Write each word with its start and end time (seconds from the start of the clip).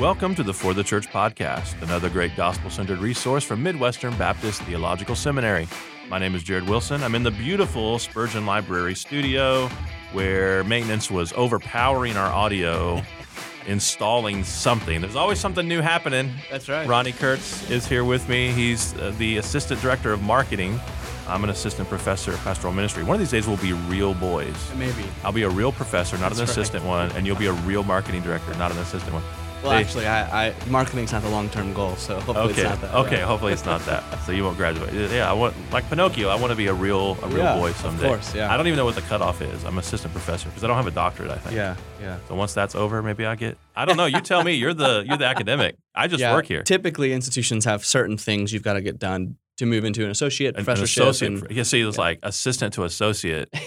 Welcome 0.00 0.34
to 0.36 0.42
the 0.42 0.54
For 0.54 0.72
the 0.72 0.82
Church 0.82 1.08
podcast, 1.08 1.80
another 1.82 2.08
great 2.08 2.34
gospel 2.34 2.70
centered 2.70 3.00
resource 3.00 3.44
from 3.44 3.62
Midwestern 3.62 4.16
Baptist 4.16 4.62
Theological 4.62 5.14
Seminary. 5.14 5.68
My 6.08 6.18
name 6.18 6.34
is 6.34 6.42
Jared 6.42 6.66
Wilson. 6.66 7.02
I'm 7.02 7.14
in 7.14 7.22
the 7.22 7.30
beautiful 7.30 7.98
Spurgeon 7.98 8.46
Library 8.46 8.94
studio 8.94 9.68
where 10.14 10.64
maintenance 10.64 11.10
was 11.10 11.34
overpowering 11.34 12.16
our 12.16 12.32
audio, 12.32 13.02
installing 13.66 14.42
something. 14.42 15.02
There's 15.02 15.16
always 15.16 15.38
something 15.38 15.68
new 15.68 15.82
happening. 15.82 16.32
That's 16.50 16.70
right. 16.70 16.88
Ronni 16.88 17.14
Kurtz 17.14 17.68
is 17.68 17.86
here 17.86 18.02
with 18.02 18.26
me. 18.26 18.52
He's 18.52 18.94
uh, 18.94 19.12
the 19.18 19.36
Assistant 19.36 19.82
Director 19.82 20.14
of 20.14 20.22
Marketing. 20.22 20.80
I'm 21.28 21.44
an 21.44 21.50
assistant 21.50 21.90
professor 21.90 22.32
of 22.32 22.38
pastoral 22.38 22.72
ministry. 22.72 23.04
One 23.04 23.16
of 23.16 23.20
these 23.20 23.30
days 23.30 23.46
we'll 23.46 23.58
be 23.58 23.74
real 23.74 24.14
boys. 24.14 24.56
Maybe. 24.78 25.04
I'll 25.22 25.30
be 25.30 25.42
a 25.42 25.50
real 25.50 25.72
professor, 25.72 26.16
not 26.16 26.32
an 26.32 26.38
That's 26.38 26.48
right. 26.48 26.58
assistant 26.58 26.86
one, 26.86 27.12
and 27.12 27.26
you'll 27.26 27.36
be 27.36 27.46
a 27.48 27.52
real 27.52 27.84
marketing 27.84 28.22
director, 28.22 28.54
not 28.54 28.70
an 28.72 28.78
assistant 28.78 29.12
one. 29.12 29.22
Well, 29.62 29.72
Hey. 29.72 29.80
actually, 29.82 30.06
I, 30.06 30.46
I 30.48 30.54
marketing's 30.68 31.12
not 31.12 31.22
the 31.22 31.28
long-term 31.28 31.74
goal, 31.74 31.94
so 31.96 32.14
hopefully 32.20 32.38
Okay. 32.52 32.62
it's 32.62 32.70
not 32.70 32.80
that. 32.80 32.94
okay. 32.94 33.18
yeah. 33.18 33.26
Hopefully 33.26 33.52
it's 33.52 33.66
not 33.66 33.84
that. 33.86 34.02
So 34.24 34.32
you 34.32 34.42
won't 34.42 34.56
graduate. 34.56 34.92
Yeah. 35.10 35.30
I 35.30 35.34
want 35.34 35.54
like 35.70 35.88
Pinocchio. 35.90 36.28
I 36.30 36.36
want 36.36 36.50
to 36.50 36.56
be 36.56 36.68
a 36.68 36.72
real 36.72 37.18
a 37.22 37.28
real 37.28 37.38
Yeah, 37.44 37.56
boy 37.56 37.70
of 37.70 37.76
someday. 37.76 38.06
course, 38.08 38.34
yeah. 38.34 38.52
I 38.52 38.56
don't 38.56 38.66
even 38.68 38.78
know 38.78 38.86
what 38.86 38.94
the 38.94 39.02
cutoff 39.02 39.42
is. 39.42 39.64
I'm 39.64 39.76
assistant 39.76 40.14
professor 40.14 40.48
because 40.48 40.64
I 40.64 40.66
don't 40.66 40.76
have 40.76 40.86
a 40.86 40.90
doctorate. 40.90 41.30
I 41.30 41.36
think. 41.36 41.56
Yeah, 41.56 41.76
yeah. 42.00 42.16
So 42.28 42.34
once 42.34 42.54
that's 42.54 42.74
over, 42.74 43.02
maybe 43.02 43.26
I 43.26 43.34
get. 43.34 43.58
I 43.76 43.84
don't 43.84 43.96
know. 43.98 44.06
You 44.06 44.20
tell 44.20 44.42
me. 44.42 44.54
You're 44.54 44.72
the 44.74 45.04
you're 45.06 45.18
the 45.18 45.26
academic. 45.26 45.76
I 45.94 46.06
just 46.06 46.20
yeah. 46.20 46.32
work 46.32 46.46
here. 46.46 46.62
Typically, 46.62 47.12
institutions 47.12 47.64
have 47.66 47.84
certain 47.84 48.16
things 48.16 48.52
you've 48.54 48.62
got 48.62 48.74
to 48.74 48.80
get 48.80 48.98
done 48.98 49.36
to 49.60 49.66
move 49.66 49.84
into 49.84 50.04
an 50.04 50.10
associate 50.10 50.54
An- 50.56 50.60
an 50.60 50.64
professorship. 50.64 51.04
associate. 51.04 51.50
You 51.52 51.64
see, 51.64 51.80
it's 51.82 51.96
like 51.96 52.18
assistant 52.22 52.74
to 52.74 52.84
associate. 52.84 53.48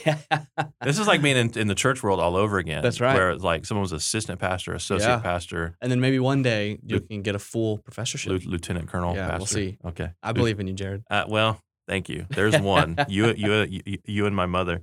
This 0.84 1.00
is 1.00 1.08
like 1.08 1.22
being 1.22 1.38
in, 1.38 1.58
in 1.58 1.68
the 1.70 1.76
church 1.76 2.04
world 2.04 2.20
all 2.20 2.36
over 2.36 2.58
again. 2.58 2.84
That's 2.84 3.00
right. 3.00 3.16
Where 3.16 3.32
it's 3.32 3.44
like 3.44 3.66
someone 3.66 3.84
was 3.84 3.94
assistant 3.94 4.40
pastor, 4.40 4.74
associate 4.74 5.08
Yeah. 5.08 5.20
pastor, 5.20 5.78
and 5.82 5.90
then 5.90 6.02
maybe 6.02 6.20
one 6.20 6.42
day 6.42 6.78
you 6.86 6.98
Lu- 6.98 7.00
can 7.08 7.22
get 7.22 7.36
a 7.36 7.40
full 7.40 7.78
professorship. 7.78 8.32
lieu- 8.32 8.52
lieutenant 8.52 8.90
colonel 8.90 9.16
Yeah, 9.16 9.28
pastor. 9.30 9.38
we'll 9.40 9.46
see. 9.48 9.78
Okay. 9.86 10.10
I 10.22 10.34
believe 10.34 10.60
in 10.60 10.68
you, 10.68 10.74
Jared. 10.74 11.04
Uh, 11.10 11.24
well, 11.30 11.62
thank 11.88 12.10
you. 12.10 12.26
There's 12.30 12.60
one. 12.60 12.98
you, 13.08 13.34
you, 13.34 13.82
you, 13.86 13.98
you, 14.06 14.26
and 14.26 14.36
my 14.36 14.46
mother. 14.46 14.82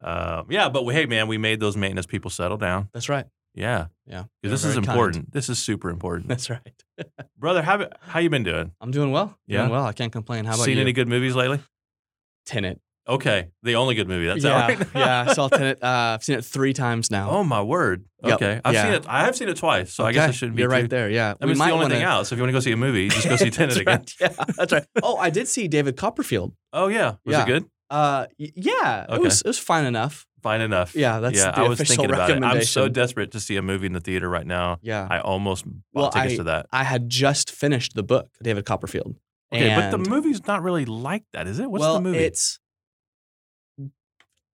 Uh, 0.00 0.44
yeah, 0.48 0.68
but 0.68 0.84
hey, 0.90 1.06
man, 1.06 1.26
we 1.26 1.38
made 1.38 1.58
those 1.58 1.76
maintenance 1.76 2.06
people 2.06 2.30
settle 2.30 2.56
down. 2.56 2.88
That's 2.94 3.08
right. 3.08 3.26
Yeah, 3.54 3.86
yeah. 4.06 4.24
This 4.42 4.52
is 4.64 4.74
very 4.74 4.74
kind. 4.76 4.88
important. 4.88 5.32
This 5.32 5.48
is 5.48 5.58
super 5.58 5.90
important, 5.90 6.28
That's 6.28 6.48
right. 6.50 6.72
Brother. 7.38 7.62
How 7.62 7.88
how 8.00 8.20
you 8.20 8.30
been 8.30 8.42
doing? 8.44 8.72
I'm 8.80 8.90
doing 8.90 9.10
well. 9.12 9.38
Yeah? 9.46 9.60
Doing 9.60 9.70
well. 9.70 9.84
I 9.84 9.92
can't 9.92 10.12
complain. 10.12 10.44
How 10.44 10.52
about 10.54 10.60
you 10.60 10.64
Seen 10.66 10.76
you? 10.76 10.82
any 10.82 10.92
good 10.92 11.08
movies 11.08 11.34
lately? 11.34 11.60
Tenet. 12.46 12.80
Okay, 13.08 13.48
the 13.64 13.74
only 13.74 13.96
good 13.96 14.06
movie. 14.06 14.26
That's 14.26 14.44
yeah, 14.44 14.56
out 14.56 14.68
right 14.78 14.88
yeah. 14.94 15.26
I 15.28 15.32
saw 15.34 15.48
Tenet. 15.48 15.82
Uh, 15.82 15.86
I've 16.14 16.22
seen 16.22 16.38
it 16.38 16.44
three 16.44 16.72
times 16.72 17.10
now. 17.10 17.30
Oh 17.30 17.42
my 17.42 17.60
word. 17.60 18.04
Yep. 18.22 18.34
Okay, 18.34 18.60
I've 18.64 18.74
Yeah. 18.74 18.82
seen 18.84 18.92
it. 18.92 19.04
I 19.08 19.24
have 19.24 19.34
seen 19.34 19.48
it 19.48 19.56
twice, 19.56 19.92
so 19.92 20.04
I 20.04 20.12
guess 20.12 20.30
it 20.30 20.32
shouldn't 20.34 20.54
be. 20.56 20.62
You're 20.62 20.70
too, 20.70 20.74
right 20.76 20.88
there. 20.88 21.10
Yeah. 21.10 21.34
I 21.40 21.44
mean, 21.44 21.52
it's 21.52 21.60
the 21.60 21.70
only 21.70 21.88
thing 21.88 22.04
out. 22.04 22.28
So 22.28 22.34
if 22.34 22.38
you 22.38 22.42
want 22.44 22.50
to 22.50 22.52
go 22.52 22.60
see 22.60 22.70
a 22.70 22.76
movie, 22.76 23.08
just 23.08 23.28
go 23.28 23.34
see 23.44 23.50
Tenet 23.50 23.76
again. 23.76 24.04
Yeah, 24.20 24.28
that's 24.56 24.72
right. 24.72 24.84
Oh, 25.02 25.16
I 25.16 25.30
did 25.30 25.48
see 25.48 25.66
David 25.66 25.96
Copperfield. 25.96 26.54
Oh 26.72 26.86
yeah, 26.86 27.16
was 27.24 27.32
Yeah. 27.32 27.42
it 27.42 27.46
good? 27.46 27.64
Uh, 27.92 28.26
y- 28.38 28.50
yeah, 28.56 29.06
Okay. 29.08 29.16
it 29.16 29.20
was 29.22 29.40
it 29.42 29.46
was 29.46 29.58
fine 29.58 29.84
enough. 29.84 30.26
Fine 30.42 30.62
enough. 30.62 30.94
Yeah, 30.96 31.20
that's 31.20 31.36
yeah. 31.38 31.50
the 31.52 31.58
I 31.58 31.68
was 31.68 31.78
official 31.78 32.02
thinking 32.04 32.14
about 32.14 32.30
it. 32.30 32.42
I'm 32.42 32.62
so 32.64 32.88
desperate 32.88 33.30
to 33.32 33.40
see 33.40 33.56
a 33.56 33.62
movie 33.62 33.86
in 33.86 33.92
the 33.92 34.00
theater 34.00 34.28
right 34.28 34.46
now. 34.46 34.78
Yeah, 34.82 35.06
I 35.10 35.20
almost 35.20 35.64
bought 35.66 35.74
Well, 35.94 36.10
tickets 36.10 36.32
I- 36.34 36.36
to 36.38 36.42
that. 36.44 36.66
I 36.72 36.84
had 36.84 37.08
just 37.10 37.50
finished 37.50 37.94
the 37.94 38.02
book, 38.02 38.30
David 38.42 38.64
Copperfield. 38.64 39.14
Okay, 39.54 39.68
but 39.76 39.90
the 39.90 39.98
movie's 39.98 40.46
not 40.46 40.62
really 40.62 40.86
like 40.86 41.24
that, 41.34 41.46
is 41.46 41.58
it? 41.58 41.70
What's 41.70 41.82
well, 41.82 41.94
the 41.94 42.00
movie? 42.00 42.18
it's 42.18 42.58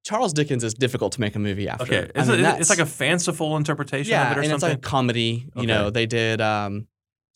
Charles 0.05 0.33
Dickens 0.33 0.65
is 0.65 0.75
difficult 0.75 1.13
to 1.13 1.21
make 1.21 1.37
a 1.37 1.39
movie 1.39 1.69
after. 1.69 1.85
okay, 1.85 2.11
I 2.17 2.23
is 2.23 2.29
mean, 2.29 2.43
that's- 2.43 2.61
it's 2.63 2.71
like 2.71 2.79
a 2.79 2.87
fanciful 2.87 3.57
interpretation 3.57 4.11
yeah, 4.11 4.27
of 4.31 4.33
it 4.33 4.41
or 4.41 4.43
and 4.43 4.53
it's 4.53 4.61
something. 4.61 4.69
like 4.79 4.79
a 4.79 4.89
comedy. 4.89 5.47
You 5.55 5.63
Okay. 5.63 5.67
know, 5.67 5.91
they 5.91 6.07
did. 6.07 6.41
Um, 6.41 6.87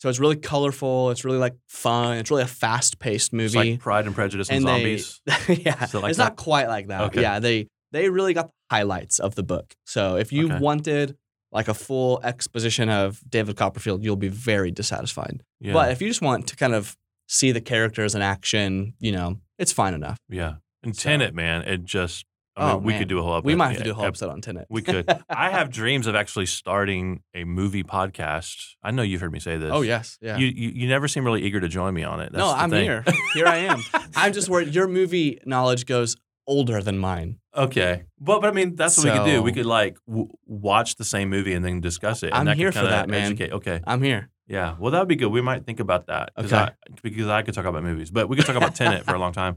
so 0.03 0.09
it's 0.09 0.19
really 0.19 0.35
colorful. 0.35 1.11
It's 1.11 1.23
really 1.23 1.37
like 1.37 1.55
fun. 1.69 2.17
It's 2.17 2.29
really 2.29 2.43
a 2.43 2.47
fast-paced 2.47 3.31
movie. 3.31 3.57
like 3.57 3.79
Pride 3.79 4.05
and 4.05 4.13
Prejudice 4.13 4.49
and, 4.49 4.57
and 4.57 4.65
Zombies. 4.67 5.21
they, 5.47 5.53
yeah, 5.65 5.75
like 5.93 6.09
it's 6.09 6.17
that? 6.17 6.17
not 6.17 6.35
quite 6.35 6.67
like 6.67 6.87
that. 6.87 7.03
Okay. 7.03 7.21
Yeah, 7.21 7.39
they 7.39 7.67
they 7.93 8.09
really 8.09 8.33
got 8.33 8.47
the 8.47 8.75
highlights 8.75 9.19
of 9.19 9.35
the 9.35 9.43
book. 9.43 9.73
So 9.85 10.17
if 10.17 10.33
you 10.33 10.47
Okay. 10.51 10.59
wanted 10.59 11.15
like 11.53 11.69
a 11.69 11.73
full 11.73 12.19
exposition 12.21 12.89
of 12.89 13.21
David 13.29 13.55
Copperfield, 13.55 14.03
you'll 14.03 14.17
be 14.17 14.27
very 14.27 14.71
dissatisfied. 14.71 15.41
yeah, 15.61 15.71
But 15.71 15.91
if 15.93 16.01
you 16.01 16.09
just 16.09 16.21
want 16.21 16.47
to 16.47 16.57
kind 16.57 16.73
of 16.75 16.97
see 17.29 17.53
the 17.53 17.61
characters 17.61 18.13
in 18.13 18.21
action, 18.21 18.95
you 18.99 19.13
know, 19.13 19.39
it's 19.57 19.71
fine 19.71 19.93
enough. 19.93 20.17
yeah. 20.27 20.55
And 20.83 20.93
So- 20.97 21.03
Tenet, 21.11 21.33
man, 21.33 21.61
it 21.61 21.85
just. 21.85 22.25
I 22.55 22.65
mean, 22.67 22.75
Oh, 22.75 22.77
we 22.77 22.93
man. 22.93 22.99
could 22.99 23.07
do 23.07 23.19
a 23.19 23.23
whole. 23.23 23.41
We 23.41 23.55
might 23.55 23.69
have 23.69 23.77
to 23.79 23.83
do 23.83 23.91
a 23.91 23.93
whole 23.95 24.03
ep- 24.05 24.09
episode 24.09 24.29
on 24.29 24.41
Tenet. 24.41 24.67
We 24.69 24.81
could. 24.83 25.05
I 25.29 25.49
have 25.49 25.71
dreams 25.71 26.05
of 26.07 26.13
actually 26.15 26.45
starting 26.45 27.23
a 27.33 27.43
movie 27.45 27.83
podcast. 27.83 28.55
I 28.83 28.91
know 28.91 29.01
you've 29.01 29.21
heard 29.21 29.31
me 29.31 29.39
say 29.39 29.57
this. 29.57 29.71
Oh 29.73 29.81
yes, 29.81 30.17
yeah. 30.21 30.37
You, 30.37 30.47
you 30.47 30.69
you 30.69 30.87
never 30.87 31.07
seem 31.07 31.25
really 31.25 31.41
eager 31.43 31.59
to 31.59 31.67
join 31.67 31.93
me 31.93 32.03
on 32.03 32.19
it. 32.19 32.31
That's 32.31 32.37
no, 32.37 32.49
the 32.49 32.55
I'm 32.57 32.69
thing. 32.69 32.83
here. 32.83 33.03
Here 33.33 33.47
I 33.47 33.57
am. 33.57 33.81
I'm 34.15 34.33
just 34.33 34.49
worried 34.49 34.73
your 34.75 34.87
movie 34.87 35.39
knowledge 35.45 35.85
goes 35.87 36.15
older 36.45 36.81
than 36.81 36.97
mine. 36.99 37.39
Okay, 37.55 38.03
but 38.19 38.41
but 38.41 38.49
I 38.49 38.51
mean 38.51 38.75
that's 38.75 38.97
what 38.97 39.05
we 39.05 39.11
could 39.11 39.25
do. 39.25 39.41
We 39.41 39.51
could 39.53 39.65
like 39.65 39.97
w- 40.07 40.27
watch 40.45 40.95
the 40.97 41.05
same 41.05 41.29
movie 41.29 41.53
and 41.53 41.63
then 41.65 41.81
discuss 41.81 42.21
it. 42.23 42.27
and 42.27 42.35
I'm 42.35 42.45
that 42.45 42.57
here 42.57 42.71
for 42.71 42.83
that, 42.83 43.09
man. 43.09 43.25
Educate. 43.31 43.51
Okay, 43.53 43.79
I'm 43.87 44.01
here. 44.03 44.29
yeah. 44.47 44.75
Well, 44.79 44.91
that 44.91 44.99
would 44.99 45.07
be 45.07 45.15
good. 45.15 45.27
We 45.31 45.41
might 45.41 45.65
think 45.65 45.79
about 45.79 46.07
that. 46.07 46.31
'cause 46.35 46.45
Okay. 46.53 46.55
I, 46.57 46.71
because 47.01 47.27
I 47.29 47.41
could 47.41 47.53
talk 47.55 47.65
about 47.65 47.81
movies, 47.83 48.11
but 48.11 48.29
we 48.29 48.35
could 48.35 48.45
talk 48.45 48.55
about 48.57 48.75
Tenet 48.75 49.05
for 49.05 49.15
a 49.15 49.19
long 49.19 49.33
time. 49.33 49.55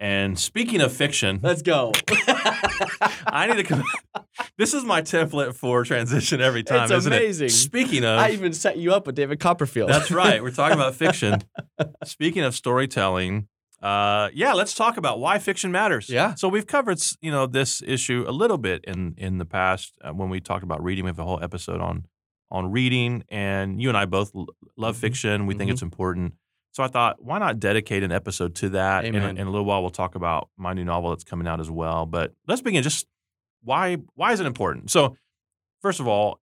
And 0.00 0.38
speaking 0.38 0.80
of 0.80 0.92
fiction, 0.92 1.40
Let's 1.42 1.60
go. 1.60 1.92
I 3.26 3.46
need 3.48 3.56
to. 3.58 3.64
Come, 3.64 3.84
this 4.56 4.72
is 4.72 4.82
my 4.84 5.02
template 5.02 5.54
for 5.54 5.84
transition 5.84 6.40
every 6.40 6.62
time. 6.62 6.84
It's 6.84 6.92
isn't 6.92 7.12
amazing. 7.12 7.46
It? 7.48 7.50
Speaking 7.50 8.04
of, 8.04 8.18
I 8.18 8.30
even 8.30 8.52
set 8.54 8.78
you 8.78 8.92
up 8.94 9.06
with 9.06 9.14
David 9.14 9.40
Copperfield. 9.40 9.90
That's 9.90 10.10
right. 10.10 10.42
We're 10.42 10.50
talking 10.52 10.76
about 10.78 10.94
fiction. 10.94 11.42
Speaking 12.04 12.42
of 12.44 12.54
storytelling, 12.54 13.48
uh, 13.82 14.30
yeah, 14.32 14.54
let's 14.54 14.74
talk 14.74 14.96
about 14.96 15.20
why 15.20 15.38
fiction 15.38 15.70
matters. 15.70 16.08
Yeah. 16.08 16.34
So 16.34 16.48
we've 16.48 16.66
covered, 16.66 16.98
you 17.20 17.30
know, 17.30 17.46
this 17.46 17.82
issue 17.86 18.24
a 18.26 18.32
little 18.32 18.58
bit 18.58 18.84
in 18.86 19.14
in 19.18 19.36
the 19.36 19.44
past 19.46 19.92
uh, 20.02 20.12
when 20.12 20.30
we 20.30 20.40
talked 20.40 20.64
about 20.64 20.82
reading. 20.82 21.04
We 21.04 21.08
have 21.10 21.18
a 21.18 21.24
whole 21.24 21.42
episode 21.42 21.80
on 21.82 22.06
on 22.50 22.72
reading, 22.72 23.22
and 23.28 23.80
you 23.80 23.88
and 23.90 23.98
I 23.98 24.06
both 24.06 24.32
l- 24.34 24.46
love 24.76 24.96
Mhm. 24.96 25.00
fiction. 25.00 25.46
We 25.46 25.54
think 25.54 25.68
Mhm. 25.68 25.74
it's 25.74 25.82
important. 25.82 26.34
So 26.72 26.82
I 26.84 26.88
thought, 26.88 27.22
why 27.22 27.38
not 27.38 27.58
dedicate 27.58 28.02
an 28.02 28.12
episode 28.12 28.54
to 28.56 28.70
that? 28.70 29.04
In 29.04 29.14
in 29.38 29.46
a 29.46 29.50
little 29.50 29.64
while, 29.64 29.80
we'll 29.82 29.90
talk 29.90 30.14
about 30.14 30.48
my 30.56 30.72
new 30.72 30.84
novel 30.84 31.10
that's 31.10 31.24
coming 31.24 31.46
out 31.48 31.60
as 31.60 31.70
well. 31.70 32.06
But 32.06 32.32
let's 32.46 32.62
begin. 32.62 32.82
Just 32.82 33.06
why 33.62 33.96
why 34.14 34.32
is 34.32 34.40
it 34.40 34.46
important? 34.46 34.90
So 34.90 35.16
first 35.82 36.00
of 36.00 36.06
all, 36.06 36.40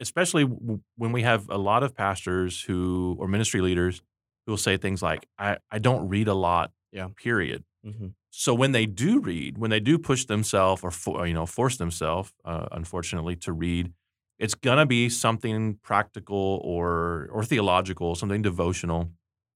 especially 0.00 0.42
when 0.44 1.12
we 1.12 1.22
have 1.22 1.48
a 1.48 1.58
lot 1.58 1.82
of 1.82 1.94
pastors 1.94 2.62
who 2.62 3.16
or 3.18 3.28
ministry 3.28 3.60
leaders 3.60 4.02
who 4.46 4.52
will 4.52 4.58
say 4.58 4.76
things 4.76 5.02
like, 5.02 5.26
"I 5.38 5.58
I 5.70 5.78
don't 5.78 6.08
read 6.08 6.28
a 6.28 6.34
lot." 6.34 6.70
Yeah. 6.92 7.08
Period. 7.16 7.64
Mhm. 7.86 8.12
So 8.30 8.54
when 8.54 8.72
they 8.72 8.86
do 8.86 9.20
read, 9.20 9.58
when 9.58 9.70
they 9.70 9.80
do 9.80 9.98
push 9.98 10.24
themselves 10.26 10.82
or, 10.84 10.90
for, 10.90 11.20
or, 11.20 11.26
you 11.26 11.34
know 11.34 11.46
force 11.46 11.76
themselves, 11.78 12.32
uh, 12.44 12.66
unfortunately, 12.72 13.36
to 13.36 13.52
read, 13.52 13.92
it's 14.38 14.54
gonna 14.54 14.86
be 14.86 15.08
something 15.08 15.78
practical 15.82 16.60
or 16.64 17.28
or 17.32 17.44
theological, 17.44 18.14
something 18.14 18.42
devotional, 18.42 19.10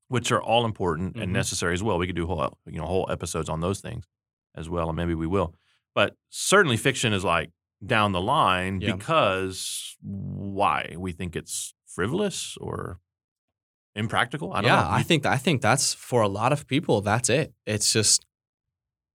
which 0.08 0.30
are 0.32 0.42
all 0.42 0.64
important 0.64 1.16
and 1.16 1.30
Mhm. 1.30 1.34
necessary 1.34 1.74
as 1.74 1.82
well. 1.82 1.98
We 1.98 2.06
could 2.06 2.16
do 2.16 2.26
whole 2.26 2.58
you 2.66 2.78
know 2.78 2.86
whole 2.86 3.06
episodes 3.10 3.48
on 3.48 3.60
those 3.60 3.80
things 3.80 4.06
as 4.54 4.68
well, 4.68 4.88
and 4.88 4.96
maybe 4.96 5.14
we 5.14 5.26
will. 5.26 5.54
But 5.94 6.16
certainly, 6.30 6.76
fiction 6.76 7.12
is 7.12 7.24
like 7.24 7.50
down 7.84 8.12
the 8.12 8.20
line 8.20 8.80
Yeah. 8.80 8.94
because 8.96 9.96
why 10.02 10.94
we 10.96 11.12
think 11.12 11.36
it's 11.36 11.74
frivolous 11.86 12.56
or 12.60 13.00
impractical. 13.94 14.52
I 14.52 14.60
don't 14.60 14.70
yeah, 14.70 14.82
know. 14.82 14.88
I 14.90 15.02
think 15.02 15.24
I 15.26 15.36
think 15.38 15.62
that's 15.62 15.94
for 15.94 16.22
a 16.22 16.28
lot 16.28 16.52
of 16.52 16.66
people. 16.66 17.00
That's 17.00 17.28
it. 17.30 17.54
It's 17.66 17.92
just 17.92 18.24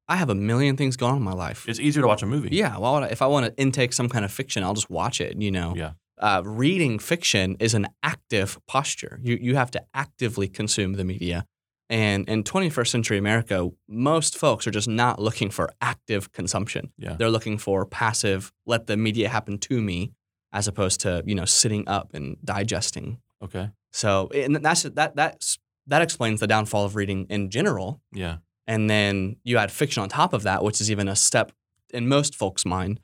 I 0.07 0.17
have 0.17 0.29
a 0.29 0.35
million 0.35 0.75
things 0.75 0.97
going 0.97 1.11
on 1.13 1.17
in 1.19 1.23
my 1.23 1.31
life. 1.33 1.65
it's 1.69 1.79
easier 1.79 2.01
to 2.01 2.07
watch 2.07 2.21
a 2.21 2.25
movie. 2.25 2.49
yeah, 2.51 2.77
well, 2.77 3.01
if 3.03 3.21
I 3.21 3.27
want 3.27 3.45
to 3.45 3.61
intake 3.61 3.93
some 3.93 4.09
kind 4.09 4.25
of 4.25 4.31
fiction, 4.31 4.61
I'll 4.63 4.73
just 4.73 4.89
watch 4.89 5.21
it. 5.21 5.39
You 5.41 5.51
know, 5.51 5.73
Yeah. 5.75 5.91
Uh, 6.21 6.41
reading 6.45 6.99
fiction 6.99 7.57
is 7.59 7.73
an 7.73 7.87
active 8.03 8.59
posture. 8.67 9.19
You 9.21 9.37
you 9.41 9.55
have 9.55 9.71
to 9.71 9.83
actively 9.93 10.47
consume 10.47 10.93
the 10.93 11.03
media. 11.03 11.45
And 11.89 12.29
in 12.29 12.45
21st 12.45 12.87
century 12.87 13.17
America, 13.17 13.69
most 13.89 14.37
folks 14.37 14.65
are 14.65 14.71
just 14.71 14.87
not 14.87 15.19
looking 15.19 15.49
for 15.49 15.73
active 15.81 16.31
consumption. 16.31 16.93
Yeah. 16.97 17.15
They're 17.15 17.29
looking 17.29 17.57
for 17.57 17.85
passive, 17.85 18.53
let 18.65 18.87
the 18.87 18.95
media 18.95 19.27
happen 19.27 19.57
to 19.57 19.81
me, 19.81 20.13
as 20.53 20.69
opposed 20.69 21.01
to 21.01 21.21
you 21.25 21.35
know 21.35 21.45
sitting 21.45 21.87
up 21.87 22.13
and 22.13 22.37
digesting. 22.45 23.19
Okay. 23.43 23.71
So 23.91 24.29
and 24.33 24.55
that's 24.57 24.83
that 24.83 25.15
that's 25.15 25.59
that 25.87 26.01
explains 26.01 26.39
the 26.39 26.47
downfall 26.47 26.85
of 26.85 26.95
reading 26.95 27.25
in 27.29 27.49
general. 27.49 28.01
Yeah. 28.13 28.37
And 28.67 28.89
then 28.89 29.37
you 29.43 29.57
add 29.57 29.71
fiction 29.71 30.03
on 30.03 30.07
top 30.07 30.33
of 30.33 30.43
that, 30.43 30.63
which 30.63 30.79
is 30.79 30.89
even 30.91 31.07
a 31.07 31.15
step 31.15 31.51
in 31.93 32.07
most 32.07 32.35
folks' 32.35 32.65
mind, 32.65 33.01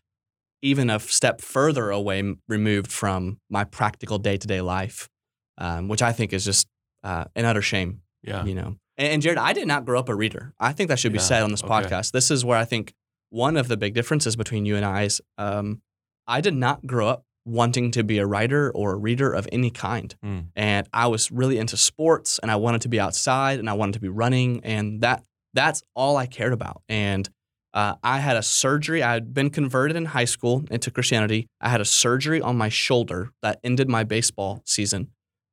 even 0.61 0.89
a 0.89 0.99
step 0.99 1.41
further 1.41 1.89
away, 1.89 2.35
removed 2.47 2.91
from 2.91 3.39
my 3.49 3.63
practical 3.63 4.17
day 4.17 4.37
to 4.37 4.47
day 4.47 4.61
life, 4.61 5.09
um, 5.57 5.87
which 5.87 6.01
I 6.01 6.11
think 6.11 6.33
is 6.33 6.45
just 6.45 6.67
uh, 7.03 7.25
an 7.35 7.45
utter 7.45 7.61
shame. 7.61 8.01
Yeah. 8.23 8.43
You 8.43 8.55
know, 8.55 8.75
and, 8.97 9.13
and 9.13 9.21
Jared, 9.21 9.37
I 9.37 9.53
did 9.53 9.67
not 9.67 9.85
grow 9.85 9.99
up 9.99 10.09
a 10.09 10.15
reader. 10.15 10.53
I 10.59 10.73
think 10.73 10.89
that 10.89 10.99
should 10.99 11.13
be 11.13 11.19
Yeah, 11.19 11.25
said 11.25 11.43
on 11.43 11.51
this 11.51 11.63
okay. 11.63 11.71
podcast. 11.71 12.11
This 12.11 12.31
is 12.31 12.43
where 12.43 12.57
I 12.57 12.65
think 12.65 12.93
one 13.29 13.57
of 13.57 13.67
the 13.67 13.77
big 13.77 13.93
differences 13.93 14.35
between 14.35 14.65
you 14.65 14.75
and 14.75 14.85
I 14.85 15.03
is 15.03 15.21
um, 15.37 15.81
I 16.27 16.41
did 16.41 16.55
not 16.55 16.85
grow 16.85 17.07
up 17.07 17.23
wanting 17.45 17.91
to 17.91 18.03
be 18.03 18.17
a 18.17 18.25
writer 18.25 18.69
or 18.71 18.93
a 18.93 18.97
reader 18.97 19.31
of 19.31 19.47
any 19.51 19.69
kind. 19.69 20.13
Mm. 20.23 20.47
And 20.55 20.87
I 20.93 21.07
was 21.07 21.31
really 21.31 21.57
into 21.57 21.77
sports 21.77 22.39
and 22.39 22.51
I 22.51 22.57
wanted 22.57 22.81
to 22.81 22.89
be 22.89 22.99
outside 22.99 23.59
and 23.59 23.69
I 23.69 23.73
wanted 23.73 23.93
to 23.93 23.99
be 24.01 24.09
running 24.09 24.61
and 24.65 25.01
that 25.01 25.23
that's 25.53 25.81
all 25.95 26.17
I 26.17 26.25
cared 26.25 26.51
about. 26.53 26.81
And 26.89 27.29
uh, 27.73 27.95
I 28.03 28.19
had 28.19 28.37
a 28.37 28.43
surgery. 28.43 29.03
I 29.03 29.13
had 29.13 29.33
been 29.33 29.49
converted 29.49 29.95
in 29.97 30.05
high 30.05 30.25
school 30.25 30.63
into 30.71 30.89
Christianity. 30.91 31.47
I 31.61 31.69
had 31.69 31.81
a 31.81 31.85
surgery 31.85 32.41
on 32.41 32.57
my 32.57 32.69
shoulder 32.69 33.29
that 33.41 33.59
ended 33.63 33.87
my 33.89 34.03
baseball 34.03 34.61
season. 34.65 35.09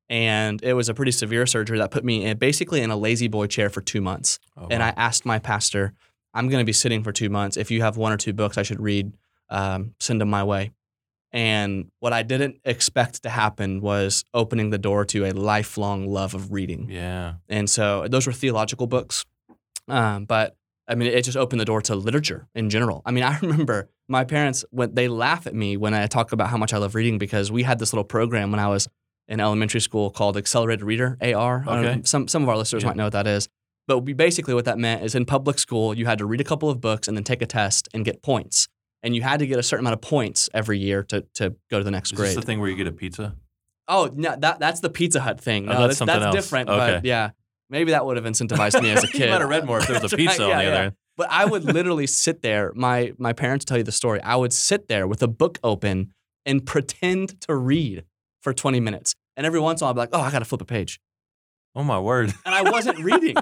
And 0.09 0.61
it 0.63 0.73
was 0.73 0.87
a 0.87 0.93
pretty 0.93 1.11
severe 1.11 1.45
surgery 1.47 1.79
that 1.79 1.89
put 1.91 2.03
me 2.05 2.25
in, 2.25 2.37
basically 2.37 2.81
in 2.81 2.91
a 2.91 2.95
La-Z-Boy 2.95 3.47
chair 3.47 3.69
for 3.69 3.81
two 3.81 4.01
months. 4.01 4.39
Oh, 4.55 4.67
And 4.69 4.81
wow. 4.81 4.87
I 4.87 4.93
asked 4.95 5.25
my 5.25 5.39
pastor, 5.39 5.93
I'm 6.33 6.47
going 6.47 6.61
to 6.61 6.65
be 6.65 6.73
sitting 6.73 7.03
for 7.03 7.11
two 7.11 7.29
months. 7.29 7.57
If 7.57 7.71
you 7.71 7.81
have 7.81 7.97
one 7.97 8.11
or 8.11 8.17
two 8.17 8.33
books 8.33 8.57
I 8.57 8.63
should 8.63 8.79
read, 8.79 9.13
um, 9.49 9.95
send 9.99 10.21
them 10.21 10.29
my 10.29 10.43
way. 10.43 10.71
And 11.31 11.89
what 11.99 12.13
I 12.13 12.23
didn't 12.23 12.59
expect 12.63 13.23
to 13.23 13.29
happen 13.29 13.81
was 13.81 14.23
opening 14.33 14.69
the 14.69 14.77
door 14.77 15.05
to 15.05 15.25
a 15.25 15.31
lifelong 15.31 16.07
love 16.07 16.33
of 16.33 16.51
reading. 16.53 16.87
yeah. 16.89 17.35
And 17.49 17.69
so 17.69 18.07
those 18.07 18.25
were 18.25 18.33
theological 18.33 18.87
books. 18.87 19.25
Um, 19.87 20.25
but 20.25 20.55
I 20.87 20.95
mean, 20.95 21.11
it 21.11 21.23
just 21.23 21.37
opened 21.37 21.59
the 21.59 21.65
door 21.65 21.81
to 21.83 21.95
literature 21.95 22.47
in 22.53 22.69
general. 22.69 23.01
I 23.05 23.11
mean, 23.11 23.23
I 23.23 23.37
remember 23.41 23.89
my 24.07 24.23
parents, 24.23 24.63
when 24.69 24.93
they 24.93 25.07
laugh 25.07 25.47
at 25.47 25.55
me 25.55 25.77
when 25.77 25.93
I 25.93 26.05
talk 26.07 26.31
about 26.31 26.49
how 26.49 26.57
much 26.57 26.73
I 26.73 26.77
love 26.77 26.93
reading 26.95 27.17
because 27.17 27.51
we 27.51 27.63
had 27.63 27.79
this 27.79 27.91
little 27.91 28.03
program 28.03 28.51
when 28.51 28.59
I 28.59 28.67
was 28.67 28.87
in 29.27 29.39
elementary 29.39 29.81
school 29.81 30.11
called 30.11 30.37
Accelerated 30.37 30.83
Reader, 30.83 31.17
AR. 31.21 31.63
Don't 31.65 31.81
know, 31.81 31.89
Okay. 31.89 32.01
some, 32.03 32.27
some 32.27 32.43
of 32.43 32.49
our 32.49 32.57
listeners 32.57 32.83
Yeah. 32.83 32.89
might 32.89 32.97
know 32.97 33.05
what 33.05 33.13
that 33.13 33.25
is. 33.25 33.49
But 33.87 33.99
we 33.99 34.13
basically 34.13 34.53
what 34.53 34.65
that 34.65 34.77
meant 34.77 35.03
is 35.03 35.15
in 35.15 35.25
public 35.25 35.57
school, 35.59 35.95
you 35.97 36.05
had 36.05 36.17
to 36.19 36.25
read 36.25 36.41
a 36.41 36.43
couple 36.43 36.69
of 36.69 36.79
books 36.81 37.07
and 37.07 37.17
then 37.17 37.23
take 37.23 37.41
a 37.41 37.45
test 37.47 37.87
and 37.93 38.05
get 38.05 38.21
points. 38.21 38.67
And 39.01 39.15
you 39.15 39.21
had 39.23 39.39
to 39.39 39.47
get 39.47 39.57
a 39.59 39.63
certain 39.63 39.83
amount 39.85 39.93
of 39.95 40.01
points 40.01 40.49
every 40.53 40.77
year 40.79 41.03
to, 41.03 41.21
to 41.35 41.55
go 41.71 41.77
to 41.79 41.83
the 41.83 41.91
next 41.91 42.11
Is 42.11 42.17
grade. 42.17 42.29
this 42.29 42.35
the 42.35 42.41
thing 42.41 42.59
where 42.59 42.69
you 42.69 42.75
get 42.75 42.87
a 42.87 42.91
pizza? 42.91 43.35
Oh, 43.87 44.09
no, 44.15 44.35
that 44.37 44.59
that's 44.59 44.79
the 44.79 44.89
Pizza 44.89 45.19
Hut 45.21 45.39
thing. 45.39 45.65
Oh, 45.65 45.69
that's 45.69 45.79
that's, 45.81 45.97
something 45.99 46.19
that's 46.19 46.35
else. 46.35 46.45
different. 46.45 46.69
Okay. 46.69 46.77
But 46.95 47.05
yeah, 47.05 47.29
maybe 47.69 47.91
that 47.91 48.05
would 48.05 48.17
have 48.17 48.25
incentivized 48.25 48.81
me 48.81 48.91
as 48.91 49.03
a 49.03 49.07
kid. 49.07 49.21
you 49.25 49.29
might 49.29 49.41
have 49.41 49.49
read 49.49 49.65
more 49.65 49.79
if 49.79 49.87
there 49.87 49.99
was 50.01 50.13
a 50.13 50.17
pizza 50.21 50.43
on 50.43 50.49
yeah, 50.49 50.57
the 50.61 50.67
other 50.67 50.75
yeah. 50.75 50.81
end. 50.83 50.93
But 51.17 51.27
I 51.31 51.45
would 51.45 51.63
literally 51.77 52.07
sit 52.07 52.41
there. 52.41 52.71
My 52.75 53.13
my 53.17 53.33
parents 53.33 53.65
tell 53.65 53.77
you 53.77 53.83
the 53.83 53.91
story. 53.91 54.21
I 54.21 54.35
would 54.35 54.53
sit 54.53 54.87
there 54.87 55.07
with 55.07 55.21
a 55.23 55.27
book 55.27 55.59
open 55.63 56.13
and 56.45 56.65
pretend 56.65 57.39
to 57.41 57.55
read 57.55 58.03
for 58.43 58.53
20 58.53 58.79
minutes. 58.79 59.15
And 59.37 59.45
every 59.45 59.59
once 59.59 59.81
in 59.81 59.85
a 59.85 59.87
while, 59.87 59.91
I'd 59.91 59.95
be 59.95 59.99
like, 60.01 60.09
"Oh, 60.13 60.21
I 60.21 60.31
got 60.31 60.39
to 60.39 60.45
flip 60.45 60.61
a 60.61 60.65
page," 60.65 60.99
Oh 61.75 61.83
my 61.83 61.99
word! 61.99 62.33
and 62.45 62.55
I 62.55 62.61
wasn't 62.69 62.99
reading. 62.99 63.35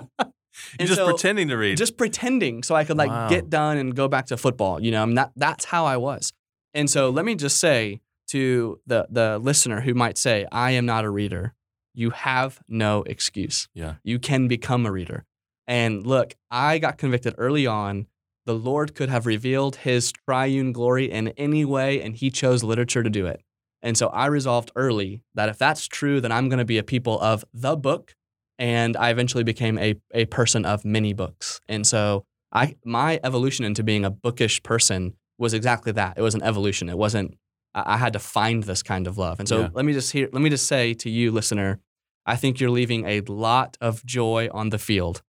You're 0.79 0.87
just 0.87 0.95
so- 0.99 1.05
pretending 1.07 1.47
to 1.49 1.57
read. 1.57 1.77
just 1.77 1.97
pretending 1.97 2.63
so 2.63 2.75
I 2.75 2.83
could 2.83 2.97
like 2.97 3.09
Wow. 3.09 3.27
get 3.27 3.49
done 3.49 3.77
and 3.77 3.95
go 3.95 4.07
back 4.07 4.27
to 4.27 4.37
football. 4.37 4.81
You 4.81 4.91
know, 4.91 5.01
I 5.01 5.05
mean, 5.05 5.15
that 5.15 5.31
that's 5.35 5.65
how 5.65 5.85
I 5.85 5.97
was. 5.97 6.31
And 6.75 6.89
so 6.89 7.09
let 7.09 7.25
me 7.25 7.35
just 7.35 7.59
say 7.59 8.01
to 8.27 8.79
the 8.87 9.07
the 9.09 9.39
listener 9.39 9.81
who 9.81 9.93
might 9.93 10.17
say, 10.17 10.45
"I 10.51 10.71
am 10.71 10.85
not 10.85 11.05
a 11.05 11.09
reader," 11.09 11.53
you 11.93 12.11
have 12.11 12.59
no 12.67 13.03
excuse. 13.03 13.67
Yeah. 13.73 13.95
you 14.03 14.19
can 14.19 14.47
become 14.47 14.85
a 14.85 14.91
reader. 14.91 15.25
And 15.67 16.05
look, 16.05 16.35
I 16.51 16.79
got 16.79 16.97
convicted 16.97 17.35
early 17.37 17.65
on. 17.65 18.07
The 18.45 18.55
Lord 18.55 18.95
could 18.95 19.09
have 19.09 19.25
revealed 19.25 19.77
His 19.77 20.11
triune 20.11 20.73
glory 20.73 21.09
in 21.09 21.29
any 21.29 21.63
way, 21.63 22.01
and 22.01 22.15
He 22.15 22.29
chose 22.29 22.63
literature 22.63 23.03
to 23.03 23.09
do 23.09 23.25
it. 23.25 23.41
And 23.81 23.97
so 23.97 24.07
I 24.07 24.25
resolved 24.25 24.71
early 24.75 25.23
that 25.35 25.49
if 25.49 25.57
that's 25.57 25.87
true, 25.87 26.19
then 26.19 26.31
I'm 26.31 26.49
going 26.49 26.59
to 26.59 26.65
be 26.65 26.77
a 26.77 26.83
people 26.83 27.19
of 27.21 27.45
the 27.53 27.75
book 27.75 28.15
and 28.59 28.95
I 28.97 29.09
eventually 29.09 29.43
became 29.43 29.77
a, 29.77 29.95
a 30.13 30.25
person 30.25 30.65
of 30.65 30.85
many 30.85 31.13
books. 31.13 31.59
And 31.67 31.85
so 31.85 32.25
I 32.51 32.75
my 32.85 33.19
evolution 33.23 33.65
into 33.65 33.83
being 33.83 34.05
a 34.05 34.09
bookish 34.09 34.63
person 34.63 35.13
was 35.37 35.53
exactly 35.53 35.91
that. 35.93 36.17
It 36.17 36.21
was 36.21 36.35
an 36.35 36.43
evolution. 36.43 36.89
It 36.89 36.97
wasn't 36.97 37.37
I, 37.73 37.93
I 37.93 37.97
had 37.97 38.13
to 38.13 38.19
find 38.19 38.63
this 38.63 38.83
kind 38.83 39.07
of 39.07 39.17
love. 39.17 39.39
And 39.39 39.47
so 39.47 39.61
Yeah. 39.61 39.69
let 39.73 39.85
me 39.85 39.93
just 39.93 40.11
hear 40.11 40.29
let 40.31 40.41
me 40.41 40.49
just 40.49 40.67
say 40.67 40.93
to 40.95 41.09
you, 41.09 41.31
listener, 41.31 41.79
I 42.25 42.35
think 42.35 42.59
you're 42.59 42.69
leaving 42.69 43.05
a 43.05 43.21
lot 43.21 43.77
of 43.81 44.05
joy 44.05 44.49
on 44.53 44.69
the 44.69 44.77
field 44.79 45.21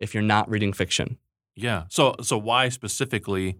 if 0.00 0.14
you're 0.14 0.22
not 0.22 0.48
reading 0.48 0.72
fiction. 0.72 1.18
yeah. 1.56 1.84
So 1.90 2.14
so 2.22 2.38
why 2.38 2.68
specifically 2.68 3.58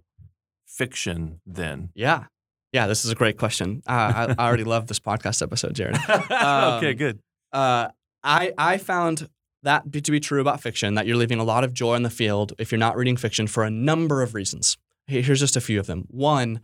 fiction 0.67 1.41
then? 1.47 1.91
Yeah. 1.95 2.25
Yeah, 2.73 2.87
this 2.87 3.05
is 3.05 3.11
a 3.11 3.15
great 3.15 3.39
question. 3.39 3.83
Uh, 3.87 4.35
I, 4.39 4.43
I 4.43 4.47
already 4.47 4.65
love 4.65 4.87
this 4.89 5.01
podcast 5.01 5.41
episode, 5.43 5.75
Jared. 5.75 5.97
Um, 6.31 6.75
okay, 6.75 6.95
good. 6.95 7.19
uh, 7.53 7.89
I 8.23 8.53
I 8.59 8.77
found 8.79 9.29
that 9.63 9.91
be- 9.91 10.01
to 10.03 10.11
be 10.11 10.21
true 10.21 10.41
about 10.41 10.61
fiction 10.61 10.95
that 10.95 11.07
you're 11.07 11.17
leaving 11.17 11.41
a 11.41 11.45
lot 11.45 11.65
of 11.65 11.73
joy 11.73 11.95
in 11.95 12.03
the 12.03 12.11
field 12.11 12.53
if 12.59 12.71
you're 12.71 12.79
not 12.79 12.95
reading 12.97 13.17
fiction 13.17 13.47
for 13.47 13.65
a 13.65 13.71
number 13.71 14.23
of 14.23 14.35
reasons. 14.35 14.77
Here's 15.07 15.41
just 15.41 15.57
a 15.57 15.61
few 15.63 15.81
of 15.81 15.87
them. 15.87 16.05
One, 16.11 16.61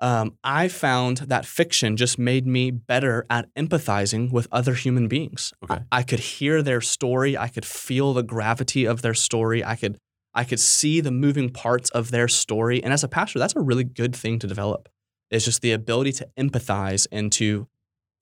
um, 0.00 0.36
I 0.44 0.68
found 0.68 1.18
that 1.18 1.44
fiction 1.44 1.96
just 1.96 2.18
made 2.18 2.46
me 2.46 2.70
better 2.70 3.26
at 3.28 3.52
empathizing 3.56 4.30
with 4.30 4.46
other 4.52 4.74
human 4.74 5.08
beings. 5.08 5.52
Okay. 5.64 5.82
I, 5.90 5.98
I 5.98 6.02
could 6.02 6.20
hear 6.20 6.62
their 6.62 6.80
story. 6.80 7.36
I 7.36 7.48
could 7.48 7.64
feel 7.64 8.12
the 8.12 8.22
gravity 8.22 8.84
of 8.84 9.02
their 9.02 9.14
story. 9.14 9.64
I 9.64 9.76
could 9.76 9.98
I 10.34 10.44
could 10.44 10.60
see 10.60 11.00
the 11.00 11.10
moving 11.10 11.50
parts 11.50 11.90
of 11.90 12.10
their 12.10 12.28
story. 12.28 12.82
And 12.82 12.92
as 12.92 13.02
a 13.02 13.08
pastor, 13.08 13.40
that's 13.40 13.56
a 13.56 13.60
really 13.60 13.82
good 13.82 14.14
thing 14.14 14.38
to 14.38 14.46
develop. 14.46 14.88
It's 15.30 15.44
just 15.44 15.62
the 15.62 15.72
ability 15.72 16.12
to 16.12 16.28
empathize 16.38 17.08
and 17.10 17.32
to 17.32 17.66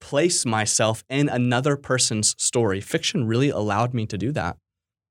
place 0.01 0.45
myself 0.45 1.03
in 1.09 1.29
another 1.29 1.75
person's 1.75 2.35
story. 2.39 2.81
Fiction 2.81 3.27
really 3.27 3.49
allowed 3.49 3.93
me 3.93 4.05
to 4.07 4.17
do 4.17 4.31
that. 4.31 4.57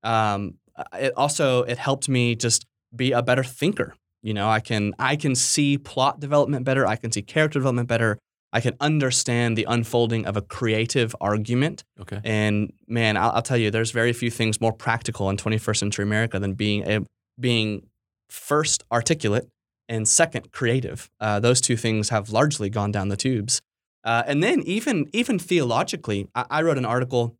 Um, 0.03 0.55
it 0.93 1.13
also 1.15 1.63
it 1.63 1.77
helped 1.77 2.09
me 2.09 2.35
just 2.35 2.65
be 2.95 3.11
a 3.11 3.21
better 3.21 3.43
thinker. 3.43 3.95
You 4.21 4.33
know, 4.33 4.49
I 4.49 4.59
can 4.59 4.93
I 4.99 5.15
can 5.15 5.35
see 5.35 5.77
plot 5.77 6.19
development 6.19 6.65
better. 6.65 6.85
I 6.85 6.95
can 6.95 7.11
see 7.11 7.21
character 7.21 7.59
development 7.59 7.87
better. 7.87 8.17
I 8.53 8.61
can 8.61 8.75
understand 8.79 9.57
the 9.57 9.65
unfolding 9.69 10.25
of 10.25 10.37
a 10.37 10.41
creative 10.41 11.15
argument. 11.19 11.83
Okay. 11.99 12.19
And 12.23 12.71
man, 12.87 13.17
I'll, 13.17 13.31
I'll 13.31 13.41
tell 13.41 13.57
you, 13.57 13.69
there's 13.69 13.91
very 13.91 14.13
few 14.13 14.31
things 14.31 14.61
more 14.61 14.71
practical 14.71 15.29
in 15.29 15.37
21st 15.37 15.77
century 15.77 16.03
America 16.03 16.39
than 16.39 16.53
being 16.53 16.89
a, 16.89 17.05
being 17.39 17.87
first 18.29 18.83
articulate 18.91 19.49
and 19.89 20.07
second 20.07 20.51
creative. 20.51 21.09
Uh, 21.19 21.39
those 21.39 21.61
two 21.61 21.77
things 21.77 22.09
have 22.09 22.29
largely 22.29 22.69
gone 22.69 22.91
down 22.91 23.09
the 23.09 23.17
tubes. 23.17 23.61
Uh, 24.03 24.23
and 24.25 24.41
then 24.41 24.61
even 24.61 25.09
even 25.13 25.37
theologically, 25.37 26.27
I, 26.33 26.45
I 26.49 26.61
wrote 26.61 26.77
an 26.77 26.85
article 26.85 27.35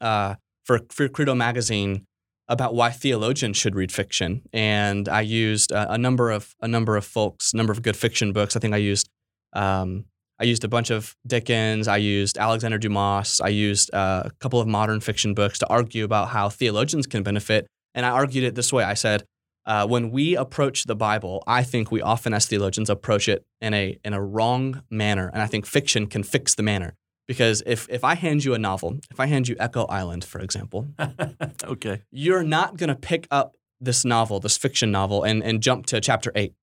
uh, 0.00 0.34
for 0.64 0.80
for 0.90 1.08
Credo 1.08 1.34
magazine 1.34 2.06
about 2.50 2.74
why 2.74 2.90
theologians 2.90 3.56
should 3.56 3.74
read 3.74 3.90
fiction, 3.92 4.42
and 4.52 5.08
I 5.08 5.22
used 5.22 5.72
uh, 5.72 5.86
a 5.88 5.96
number 5.96 6.30
of 6.30 6.54
a 6.60 6.68
number 6.68 6.96
of 6.96 7.04
folks, 7.06 7.52
a 7.54 7.56
number 7.56 7.72
of 7.72 7.80
good 7.80 7.96
fiction 7.96 8.32
books. 8.32 8.56
I 8.56 8.60
think 8.60 8.74
I 8.74 8.78
used 8.78 9.08
um, 9.54 10.04
I 10.40 10.44
used 10.44 10.64
a 10.64 10.68
bunch 10.68 10.90
of 10.90 11.16
Dickens. 11.26 11.86
I 11.86 11.98
used 11.98 12.36
Alexander 12.38 12.78
Dumas. 12.78 13.40
I 13.40 13.48
used 13.48 13.94
uh, 13.94 14.24
a 14.26 14.30
couple 14.40 14.60
of 14.60 14.66
modern 14.66 15.00
fiction 15.00 15.32
books 15.32 15.58
to 15.60 15.66
argue 15.68 16.04
about 16.04 16.28
how 16.28 16.48
theologians 16.48 17.06
can 17.06 17.22
benefit. 17.22 17.66
And 17.94 18.04
I 18.04 18.10
argued 18.10 18.44
it 18.44 18.54
this 18.54 18.72
way. 18.72 18.82
I 18.82 18.94
said, 18.94 19.24
uh, 19.66 19.86
when 19.86 20.10
we 20.10 20.36
approach 20.36 20.84
the 20.84 20.96
Bible, 20.96 21.44
I 21.46 21.62
think 21.62 21.92
we 21.92 22.00
often, 22.00 22.32
as 22.32 22.46
theologians, 22.46 22.90
approach 22.90 23.28
it 23.28 23.44
in 23.60 23.74
a 23.74 23.98
in 24.04 24.12
a 24.12 24.22
wrong 24.22 24.82
manner, 24.90 25.30
and 25.32 25.42
I 25.42 25.46
think 25.46 25.66
fiction 25.66 26.06
can 26.06 26.22
fix 26.22 26.54
the 26.54 26.62
manner. 26.62 26.94
Because 27.30 27.62
if 27.64 27.88
if 27.88 28.02
I 28.02 28.16
hand 28.16 28.44
you 28.44 28.54
a 28.54 28.58
novel, 28.58 28.98
if 29.08 29.20
I 29.20 29.26
hand 29.26 29.46
you 29.46 29.54
Echo 29.60 29.84
Island, 29.84 30.24
for 30.24 30.40
example, 30.40 30.88
okay. 31.64 32.02
you're 32.10 32.42
not 32.42 32.76
going 32.76 32.88
to 32.88 32.96
pick 32.96 33.28
up 33.30 33.54
this 33.80 34.04
novel, 34.04 34.40
this 34.40 34.56
fiction 34.56 34.90
novel, 34.90 35.22
and, 35.22 35.40
and 35.40 35.62
jump 35.62 35.86
to 35.86 36.00
chapter 36.00 36.32
eight, 36.34 36.54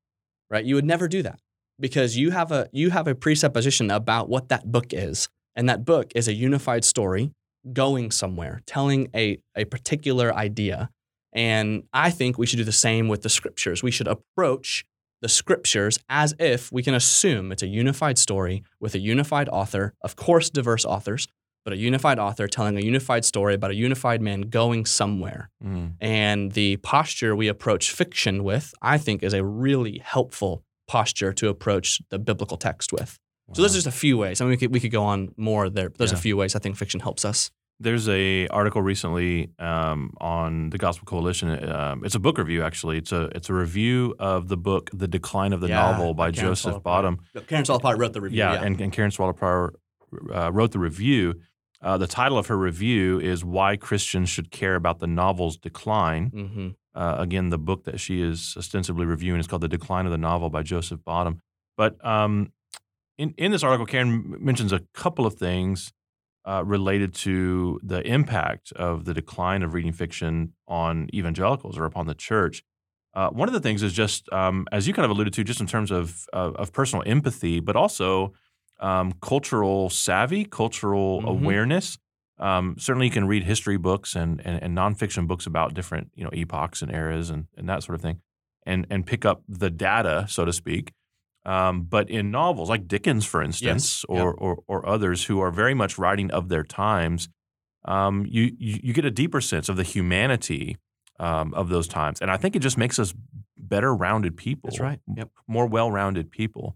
right? 0.50 0.66
You 0.66 0.76
would 0.76 0.84
never 0.84 1.08
do 1.08 1.24
that 1.24 1.40
because 1.80 2.18
you 2.18 2.32
have 2.32 2.52
a 2.52 2.68
you 2.74 2.90
have 2.90 3.08
a 3.08 3.16
presupposition 3.16 3.90
about 3.90 4.28
what 4.28 4.50
that 4.50 4.70
book 4.70 4.88
is, 4.92 5.30
and 5.56 5.70
that 5.70 5.86
book 5.86 6.12
is 6.16 6.28
a 6.28 6.34
unified 6.34 6.84
story 6.84 7.32
going 7.72 8.12
somewhere, 8.12 8.60
telling 8.66 9.08
a 9.16 9.40
a 9.56 9.64
particular 9.64 10.36
idea. 10.36 10.90
And 11.32 11.84
I 11.94 12.10
think 12.10 12.38
we 12.38 12.46
should 12.46 12.58
do 12.58 12.66
the 12.66 12.74
same 12.74 13.08
with 13.08 13.22
the 13.22 13.30
scriptures. 13.30 13.84
We 13.84 13.92
should 13.92 14.10
approach 14.10 14.84
the 15.22 15.30
scriptures 15.30 16.00
as 16.10 16.34
if 16.40 16.72
we 16.72 16.84
can 16.84 16.94
assume 16.94 17.52
it's 17.52 17.64
a 17.64 17.68
unified 17.68 18.18
story 18.18 18.64
with 18.80 18.94
a 18.96 19.00
unified 19.00 19.50
author, 19.50 19.94
of 20.02 20.16
course, 20.16 20.50
diverse 20.50 20.86
authors, 20.86 21.28
but 21.64 21.74
a 21.74 21.78
unified 21.78 22.20
author 22.20 22.48
telling 22.48 22.78
a 22.78 22.82
unified 22.82 23.26
story 23.26 23.54
about 23.54 23.72
a 23.72 23.76
unified 23.76 24.22
man 24.22 24.42
going 24.42 24.86
somewhere. 24.86 25.50
Mm. 25.64 25.94
And 26.00 26.52
the 26.54 26.78
posture 26.78 27.36
we 27.36 27.48
approach 27.48 27.92
fiction 27.92 28.44
with, 28.44 28.74
I 28.82 28.98
think, 28.98 29.24
is 29.24 29.34
a 29.34 29.44
really 29.44 30.00
helpful 30.04 30.64
posture 30.88 31.34
to 31.34 31.50
approach 31.50 32.02
the 32.10 32.20
biblical 32.20 32.56
text 32.58 32.94
with. 32.94 33.18
So 33.54 33.62
those 33.62 33.72
are 33.74 33.78
just 33.78 33.88
a 33.88 33.92
few 33.92 34.18
ways. 34.18 34.42
I 34.42 34.44
mean, 34.46 34.52
we 34.52 34.58
could, 34.58 34.74
we 34.74 34.80
could 34.82 34.92
go 34.92 35.04
on 35.04 35.34
more 35.38 35.70
there. 35.70 35.90
But 35.90 36.00
there's 36.00 36.12
Yeah. 36.12 36.18
a 36.18 36.22
few 36.22 36.36
ways 36.38 36.56
I 36.56 36.60
think 36.60 36.76
fiction 36.76 37.00
helps 37.00 37.24
us. 37.26 37.50
There's 37.80 38.10
a 38.10 38.48
article 38.48 38.82
recently 38.82 39.52
um, 39.60 40.14
on 40.20 40.72
the 40.72 40.78
Gospel 40.80 41.06
Coalition. 41.06 41.48
Um, 41.72 42.04
it's 42.04 42.16
a 42.16 42.20
book 42.20 42.38
review, 42.40 42.64
actually. 42.64 42.98
It's 42.98 43.12
a 43.12 43.26
it's 43.36 43.50
a 43.50 43.54
review 43.54 44.16
of 44.20 44.48
the 44.48 44.58
book 44.58 44.90
"The 44.94 45.08
Decline 45.08 45.54
of 45.54 45.62
the 45.62 45.68
Novel" 45.92 46.14
by 46.16 46.32
Karen 46.32 46.50
Joseph 46.50 46.82
Bottum. 46.84 47.20
Karen 47.42 47.66
Swallow 47.66 47.80
Pryor 47.80 47.98
wrote 47.98 48.14
the 48.14 48.22
review. 48.22 48.40
Yeah, 48.40 48.54
Yeah, 48.54 48.64
and, 48.64 48.82
and 48.82 48.92
Karen 48.92 49.12
Swallow 49.12 49.36
uh, 50.34 50.52
wrote 50.52 50.72
the 50.72 50.80
review. 50.80 51.36
Uh, 51.80 51.96
the 52.00 52.08
title 52.08 52.40
of 52.40 52.48
her 52.48 52.58
review 52.58 53.20
is 53.20 53.46
"Why 53.46 53.78
Christians 53.78 54.30
Should 54.30 54.50
Care 54.50 54.74
About 54.76 55.00
the 55.00 55.08
Novel's 55.08 55.58
Decline." 55.58 56.28
hmm 56.30 56.70
Uh, 56.96 57.16
again, 57.20 57.50
the 57.52 57.60
book 57.60 57.84
that 57.84 58.00
she 58.00 58.24
is 58.24 58.56
ostensibly 58.58 59.06
reviewing 59.06 59.40
is 59.40 59.46
called 59.46 59.62
"The 59.62 59.68
Decline 59.68 60.08
of 60.08 60.12
the 60.12 60.18
Novel" 60.18 60.50
by 60.50 60.64
Joseph 60.64 61.02
Bottum. 61.06 61.42
But 61.78 62.04
um, 62.04 62.52
in, 63.20 63.36
in 63.38 63.52
this 63.52 63.62
article, 63.62 63.86
Karen 63.86 64.36
mentions 64.40 64.74
a 64.74 64.80
couple 64.96 65.28
of 65.28 65.36
things 65.36 65.94
uh, 66.48 66.64
related 66.66 67.14
to 67.14 67.80
the 67.84 68.02
impact 68.08 68.72
of 68.74 69.06
the 69.06 69.14
decline 69.14 69.62
of 69.64 69.74
reading 69.74 69.94
fiction 69.94 70.54
on 70.68 71.10
evangelicals 71.14 71.78
or 71.78 71.86
upon 71.86 72.08
the 72.08 72.16
church. 72.16 72.64
Uh, 73.14 73.30
one 73.32 73.48
of 73.50 73.54
the 73.54 73.60
things 73.60 73.82
is 73.84 73.94
just, 73.94 74.32
um, 74.32 74.66
as 74.72 74.88
you 74.88 74.94
kind 74.94 75.04
of 75.06 75.12
alluded 75.12 75.34
to, 75.34 75.44
just 75.44 75.60
in 75.62 75.68
terms 75.68 75.92
of 75.92 76.26
of, 76.34 76.56
of 76.56 76.72
personal 76.72 77.04
empathy, 77.06 77.60
but 77.60 77.76
also 77.76 78.34
um, 78.80 79.12
cultural 79.22 79.90
savvy, 79.90 80.46
cultural 80.46 81.22
Mhm. 81.22 81.28
awareness. 81.36 81.98
Um, 82.40 82.76
certainly, 82.78 83.08
you 83.08 83.12
can 83.12 83.28
read 83.28 83.44
history 83.44 83.78
books 83.78 84.16
and, 84.16 84.40
and 84.46 84.62
and 84.64 84.78
nonfiction 84.78 85.28
books 85.28 85.48
about 85.48 85.74
different 85.74 86.12
you 86.16 86.24
know 86.24 86.30
epochs 86.34 86.82
and 86.84 86.92
eras 86.94 87.30
and, 87.32 87.48
and 87.58 87.68
that 87.68 87.82
sort 87.84 87.96
of 87.96 88.02
thing, 88.02 88.22
and 88.66 88.86
and 88.92 89.06
pick 89.08 89.26
up 89.26 89.42
the 89.50 89.72
data, 89.72 90.26
so 90.30 90.46
to 90.46 90.54
speak. 90.54 90.94
Um, 91.48 91.84
but 91.84 92.10
in 92.10 92.30
novels 92.30 92.70
like 92.70 92.88
Dickens, 92.88 93.26
for 93.26 93.42
instance, 93.42 94.04
Yep. 94.10 94.18
or, 94.20 94.34
or 94.34 94.64
or 94.68 94.86
others 94.88 95.26
who 95.26 95.40
are 95.40 95.52
very 95.52 95.74
much 95.74 95.98
writing 95.98 96.30
of 96.32 96.50
their 96.50 96.64
times, 96.64 97.30
um, 97.86 98.26
you, 98.28 98.52
you 98.60 98.80
you 98.84 98.94
get 98.94 99.06
a 99.06 99.12
deeper 99.12 99.40
sense 99.42 99.70
of 99.70 99.78
the 99.78 99.84
humanity 99.84 100.78
um, 101.20 101.54
of 101.54 101.70
those 101.70 101.88
times, 101.88 102.20
and 102.22 102.30
I 102.30 102.38
think 102.38 102.56
it 102.56 102.60
just 102.60 102.78
makes 102.78 103.00
us 103.00 103.14
better 103.58 103.96
rounded 103.96 104.36
people. 104.36 104.70
That's 104.70 104.80
right. 104.82 105.00
Yep. 105.16 105.30
More 105.48 105.66
well 105.66 105.90
rounded 105.90 106.32
people. 106.32 106.76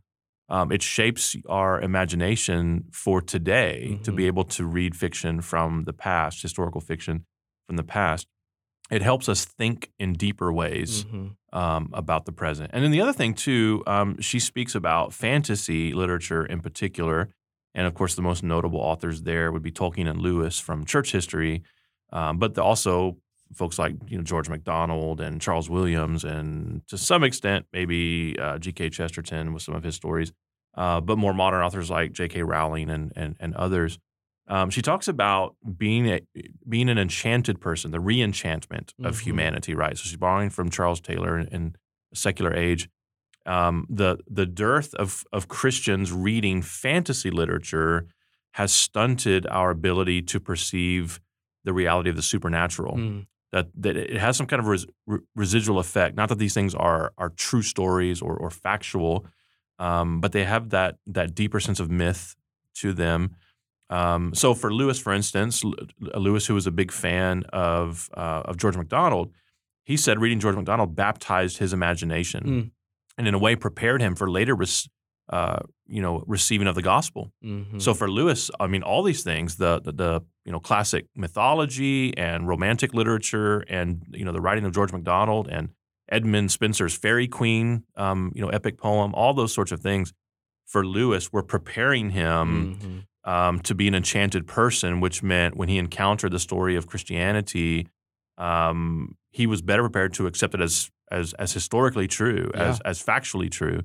Um, 0.49 0.71
it 0.71 0.81
shapes 0.81 1.35
our 1.49 1.79
imagination 1.81 2.85
for 2.91 3.21
today 3.21 3.99
to 4.03 4.11
be 4.11 4.23
Mhm. 4.23 4.27
able 4.27 4.43
to 4.45 4.65
read 4.65 4.95
fiction 4.95 5.41
from 5.41 5.83
the 5.85 5.93
past, 5.93 6.41
historical 6.41 6.81
fiction 6.81 7.25
from 7.67 7.75
the 7.77 7.83
past. 7.83 8.27
It 8.91 9.01
helps 9.01 9.29
us 9.29 9.45
think 9.45 9.89
in 9.97 10.13
deeper 10.13 10.51
ways 10.51 11.05
Mhm. 11.05 11.35
um, 11.53 11.89
about 11.93 12.25
the 12.25 12.31
present. 12.33 12.71
And 12.73 12.83
then 12.83 12.91
the 12.91 13.01
other 13.01 13.13
thing 13.13 13.33
too, 13.33 13.83
um, 13.87 14.19
she 14.21 14.37
speaks 14.39 14.75
about 14.75 15.13
fantasy 15.13 15.93
literature 15.93 16.45
in 16.45 16.59
particular, 16.59 17.29
and 17.73 17.87
of 17.87 17.93
course 17.93 18.15
the 18.15 18.21
most 18.21 18.43
notable 18.43 18.79
authors 18.79 19.23
there 19.23 19.51
would 19.51 19.63
be 19.63 19.71
Tolkien 19.71 20.09
and 20.09 20.19
Lewis 20.19 20.59
from 20.59 20.85
church 20.85 21.11
history, 21.13 21.63
um, 22.11 22.37
but 22.37 22.53
the, 22.55 22.61
also 22.63 23.17
folks 23.53 23.77
like 23.79 23.95
you 24.07 24.17
know 24.17 24.23
George 24.23 24.49
MacDonald 24.49 25.19
and 25.21 25.41
Charles 25.41 25.69
Williams, 25.69 26.23
and 26.25 26.85
to 26.87 26.97
some 26.97 27.23
extent 27.23 27.65
maybe 27.73 28.37
uh, 28.39 28.57
G.K. 28.57 28.89
Chesterton 28.89 29.53
with 29.53 29.63
some 29.63 29.75
of 29.75 29.83
his 29.83 29.95
stories, 29.95 30.31
uh, 30.75 30.99
but 31.01 31.17
more 31.17 31.33
modern 31.33 31.61
authors 31.61 31.89
like 31.89 32.11
J.K. 32.11 32.43
Rowling 32.43 32.89
and 32.89 33.13
and, 33.15 33.35
and 33.39 33.55
others. 33.55 33.99
Um, 34.51 34.69
she 34.69 34.81
talks 34.81 35.07
about 35.07 35.55
being 35.77 36.05
a, 36.07 36.19
being 36.67 36.89
an 36.89 36.97
enchanted 36.97 37.61
person, 37.61 37.91
the 37.91 38.01
re-enchantment 38.01 38.93
of 39.01 39.15
Mhm. 39.19 39.23
humanity, 39.23 39.73
right? 39.73 39.97
So 39.97 40.03
she's 40.03 40.17
borrowing 40.17 40.49
from 40.49 40.69
Charles 40.69 40.99
Taylor 40.99 41.39
in, 41.39 41.47
in 41.47 41.75
Secular 42.13 42.53
Age. 42.53 42.89
Um, 43.45 43.87
the 43.89 44.17
the 44.29 44.45
dearth 44.45 44.93
of 44.95 45.23
of 45.31 45.47
Christians 45.47 46.11
reading 46.11 46.61
fantasy 46.61 47.31
literature 47.31 48.07
has 48.51 48.71
stunted 48.73 49.47
our 49.47 49.71
ability 49.71 50.21
to 50.23 50.39
perceive 50.39 51.21
the 51.63 51.71
reality 51.73 52.09
of 52.09 52.15
the 52.17 52.21
supernatural. 52.21 52.97
Mm. 52.97 53.27
That 53.53 53.67
that 53.83 53.95
it 53.97 54.17
has 54.17 54.35
some 54.37 54.47
kind 54.47 54.59
of 54.59 54.67
res, 54.67 54.85
re- 55.07 55.19
residual 55.35 55.79
effect. 55.79 56.15
Not 56.17 56.27
that 56.29 56.39
these 56.39 56.53
things 56.53 56.75
are 56.75 57.13
are 57.17 57.29
true 57.29 57.61
stories 57.63 58.21
or 58.21 58.35
or 58.35 58.49
factual, 58.51 59.25
um, 59.79 60.19
but 60.19 60.33
they 60.33 60.43
have 60.43 60.69
that 60.71 60.97
that 61.07 61.33
deeper 61.33 61.59
sense 61.61 61.79
of 61.79 61.89
myth 61.89 62.35
to 62.81 62.91
them. 62.93 63.35
Um, 63.91 64.33
so 64.33 64.53
for 64.53 64.73
Lewis, 64.73 64.97
for 64.99 65.13
instance, 65.13 65.63
Lewis, 65.99 66.47
who 66.47 66.53
was 66.53 66.65
a 66.65 66.71
big 66.71 66.91
fan 66.91 67.43
of 67.51 68.09
uh, 68.15 68.41
of 68.45 68.57
George 68.57 68.77
MacDonald, 68.77 69.31
he 69.83 69.97
said 69.97 70.19
reading 70.21 70.39
George 70.39 70.55
MacDonald 70.55 70.95
baptized 70.95 71.57
his 71.57 71.73
imagination, 71.73 72.43
Mm. 72.45 72.71
and 73.17 73.27
in 73.27 73.33
a 73.33 73.39
way 73.39 73.55
prepared 73.55 74.01
him 74.01 74.15
for 74.15 74.29
later, 74.29 74.55
rec- 74.55 74.89
uh, 75.29 75.59
you 75.87 76.01
know, 76.01 76.23
receiving 76.27 76.67
of 76.67 76.75
the 76.75 76.81
gospel. 76.81 77.31
Mhm. 77.43 77.81
So 77.81 77.93
for 77.93 78.09
Lewis, 78.09 78.49
I 78.59 78.67
mean, 78.67 78.81
all 78.83 79.03
these 79.03 79.23
things, 79.23 79.57
the, 79.57 79.81
the 79.81 79.91
the 79.91 80.21
you 80.45 80.51
know 80.53 80.59
classic 80.59 81.07
mythology 81.15 82.15
and 82.17 82.47
romantic 82.47 82.93
literature, 82.93 83.59
and 83.67 84.03
you 84.11 84.23
know 84.25 84.31
the 84.31 84.41
writing 84.41 84.65
of 84.65 84.73
George 84.73 84.93
MacDonald 84.93 85.47
and 85.49 85.69
Edmund 86.09 86.51
Spenser's 86.51 86.95
Faerie 86.97 87.27
Queene, 87.27 87.83
um, 87.95 88.31
you 88.35 88.41
know, 88.41 88.49
epic 88.49 88.77
poem, 88.77 89.13
all 89.15 89.33
those 89.33 89.53
sorts 89.53 89.71
of 89.71 89.81
things. 89.81 90.13
For 90.65 90.85
Lewis, 90.85 91.33
were 91.33 91.43
preparing 91.43 92.11
him 92.11 92.77
Mhm. 92.81 93.03
Um, 93.23 93.59
to 93.59 93.75
be 93.75 93.87
an 93.87 93.95
enchanted 93.95 94.47
person, 94.47 94.99
which 94.99 95.21
meant 95.21 95.55
when 95.55 95.69
he 95.69 95.77
encountered 95.77 96.31
the 96.31 96.39
story 96.39 96.75
of 96.75 96.87
Christianity, 96.87 97.87
um, 98.37 99.15
he 99.29 99.45
was 99.47 99.61
better 99.61 99.83
prepared 99.83 100.13
to 100.15 100.27
accept 100.27 100.53
it 100.55 100.61
as 100.61 100.89
as 101.11 101.33
as 101.33 101.53
historically 101.53 102.07
true, 102.07 102.49
as 102.55 102.79
as 102.81 103.03
factually 103.03 103.49
true, 103.51 103.81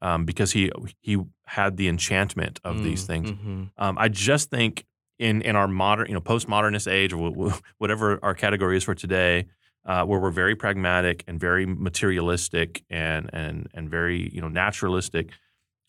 um, 0.00 0.24
because 0.24 0.52
he 0.52 0.70
he 1.00 1.18
had 1.46 1.76
the 1.76 1.88
enchantment 1.88 2.60
of 2.64 2.82
these 2.82 3.04
Mm, 3.04 3.06
things. 3.06 3.32
mhm. 3.32 3.70
Um, 3.76 3.96
I 3.98 4.08
just 4.08 4.50
think 4.50 4.84
in 5.18 5.42
in 5.42 5.54
our 5.54 5.68
modern, 5.68 6.08
you 6.08 6.14
know, 6.14 6.20
postmodernist 6.20 6.90
age, 6.90 7.12
or 7.12 7.30
wh- 7.30 7.52
wh- 7.54 7.60
whatever 7.78 8.18
our 8.22 8.34
category 8.34 8.76
is 8.76 8.84
for 8.84 8.94
today, 8.94 9.46
uh, 9.84 10.04
where 10.04 10.18
we're 10.18 10.30
very 10.30 10.56
pragmatic 10.56 11.22
and 11.28 11.38
very 11.38 11.66
materialistic 11.66 12.82
and 12.90 13.30
and 13.32 13.68
and 13.74 13.88
very 13.90 14.28
you 14.34 14.40
know 14.40 14.48
naturalistic, 14.48 15.30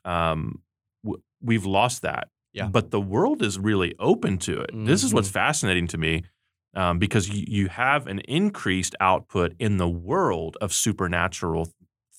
um, 0.06 0.62
w- 1.04 1.22
we've 1.42 1.66
lost 1.66 2.02
that. 2.04 2.28
Yeah. 2.54 2.68
But 2.68 2.92
the 2.92 3.02
world 3.02 3.42
is 3.42 3.58
really 3.60 3.96
open 4.00 4.38
to 4.40 4.62
it. 4.62 4.70
This 4.74 5.04
is 5.04 5.14
what's 5.14 5.30
Mhm. 5.30 5.34
fascinating 5.34 5.88
to 5.88 5.98
me. 5.98 6.24
Um, 6.76 6.98
because 6.98 7.30
you, 7.30 7.46
you 7.48 7.68
have 7.70 8.08
an 8.08 8.20
increased 8.22 8.96
output 9.00 9.54
in 9.60 9.78
the 9.78 9.88
world 9.88 10.58
of 10.60 10.74
supernatural 10.74 11.70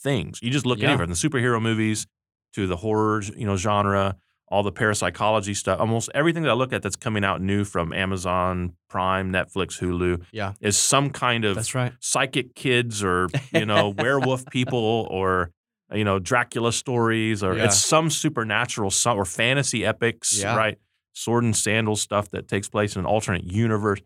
things. 0.03 0.39
You 0.43 0.51
just 0.51 0.65
look 0.67 0.79
Yeah. 0.79 0.91
anywhere, 0.91 1.07
from 1.07 1.11
the 1.11 1.17
superhero 1.17 1.61
movies 1.61 2.07
to 2.55 2.67
the 2.69 2.77
horror, 2.77 3.23
you 3.37 3.47
know, 3.47 3.57
genre, 3.57 4.17
all 4.47 4.63
the 4.63 4.71
parapsychology 4.71 5.55
stuff, 5.55 5.81
almost 5.81 6.09
everything 6.15 6.45
that 6.45 6.51
I 6.51 6.55
look 6.55 6.73
at 6.73 6.83
that's 6.83 6.95
coming 6.95 7.25
out 7.25 7.41
new 7.41 7.65
from 7.65 7.93
Amazon 7.93 8.75
Prime, 8.89 9.33
Netflix, 9.33 9.81
Hulu, 9.81 10.23
Yeah. 10.31 10.53
is 10.61 10.77
some 10.77 11.11
kind 11.11 11.45
of 11.45 11.57
That's 11.57 11.75
right. 11.75 11.93
psychic 11.99 12.55
kids 12.55 13.03
or 13.03 13.29
you 13.53 13.67
know 13.67 13.89
werewolf 13.99 14.47
people 14.53 15.09
or 15.11 15.51
you 15.93 16.05
know 16.05 16.19
Dracula 16.19 16.73
stories 16.73 17.43
or 17.43 17.57
Yeah. 17.57 17.65
it's 17.67 17.79
some 17.79 18.11
supernatural 18.11 18.91
some, 18.91 19.19
or 19.19 19.25
fantasy 19.25 19.85
epics, 19.85 20.41
Yeah. 20.41 20.57
right? 20.57 20.79
Sword 21.13 21.45
and 21.45 21.57
sandals 21.57 22.01
stuff 22.03 22.31
that 22.31 22.49
takes 22.49 22.69
place 22.69 22.97
in 22.97 23.01
an 23.01 23.07
alternate 23.07 23.45
universe. 23.45 24.01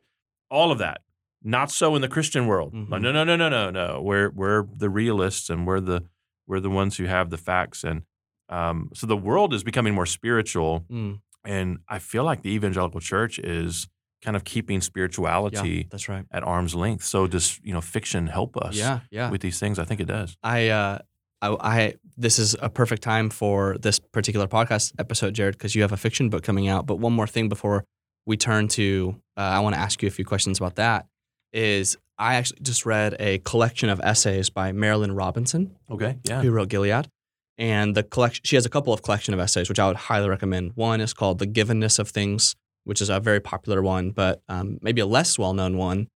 All 0.50 0.70
of 0.72 0.78
that. 0.78 1.02
Not 1.42 1.70
so 1.70 1.94
in 1.94 2.02
the 2.02 2.08
Christian 2.08 2.46
world. 2.46 2.74
Mhm. 2.74 2.88
No, 2.88 2.98
no, 3.12 3.24
no, 3.24 3.36
no, 3.36 3.48
no, 3.48 3.70
no. 3.70 4.02
We're 4.02 4.30
we're 4.30 4.64
the 4.76 4.90
realists 4.90 5.48
and 5.50 5.66
we're 5.66 5.80
the 5.80 6.04
we're 6.46 6.60
the 6.60 6.70
ones 6.70 6.96
who 6.96 7.04
have 7.04 7.30
the 7.30 7.36
facts 7.38 7.84
and 7.84 8.02
um, 8.50 8.88
so 8.94 9.06
the 9.06 9.16
world 9.16 9.52
is 9.52 9.62
becoming 9.62 9.94
more 9.94 10.06
spiritual 10.06 10.86
Mm. 10.90 11.20
and 11.44 11.78
I 11.86 11.98
feel 11.98 12.24
like 12.24 12.40
the 12.42 12.48
evangelical 12.50 12.98
church 13.00 13.38
is 13.38 13.86
kind 14.22 14.34
of 14.36 14.42
keeping 14.44 14.76
Yeah. 14.76 14.80
spirituality 14.80 15.86
That's 15.90 16.08
right. 16.08 16.24
at 16.32 16.42
arm's 16.42 16.74
length. 16.74 17.04
So 17.04 17.26
does 17.26 17.60
you 17.62 17.72
know 17.72 17.80
fiction 17.82 18.26
help 18.26 18.56
us 18.56 18.74
Yeah. 18.76 19.00
Yeah. 19.10 19.30
with 19.30 19.42
these 19.42 19.60
things? 19.60 19.78
I 19.78 19.84
think 19.84 20.00
it 20.00 20.06
does. 20.08 20.36
I, 20.42 20.68
uh, 20.68 20.98
I, 21.40 21.56
I, 21.60 21.94
this 22.16 22.38
is 22.38 22.56
a 22.60 22.68
perfect 22.68 23.02
time 23.02 23.30
for 23.30 23.76
this 23.78 23.98
particular 23.98 24.46
podcast 24.46 24.92
episode, 24.98 25.34
Jared, 25.34 25.54
because 25.56 25.74
you 25.74 25.82
have 25.82 25.92
a 25.92 25.96
fiction 25.96 26.28
book 26.30 26.42
coming 26.42 26.68
out. 26.68 26.86
But 26.86 26.96
one 26.96 27.12
more 27.12 27.26
thing 27.26 27.48
before 27.48 27.84
we 28.26 28.36
turn 28.36 28.68
to, 28.68 29.14
uh, 29.36 29.40
I 29.40 29.60
want 29.60 29.74
to 29.74 29.80
ask 29.80 30.02
you 30.02 30.08
a 30.08 30.10
few 30.10 30.24
questions 30.24 30.58
about 30.58 30.76
that. 30.76 31.06
Is 31.52 31.96
I 32.18 32.34
actually 32.34 32.58
just 32.62 32.84
read 32.84 33.16
a 33.20 33.38
collection 33.38 33.88
of 33.88 34.00
essays 34.02 34.50
by 34.50 34.72
Marilynne 34.72 35.16
Robinson, 35.16 35.76
Okay. 35.90 36.16
Yeah. 36.24 36.42
who 36.42 36.50
wrote 36.50 36.68
Gilead, 36.68 37.08
and 37.56 37.94
the 37.94 38.02
collection. 38.02 38.42
She 38.44 38.56
has 38.56 38.66
a 38.66 38.68
couple 38.68 38.92
of 38.92 39.02
collection 39.02 39.32
of 39.32 39.40
essays, 39.40 39.68
which 39.68 39.78
I 39.78 39.86
would 39.86 39.96
highly 39.96 40.28
recommend. 40.28 40.72
One 40.74 41.00
is 41.00 41.14
called 41.14 41.38
"The 41.38 41.46
Givenness 41.46 41.98
of 41.98 42.08
Things," 42.10 42.54
which 42.84 43.00
is 43.00 43.08
a 43.08 43.20
very 43.20 43.40
popular 43.40 43.80
one, 43.82 44.10
but 44.10 44.42
um, 44.48 44.78
maybe 44.82 45.00
a 45.00 45.06
less 45.06 45.38
well-known 45.38 45.76
one. 45.78 46.08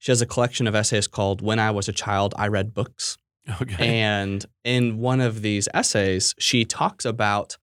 She 0.00 0.10
has 0.12 0.20
a 0.20 0.26
collection 0.26 0.66
of 0.66 0.74
essays 0.74 1.06
called 1.06 1.40
"When 1.40 1.58
I 1.58 1.70
Was 1.70 1.88
a 1.88 1.92
Child, 1.92 2.34
I 2.36 2.48
Read 2.48 2.74
Books." 2.74 3.16
Okay. 3.60 4.00
And 4.00 4.44
in 4.64 4.98
one 4.98 5.20
of 5.20 5.42
these 5.42 5.68
essays, 5.74 6.34
she 6.38 6.64
talks 6.64 7.04
about 7.04 7.58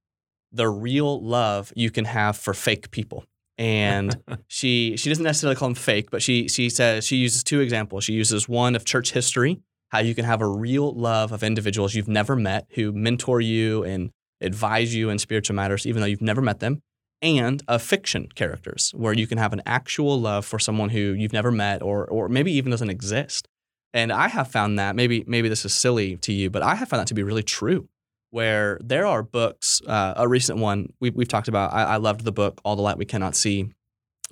the 0.51 0.69
real 0.69 1.21
love 1.23 1.71
you 1.75 1.89
can 1.89 2.05
have 2.05 2.37
for 2.37 2.53
fake 2.53 2.91
people. 2.91 3.25
And 3.57 4.15
she 4.47 4.95
she 4.97 5.09
doesn't 5.09 5.23
necessarily 5.23 5.55
call 5.55 5.69
them 5.69 5.75
fake, 5.75 6.11
but 6.11 6.21
she 6.21 6.47
she 6.47 6.69
says 6.69 7.05
she 7.05 7.17
uses 7.17 7.43
two 7.43 7.59
examples. 7.61 8.03
She 8.03 8.13
uses 8.13 8.47
one 8.47 8.75
of 8.75 8.85
church 8.85 9.11
history, 9.11 9.59
how 9.89 9.99
you 9.99 10.15
can 10.15 10.25
have 10.25 10.41
a 10.41 10.47
real 10.47 10.93
love 10.93 11.31
of 11.31 11.43
individuals 11.43 11.95
you've 11.95 12.07
never 12.07 12.35
met 12.35 12.67
who 12.71 12.91
mentor 12.91 13.41
you 13.41 13.83
and 13.83 14.11
advise 14.39 14.95
you 14.95 15.09
in 15.09 15.19
spiritual 15.19 15.55
matters, 15.55 15.85
even 15.85 16.01
though 16.01 16.07
you've 16.07 16.21
never 16.21 16.41
met 16.41 16.59
them, 16.59 16.81
and 17.21 17.61
of 17.67 17.81
fiction 17.81 18.27
characters, 18.33 18.91
where 18.95 19.13
you 19.13 19.27
can 19.27 19.37
have 19.37 19.53
an 19.53 19.61
actual 19.65 20.19
love 20.19 20.45
for 20.45 20.57
someone 20.59 20.89
who 20.89 21.13
you've 21.13 21.33
never 21.33 21.51
met 21.51 21.81
or 21.81 22.05
or 22.05 22.27
maybe 22.29 22.51
even 22.51 22.71
doesn't 22.71 22.89
exist. 22.89 23.47
And 23.93 24.11
I 24.11 24.29
have 24.29 24.47
found 24.47 24.79
that 24.79 24.95
maybe 24.95 25.23
maybe 25.27 25.49
this 25.49 25.65
is 25.65 25.73
silly 25.73 26.17
to 26.17 26.31
you, 26.31 26.49
but 26.49 26.61
I 26.61 26.75
have 26.75 26.87
found 26.89 27.01
that 27.01 27.07
to 27.07 27.13
be 27.13 27.23
really 27.23 27.43
true. 27.43 27.89
Where 28.29 28.79
there 28.81 29.05
are 29.05 29.23
books, 29.23 29.81
uh, 29.85 30.13
a 30.15 30.25
recent 30.25 30.59
one 30.59 30.93
we, 31.01 31.09
we've 31.09 31.27
talked 31.27 31.49
about. 31.49 31.73
I, 31.73 31.83
I 31.83 31.97
loved 31.97 32.23
the 32.23 32.31
book 32.31 32.61
"All 32.63 32.77
the 32.77 32.81
Light 32.81 32.97
We 32.97 33.03
Cannot 33.03 33.35
See," 33.35 33.69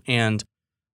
and 0.07 0.41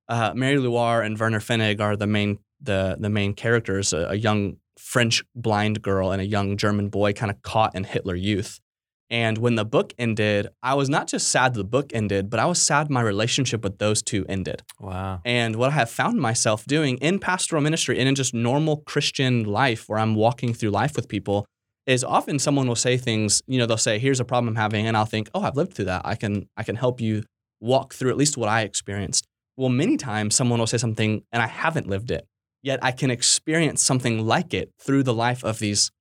uh, 0.10 0.34
Marie-Laure 0.36 1.02
and 1.02 1.20
Werner 1.20 1.40
Pfennig 1.40 1.80
are 1.80 1.96
the 1.96 2.08
main 2.08 2.40
the 2.60 2.98
the 3.00 3.10
main 3.10 3.36
characters. 3.36 3.94
A, 3.94 4.08
a 4.10 4.16
young 4.16 4.58
French 4.80 5.24
blind 5.36 5.84
girl 5.84 6.12
and 6.12 6.20
a 6.20 6.26
young 6.26 6.58
German 6.58 6.90
boy, 6.90 7.14
kind 7.14 7.32
of 7.32 7.42
caught 7.44 7.76
in 7.76 7.84
Hitler 7.84 8.16
Youth, 8.16 8.60
And 9.10 9.38
when 9.38 9.56
the 9.56 9.66
book 9.66 9.94
ended, 10.00 10.48
I 10.64 10.74
was 10.74 10.90
not 10.90 11.08
just 11.08 11.28
sad 11.28 11.54
the 11.54 11.64
book 11.64 11.92
ended, 11.94 12.30
but 12.30 12.40
I 12.40 12.46
was 12.46 12.60
sad 12.62 12.90
my 12.90 13.02
relationship 13.02 13.64
with 13.64 13.78
those 13.78 14.02
two 14.02 14.26
ended. 14.28 14.64
Wow. 14.80 15.22
And 15.24 15.58
what 15.58 15.70
I 15.70 15.74
have 15.74 15.92
found 15.92 16.20
myself 16.20 16.66
doing 16.66 16.98
in 16.98 17.20
pastoral 17.20 17.62
ministry 17.62 18.00
and 18.00 18.10
in 18.10 18.16
just 18.16 18.34
normal 18.34 18.78
Christian 18.78 19.44
life 19.44 19.88
where 19.88 20.00
I'm 20.00 20.16
walking 20.16 20.54
through 20.54 20.72
life 20.72 20.96
with 20.96 21.08
people 21.08 21.46
is 21.86 22.04
often 22.04 22.40
someone 22.40 22.68
will 22.68 22.76
say 22.76 22.98
things, 22.98 23.44
you 23.46 23.60
know, 23.60 23.68
they'll 23.68 23.78
say, 23.78 24.00
here's 24.00 24.20
a 24.20 24.26
problem 24.26 24.50
I'm 24.50 24.56
having. 24.56 24.88
And 24.88 24.98
I'll 24.98 25.06
think, 25.06 25.30
oh, 25.36 25.42
I've 25.42 25.56
lived 25.56 25.76
through 25.76 25.86
that. 25.86 26.02
I 26.04 26.16
can, 26.16 26.50
I 26.58 26.64
can 26.64 26.76
help 26.76 27.00
you 27.00 27.24
walk 27.60 27.94
through 27.94 28.10
at 28.10 28.18
least 28.18 28.38
what 28.38 28.50
I 28.50 28.62
experienced. 28.62 29.28
Well, 29.56 29.70
many 29.70 29.98
times 29.98 30.36
someone 30.36 30.60
will 30.60 30.68
say 30.68 30.80
something 30.80 31.24
and 31.32 31.44
I 31.44 31.48
haven't 31.48 31.88
lived 31.88 32.10
it, 32.10 32.28
yet 32.64 32.80
I 32.82 32.92
can 32.92 33.12
experience 33.12 33.84
something 33.84 34.26
like 34.26 34.54
it 34.54 34.72
through 34.82 35.04
the 35.04 35.14
life 35.14 35.44
of 35.44 35.60
these 35.60 35.92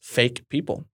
fake 0.00 0.48
people. 0.48 0.86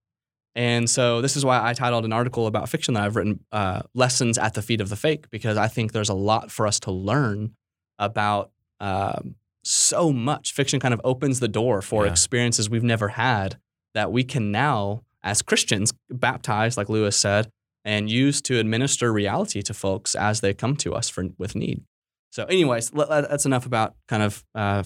And 0.57 0.89
so 0.89 1.21
this 1.21 1.37
is 1.37 1.45
why 1.45 1.63
I 1.63 1.73
titled 1.73 2.03
an 2.03 2.11
article 2.11 2.47
about 2.47 2.67
fiction 2.67 2.95
that 2.95 3.03
I've 3.03 3.15
written, 3.15 3.39
uh, 3.51 3.83
"Lessons 3.93 4.39
at 4.39 4.55
the 4.55 4.61
Feet 4.63 4.81
of 4.81 4.89
the 4.89 4.95
Fake," 4.95 5.29
because 5.29 5.55
I 5.55 5.67
think 5.67 5.91
there's 5.93 6.09
a 6.09 6.15
lot 6.15 6.51
for 6.51 6.65
us 6.65 6.79
to 6.81 6.91
learn 6.91 7.51
about 7.99 8.51
um, 8.79 9.35
so 9.63 10.11
much. 10.11 10.53
Fiction 10.53 10.79
kind 10.79 10.93
of 10.93 11.01
opens 11.03 11.39
the 11.39 11.47
door 11.47 11.81
for 11.81 12.05
Yeah. 12.05 12.11
experiences 12.11 12.69
we've 12.69 12.83
never 12.83 13.09
had 13.09 13.59
that 13.93 14.11
we 14.11 14.23
can 14.23 14.51
now, 14.51 15.03
as 15.23 15.41
Christians, 15.41 15.93
baptize, 16.09 16.75
like 16.77 16.89
Lewis 16.89 17.15
said, 17.17 17.51
and 17.85 18.09
use 18.09 18.41
to 18.41 18.59
administer 18.59 19.11
reality 19.13 19.61
to 19.61 19.73
folks 19.73 20.15
as 20.15 20.41
they 20.41 20.53
come 20.53 20.75
to 20.77 20.93
us 20.93 21.07
for 21.09 21.25
with 21.37 21.55
need. 21.55 21.83
So, 22.31 22.45
anyways, 22.45 22.91
that's 22.91 23.45
enough 23.45 23.65
about 23.65 23.95
kind 24.07 24.23
of 24.23 24.43
uh, 24.55 24.83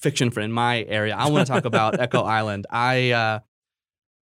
fiction 0.00 0.30
for 0.30 0.40
in 0.40 0.52
my 0.52 0.82
area. 0.84 1.14
I 1.16 1.28
want 1.28 1.46
to 1.46 1.52
talk 1.52 1.64
about 1.64 1.98
Echo 2.06 2.22
Island. 2.22 2.66
I 2.70 3.10
uh, 3.10 3.38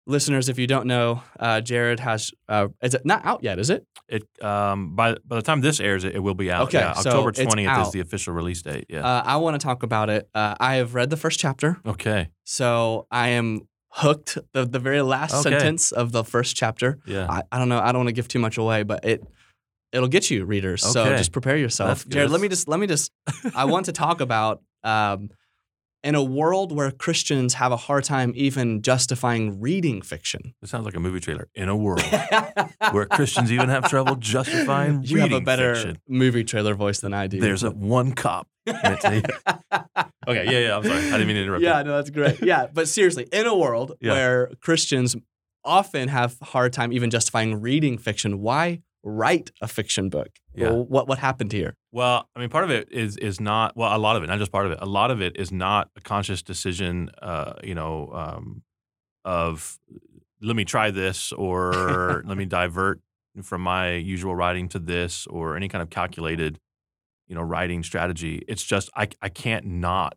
listeners, 0.08 0.48
if 0.48 0.58
you 0.58 0.66
don't 0.66 0.86
know, 0.86 1.22
uh, 1.38 1.60
Jared 1.60 2.00
has 2.00 2.32
uh, 2.48 2.68
is 2.82 2.94
it 2.94 3.06
not 3.06 3.24
out 3.24 3.44
yet? 3.44 3.58
Is 3.58 3.70
it? 3.70 3.86
It 4.08 4.24
um 4.42 4.96
by 4.96 5.14
by 5.24 5.36
the 5.36 5.42
time 5.42 5.60
this 5.60 5.78
airs, 5.80 6.02
it, 6.04 6.16
it 6.16 6.20
will 6.20 6.34
be 6.34 6.50
out. 6.50 6.68
Okay, 6.68 6.78
yeah, 6.78 6.94
so 6.94 7.10
October 7.10 7.32
twentieth 7.32 7.78
is 7.86 7.92
the 7.92 8.00
official 8.00 8.34
release 8.34 8.62
date. 8.62 8.86
Yeah. 8.88 9.06
Uh, 9.06 9.22
I 9.24 9.36
want 9.36 9.60
to 9.60 9.64
talk 9.64 9.82
about 9.82 10.10
it. 10.10 10.28
Uh, 10.34 10.54
I 10.58 10.76
have 10.76 10.94
read 10.94 11.10
the 11.10 11.16
first 11.16 11.38
chapter, 11.38 11.78
okay. 11.86 12.30
so 12.44 13.06
I 13.10 13.28
am 13.28 13.68
hooked. 13.90 14.38
The 14.54 14.64
the 14.64 14.78
very 14.78 15.02
last 15.02 15.34
Okay. 15.34 15.50
sentence 15.50 15.92
of 15.92 16.12
the 16.12 16.24
first 16.24 16.56
chapter. 16.56 16.98
Yeah. 17.06 17.26
I, 17.28 17.42
I 17.52 17.58
don't 17.58 17.68
know. 17.68 17.78
I 17.78 17.92
don't 17.92 18.00
want 18.00 18.08
to 18.08 18.14
give 18.14 18.28
too 18.28 18.38
much 18.38 18.56
away, 18.58 18.82
but 18.82 19.04
it 19.04 19.22
it'll 19.92 20.08
get 20.08 20.30
you 20.30 20.44
readers. 20.44 20.82
okay. 20.84 20.92
So 20.92 21.16
just 21.16 21.32
prepare 21.32 21.56
yourself, 21.56 22.08
Jared. 22.08 22.30
Let 22.30 22.40
me 22.40 22.48
just 22.48 22.66
let 22.66 22.80
me 22.80 22.86
just. 22.86 23.12
I 23.54 23.66
want 23.66 23.86
to 23.86 23.92
talk 23.92 24.20
about 24.20 24.62
um, 24.84 25.30
in 26.04 26.14
a 26.14 26.22
world 26.22 26.70
where 26.72 26.90
Christians 26.90 27.54
have 27.54 27.72
a 27.72 27.76
hard 27.76 28.04
time 28.04 28.32
even 28.36 28.82
justifying 28.82 29.60
reading 29.60 30.00
fiction. 30.02 30.54
It 30.62 30.68
sounds 30.68 30.84
like 30.84 30.94
a 30.94 31.00
movie 31.00 31.20
trailer. 31.20 31.48
In 31.54 31.68
a 31.68 31.76
world 31.76 32.02
where 32.92 33.06
Christians 33.06 33.50
even 33.50 33.68
have 33.68 33.88
trouble 33.88 34.14
justifying 34.18 35.02
you 35.02 35.18
have 35.20 35.32
a 35.32 35.40
better 35.40 35.74
fiction, 35.74 35.98
movie 36.08 36.44
trailer 36.44 36.74
voice 36.74 37.00
than 37.00 37.12
I 37.12 37.26
do. 37.26 37.40
there's 37.40 37.64
a 37.64 37.70
one 37.70 38.12
cop. 38.12 38.46
okay. 38.68 39.22
Yeah. 40.28 40.42
Yeah. 40.50 40.76
I'm 40.76 40.84
sorry. 40.84 40.98
I 40.98 41.10
didn't 41.12 41.26
mean 41.26 41.36
to 41.36 41.42
interrupt. 41.42 41.62
yeah, 41.62 41.78
you. 41.78 41.84
no, 41.84 41.96
that's 41.96 42.10
great. 42.10 42.42
Yeah, 42.42 42.66
but 42.72 42.88
seriously, 42.88 43.26
in 43.32 43.46
a 43.46 43.56
world 43.56 43.96
Yeah. 44.00 44.12
where 44.12 44.50
Christians 44.60 45.16
often 45.64 46.08
have 46.08 46.36
a 46.40 46.44
hard 46.46 46.72
time 46.72 46.92
even 46.92 47.10
justifying 47.10 47.60
reading 47.60 47.98
fiction, 47.98 48.40
why 48.40 48.82
write 49.08 49.50
a 49.62 49.68
fiction 49.68 50.08
book? 50.08 50.28
Yeah. 50.54 50.70
Well, 50.70 50.84
what 50.84 51.08
what 51.08 51.18
happened 51.18 51.52
here? 51.52 51.74
Well, 51.92 52.28
I 52.36 52.40
mean, 52.40 52.48
part 52.48 52.64
of 52.64 52.70
it 52.70 52.90
is 52.92 53.16
is 53.16 53.40
not 53.40 53.76
well. 53.76 53.94
A 53.94 53.98
lot 53.98 54.16
of 54.16 54.22
it, 54.22 54.26
not 54.26 54.38
just 54.38 54.52
part 54.52 54.66
of 54.66 54.72
it. 54.72 54.78
A 54.80 54.86
lot 54.86 55.10
of 55.10 55.20
it 55.22 55.36
is 55.36 55.50
not 55.50 55.88
a 55.96 56.00
conscious 56.00 56.42
decision. 56.42 57.10
Uh, 57.20 57.54
you 57.62 57.74
know, 57.74 58.10
um, 58.12 58.62
of 59.24 59.78
let 60.40 60.54
me 60.56 60.64
try 60.64 60.90
this 60.90 61.32
or 61.32 62.22
let 62.26 62.36
me 62.36 62.44
divert 62.44 63.00
from 63.42 63.60
my 63.62 63.92
usual 63.92 64.34
writing 64.34 64.68
to 64.68 64.78
this 64.78 65.26
or 65.28 65.56
any 65.56 65.68
kind 65.68 65.82
of 65.82 65.90
calculated, 65.90 66.58
you 67.28 67.34
know, 67.34 67.42
writing 67.42 67.82
strategy. 67.82 68.42
It's 68.48 68.62
just 68.64 68.90
I 68.96 69.08
I 69.22 69.28
can't 69.28 69.64
not 69.66 70.16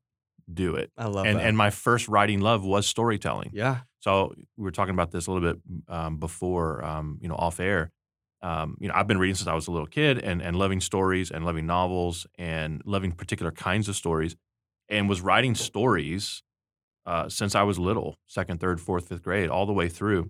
do 0.51 0.75
it. 0.75 0.91
I 0.97 1.05
love 1.05 1.25
And 1.25 1.37
that. 1.39 1.45
and 1.45 1.57
my 1.57 1.69
first 1.69 2.07
writing 2.07 2.41
love 2.41 2.63
was 2.65 2.85
storytelling. 2.87 3.51
yeah, 3.53 3.81
So 3.99 4.33
we 4.57 4.63
were 4.63 4.71
talking 4.71 4.93
about 4.93 5.11
this 5.11 5.27
a 5.27 5.31
little 5.31 5.53
bit 5.53 5.61
um, 5.87 6.17
before, 6.17 6.83
um, 6.83 7.19
you 7.21 7.29
know, 7.29 7.35
off 7.35 7.59
air. 7.59 7.91
Um, 8.43 8.75
you 8.79 8.87
know, 8.87 8.93
I've 8.95 9.07
been 9.07 9.19
reading 9.19 9.35
since 9.35 9.47
I 9.47 9.53
was 9.53 9.67
a 9.67 9.71
little 9.71 9.87
kid, 9.87 10.17
and 10.19 10.41
and 10.41 10.55
loving 10.55 10.81
stories 10.81 11.29
and 11.31 11.45
loving 11.45 11.65
novels 11.67 12.25
and 12.37 12.81
loving 12.85 13.11
particular 13.11 13.51
kinds 13.51 13.87
of 13.89 13.95
stories, 13.95 14.35
and 14.89 15.07
was 15.07 15.21
writing 15.21 15.55
stories 15.55 16.43
uh, 17.05 17.29
since 17.29 17.55
I 17.55 17.63
was 17.63 17.79
little, 17.79 18.17
second, 18.27 18.59
third, 18.59 18.79
fourth, 18.81 19.07
fifth 19.09 19.23
grade, 19.23 19.49
all 19.49 19.65
the 19.65 19.73
way 19.73 19.89
through. 19.89 20.29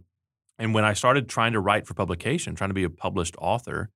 And 0.58 0.74
when 0.74 0.84
I 0.86 0.94
started 0.94 1.28
trying 1.28 1.54
to 1.54 1.60
write 1.60 1.86
for 1.88 1.94
publication, 1.94 2.56
trying 2.56 2.70
to 2.70 2.74
be 2.74 2.84
a 2.86 2.90
published 2.90 3.36
author, 3.40 3.90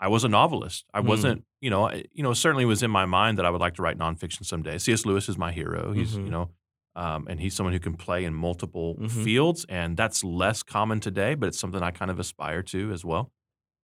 I 0.00 0.08
was 0.08 0.24
a 0.24 0.28
novelist. 0.28 0.84
I 0.92 1.00
Mm. 1.00 1.06
wasn't, 1.06 1.44
you 1.60 1.70
know, 1.70 1.88
I- 1.88 2.04
you 2.12 2.22
know, 2.22 2.32
certainly 2.34 2.64
was 2.66 2.82
in 2.82 2.90
my 2.90 3.06
mind 3.06 3.38
that 3.38 3.46
I 3.46 3.50
would 3.50 3.60
like 3.60 3.74
to 3.74 3.82
write 3.82 3.96
nonfiction 3.98 4.44
someday. 4.44 4.78
C.S. 4.78 5.06
Lewis 5.06 5.28
is 5.28 5.38
my 5.38 5.52
hero. 5.52 5.92
He's, 5.92 6.16
Mhm. 6.16 6.24
you 6.24 6.30
know, 6.30 6.50
um, 6.96 7.26
and 7.30 7.40
he's 7.40 7.54
someone 7.54 7.72
who 7.72 7.80
can 7.80 7.94
play 7.94 8.24
in 8.24 8.34
multiple 8.34 8.96
Mhm. 8.96 9.24
fields, 9.24 9.64
and 9.68 9.96
that's 9.96 10.22
less 10.22 10.62
common 10.62 11.00
today, 11.00 11.34
but 11.34 11.46
it's 11.48 11.58
something 11.58 11.82
I 11.82 11.90
kind 11.92 12.10
of 12.10 12.18
aspire 12.18 12.62
to 12.64 12.92
as 12.92 13.04
well. 13.04 13.32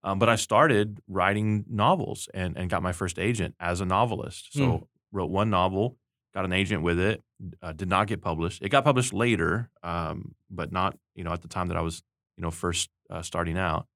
Um, 0.04 0.18
but 0.18 0.28
I 0.28 0.36
started 0.36 1.00
writing 1.08 1.64
novels 1.68 2.28
and 2.34 2.56
and 2.58 2.68
got 2.70 2.82
my 2.82 2.92
first 2.92 3.18
agent 3.18 3.54
as 3.58 3.80
a 3.80 3.84
novelist. 3.86 4.52
So 4.52 4.64
Mm. 4.64 4.86
wrote 5.12 5.30
one 5.30 5.48
novel, 5.50 5.96
got 6.34 6.44
an 6.44 6.52
agent 6.52 6.82
with 6.82 6.98
it, 6.98 7.22
uh, 7.62 7.72
did 7.72 7.88
not 7.88 8.06
get 8.06 8.20
published. 8.20 8.62
It 8.62 8.68
got 8.68 8.84
published 8.84 9.12
later, 9.14 9.70
um, 9.82 10.34
but 10.50 10.70
not 10.72 10.98
you 11.14 11.24
know 11.24 11.32
at 11.32 11.42
the 11.42 11.48
time 11.48 11.68
that 11.68 11.76
I 11.76 11.80
was 11.80 12.02
you 12.36 12.42
know 12.42 12.50
first 12.50 12.90
uh, 13.10 13.22
starting 13.22 13.58
out. 13.58 13.86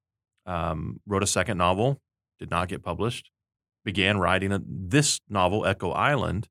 Um, 0.45 0.99
wrote 1.05 1.21
a 1.23 1.27
second 1.27 1.57
novel, 1.59 2.01
did 2.39 2.49
not 2.49 2.69
get 2.69 2.81
published. 2.83 3.29
Began 3.85 4.17
writing 4.17 4.51
a, 4.51 4.59
this 4.65 5.21
novel, 5.29 5.65
Echo 5.65 5.91
Island, 5.91 6.47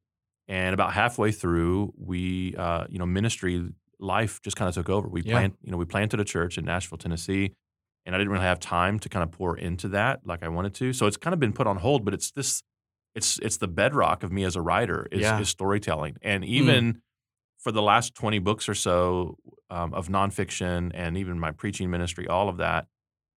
and 0.47 0.73
about 0.73 0.93
halfway 0.93 1.33
through, 1.33 1.93
we 1.97 2.55
uh, 2.57 2.85
you 2.89 2.99
know 3.01 3.07
ministry 3.07 3.69
life 3.99 4.41
just 4.43 4.57
kind 4.57 4.69
of 4.69 4.75
took 4.77 4.89
over. 4.89 5.09
We 5.09 5.23
Yeah. 5.23 5.33
plant 5.35 5.57
you 5.63 5.73
know 5.73 5.77
we 5.79 5.85
planted 5.85 6.21
a 6.21 6.25
church 6.25 6.57
in 6.59 6.65
Nashville, 6.65 6.99
Tennessee, 6.99 7.55
and 8.09 8.15
I 8.17 8.19
didn't 8.19 8.33
really 8.33 8.47
have 8.47 8.59
time 8.59 8.99
to 9.01 9.09
kind 9.11 9.23
of 9.23 9.31
pour 9.31 9.55
into 9.59 9.89
that 9.89 10.21
like 10.25 10.43
I 10.43 10.49
wanted 10.49 10.73
to. 10.77 10.93
So 10.95 11.07
it's 11.07 11.19
kind 11.19 11.35
of 11.35 11.39
been 11.41 11.53
put 11.53 11.67
on 11.67 11.77
hold. 11.77 12.05
But 12.07 12.15
it's 12.15 12.31
this 12.31 12.63
it's 13.15 13.39
it's 13.41 13.59
the 13.59 13.69
bedrock 13.69 14.23
of 14.23 14.33
me 14.33 14.45
as 14.45 14.57
a 14.57 14.63
writer 14.63 15.07
is, 15.13 15.21
Yeah. 15.21 15.39
is 15.41 15.49
storytelling, 15.51 16.17
and 16.23 16.43
even 16.45 17.03
for 17.59 17.71
the 17.71 17.83
last 17.83 18.15
twenty 18.15 18.39
books 18.39 18.67
or 18.69 18.75
so 18.75 19.37
um, 19.69 19.93
of 19.93 20.09
nonfiction 20.09 20.91
and 20.95 21.19
even 21.19 21.39
my 21.39 21.51
preaching 21.53 21.91
ministry, 21.91 22.27
all 22.27 22.49
of 22.49 22.57
that, 22.57 22.87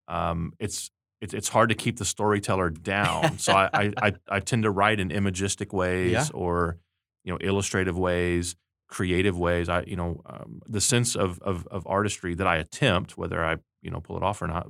um, 0.07 0.53
it's 0.59 0.91
it's 1.21 1.33
it's 1.35 1.49
hard 1.49 1.69
to 1.71 1.75
keep 1.75 1.97
the 1.99 2.05
storyteller 2.05 2.71
down. 2.71 3.39
so 3.39 3.53
I, 3.55 3.69
I 3.73 3.93
I 4.03 4.13
I 4.37 4.41
tend 4.41 4.65
to 4.65 4.71
write 4.71 5.01
in 5.01 5.11
imagistic 5.11 5.73
ways 5.73 6.13
Yeah. 6.13 6.27
or 6.35 6.79
you 7.25 7.33
know 7.33 7.39
illustrative 7.41 7.97
ways, 7.99 8.55
creative 8.89 9.39
ways. 9.39 9.69
I 9.69 9.83
you 9.83 9.97
know 9.97 10.23
um, 10.27 10.61
the 10.67 10.81
sense 10.81 11.15
of, 11.17 11.39
of 11.41 11.67
of 11.69 11.87
artistry 11.87 12.35
that 12.35 12.47
I 12.47 12.57
attempt, 12.57 13.17
whether 13.19 13.45
I 13.45 13.57
you 13.83 13.91
know 13.91 14.01
pull 14.01 14.17
it 14.17 14.23
off 14.23 14.41
or 14.43 14.47
not, 14.47 14.67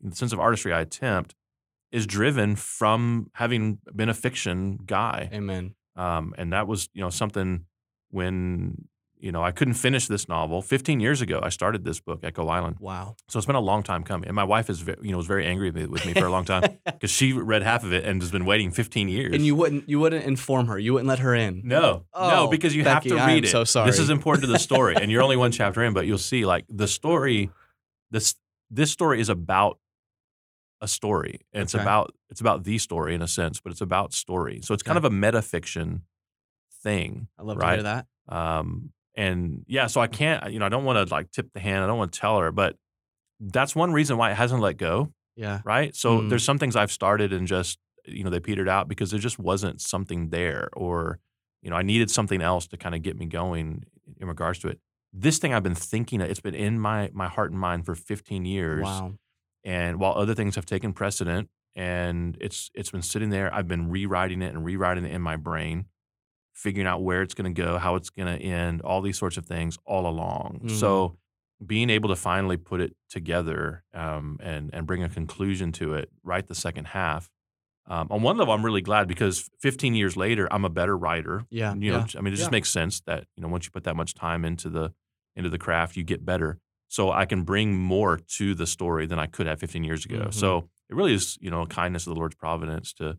the 0.00 0.14
sense 0.14 0.32
of 0.32 0.40
artistry 0.40 0.72
I 0.72 0.80
attempt 0.80 1.34
is 1.92 2.06
driven 2.06 2.56
from 2.56 3.30
having 3.34 3.78
been 3.94 4.08
a 4.08 4.14
fiction 4.14 4.78
guy. 4.84 5.28
Amen. 5.32 5.74
Um, 5.96 6.34
and 6.36 6.52
that 6.52 6.66
was, 6.66 6.88
you 6.92 7.00
know, 7.02 7.08
something 7.10 7.66
when, 8.10 8.88
you 9.18 9.30
know, 9.32 9.42
I 9.44 9.52
couldn't 9.52 9.74
finish 9.74 10.08
this 10.08 10.28
novel. 10.28 10.60
15 10.60 10.98
years 10.98 11.20
ago, 11.22 11.38
I 11.42 11.48
started 11.50 11.84
this 11.84 12.00
book, 12.00 12.20
Echo 12.24 12.48
Island. 12.48 12.76
Wow. 12.80 13.14
So 13.28 13.38
it's 13.38 13.46
been 13.46 13.54
a 13.54 13.60
long 13.60 13.82
time 13.84 14.02
coming. 14.02 14.26
And 14.28 14.34
my 14.34 14.42
wife 14.44 14.68
is, 14.68 14.84
you 15.02 15.12
know, 15.12 15.16
was 15.18 15.26
very 15.28 15.46
angry 15.46 15.70
with 15.70 16.04
me, 16.04 16.12
for 16.14 16.26
a 16.26 16.30
long 16.30 16.44
time 16.44 16.64
because 16.84 17.10
she 17.12 17.32
read 17.32 17.62
half 17.62 17.84
of 17.84 17.92
it 17.92 18.04
and 18.04 18.20
has 18.20 18.32
been 18.32 18.44
waiting 18.44 18.72
15 18.72 19.08
years. 19.08 19.32
And 19.32 19.46
you 19.46 19.54
wouldn't 19.54 19.88
you 19.88 20.00
wouldn't 20.00 20.24
inform 20.24 20.66
her. 20.66 20.78
You 20.78 20.94
wouldn't 20.94 21.08
let 21.08 21.20
her 21.20 21.32
in. 21.34 21.62
no, 21.64 21.80
no, 21.80 22.02
Oh, 22.12 22.48
because 22.48 22.74
you 22.74 22.82
Becky, 22.82 23.10
have 23.10 23.18
to 23.20 23.26
read 23.32 23.44
it. 23.44 23.48
so 23.50 23.62
sorry. 23.64 23.88
This 23.88 24.00
is 24.00 24.10
important 24.10 24.44
to 24.46 24.52
the 24.52 24.58
story, 24.58 24.96
and 24.96 25.10
you're 25.12 25.22
only 25.22 25.36
one 25.36 25.52
chapter 25.60 25.82
in, 25.84 25.94
but 25.94 26.06
you'll 26.06 26.18
see, 26.18 26.44
like 26.44 26.64
the 26.68 26.88
story. 26.88 27.50
This 28.14 28.36
this 28.70 28.90
story 28.92 29.20
is 29.20 29.28
about 29.28 29.78
a 30.80 30.86
story. 30.88 31.40
It's 31.52 31.74
Okay. 31.74 31.82
about 31.82 32.14
it's 32.30 32.40
about 32.40 32.64
the 32.64 32.78
story 32.78 33.14
in 33.14 33.22
a 33.22 33.28
sense, 33.28 33.60
but 33.60 33.72
it's 33.72 33.80
about 33.80 34.12
story. 34.12 34.60
So 34.62 34.72
it's 34.74 34.82
kind 34.82 34.96
of 34.98 35.04
a 35.04 35.10
metafiction 35.10 36.02
thing. 36.82 37.28
I 37.38 37.42
love 37.42 37.56
right? 37.58 37.70
to 37.70 37.74
hear 37.76 37.82
that. 37.82 38.06
Um, 38.28 38.92
and 39.16 39.64
yeah, 39.68 39.86
so 39.88 40.00
I 40.00 40.06
can't, 40.06 40.52
you 40.52 40.58
know, 40.58 40.66
I 40.66 40.68
don't 40.68 40.84
want 40.84 41.08
to 41.08 41.14
like 41.14 41.30
tip 41.30 41.52
the 41.54 41.60
hand. 41.60 41.82
I 41.84 41.86
don't 41.86 41.98
want 41.98 42.12
to 42.12 42.20
tell 42.20 42.38
her, 42.38 42.50
but 42.52 42.76
that's 43.40 43.74
one 43.76 43.92
reason 43.92 44.16
why 44.16 44.30
it 44.30 44.34
hasn't 44.36 44.60
let 44.60 44.76
go, 44.76 45.12
Yeah. 45.36 45.60
right? 45.64 45.94
So 45.94 46.20
Mm. 46.20 46.28
there's 46.28 46.44
some 46.44 46.58
things 46.58 46.76
I've 46.76 46.92
started 46.92 47.32
and 47.32 47.46
just, 47.46 47.78
you 48.06 48.24
know, 48.24 48.30
they 48.30 48.40
petered 48.40 48.68
out 48.68 48.88
because 48.88 49.10
there 49.10 49.20
just 49.20 49.38
wasn't 49.38 49.80
something 49.80 50.30
there, 50.30 50.68
or 50.74 51.18
you 51.62 51.70
know, 51.70 51.76
I 51.76 51.82
needed 51.82 52.10
something 52.10 52.42
else 52.42 52.66
to 52.68 52.76
kind 52.76 52.94
of 52.94 53.02
get 53.02 53.16
me 53.18 53.26
going 53.26 53.84
in 54.20 54.28
regards 54.28 54.58
to 54.60 54.68
it. 54.68 54.80
This 55.16 55.38
thing 55.38 55.54
I've 55.54 55.62
been 55.62 55.76
thinking, 55.76 56.20
of, 56.20 56.28
it's 56.28 56.40
been 56.40 56.56
in 56.56 56.78
my 56.80 57.08
my 57.12 57.28
heart 57.28 57.52
and 57.52 57.60
mind 57.60 57.86
for 57.86 57.94
15 57.94 58.44
years, 58.44 58.82
Wow. 58.84 59.14
and 59.64 59.98
while 60.00 60.14
other 60.14 60.34
things 60.34 60.56
have 60.56 60.66
taken 60.66 60.92
precedent, 60.92 61.48
and 61.76 62.36
it's 62.40 62.70
it's 62.74 62.90
been 62.90 63.02
sitting 63.02 63.30
there, 63.30 63.52
I've 63.54 63.68
been 63.68 63.88
rewriting 63.90 64.42
it 64.42 64.52
and 64.54 64.64
rewriting 64.64 65.04
it 65.04 65.12
in 65.12 65.22
my 65.22 65.36
brain, 65.36 65.86
figuring 66.52 66.88
out 66.88 67.02
where 67.02 67.22
it's 67.22 67.34
going 67.34 67.52
to 67.54 67.62
go, 67.62 67.78
how 67.78 67.94
it's 67.94 68.10
going 68.10 68.26
to 68.36 68.42
end, 68.44 68.82
all 68.82 69.00
these 69.02 69.16
sorts 69.18 69.36
of 69.36 69.46
things 69.46 69.78
all 69.86 70.06
along. 70.08 70.62
Mm. 70.64 70.70
So 70.72 71.16
being 71.64 71.90
able 71.90 72.08
to 72.08 72.16
finally 72.16 72.56
put 72.56 72.80
it 72.80 72.96
together 73.08 73.84
um, 73.94 74.38
and 74.42 74.70
and 74.74 74.84
bring 74.84 75.04
a 75.04 75.08
conclusion 75.08 75.70
to 75.72 75.94
it, 75.94 76.10
write 76.24 76.48
the 76.48 76.56
second 76.56 76.88
half. 76.88 77.30
Um, 77.86 78.08
on 78.10 78.22
one 78.22 78.36
level, 78.38 78.52
I'm 78.54 78.64
really 78.64 78.80
glad 78.80 79.06
because 79.06 79.48
15 79.60 79.94
years 79.94 80.16
later, 80.16 80.48
I'm 80.50 80.64
a 80.64 80.70
better 80.70 80.96
writer. 80.96 81.44
Yeah, 81.50 81.74
You 81.74 81.92
know, 81.92 81.98
yeah. 81.98 82.18
I 82.18 82.22
mean, 82.22 82.32
it 82.32 82.36
just 82.38 82.48
Yeah. 82.48 82.56
makes 82.56 82.70
sense 82.70 83.00
that 83.02 83.26
you 83.36 83.42
know 83.42 83.48
once 83.48 83.66
you 83.66 83.70
put 83.70 83.84
that 83.84 83.94
much 83.94 84.14
time 84.14 84.44
into 84.44 84.68
the 84.70 84.92
into 85.36 85.50
the 85.50 85.58
craft, 85.58 85.96
you 85.96 86.04
get 86.04 86.24
better. 86.24 86.58
So 86.88 87.10
I 87.10 87.24
can 87.24 87.42
bring 87.42 87.74
more 87.76 88.18
to 88.36 88.54
the 88.54 88.66
story 88.66 89.06
than 89.06 89.18
I 89.18 89.26
could 89.26 89.46
have 89.46 89.58
15 89.60 89.82
years 89.84 90.04
ago. 90.04 90.26
Mhm. 90.28 90.34
So 90.34 90.68
it 90.88 90.94
really 90.96 91.14
is, 91.14 91.36
you 91.40 91.50
know, 91.50 91.62
a 91.62 91.66
kindness 91.66 92.06
of 92.06 92.14
the 92.14 92.18
Lord's 92.18 92.36
providence 92.36 92.92
to, 92.94 93.18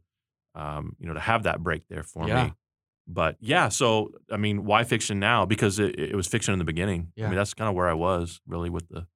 um, 0.53 0.95
you 0.99 1.07
know, 1.07 1.13
to 1.13 1.19
have 1.19 1.43
that 1.43 1.61
break 1.61 1.87
there 1.89 2.03
for 2.03 2.27
Yeah. 2.27 2.45
me. 2.45 2.53
But 3.07 3.37
yeah, 3.39 3.69
so 3.69 4.11
I 4.31 4.37
mean, 4.37 4.65
why 4.65 4.83
fiction 4.83 5.19
now? 5.19 5.45
Because 5.45 5.77
it, 5.77 5.99
it 5.99 6.15
was 6.15 6.25
fiction 6.27 6.53
in 6.53 6.59
the 6.59 6.65
beginning. 6.65 7.11
I 7.19 7.21
mean, 7.23 7.35
that's 7.35 7.53
kind 7.53 7.69
of 7.69 7.75
where 7.75 7.87
I 7.87 7.93
was 7.93 8.41
really 8.47 8.69
with 8.69 8.87
the 8.89 9.07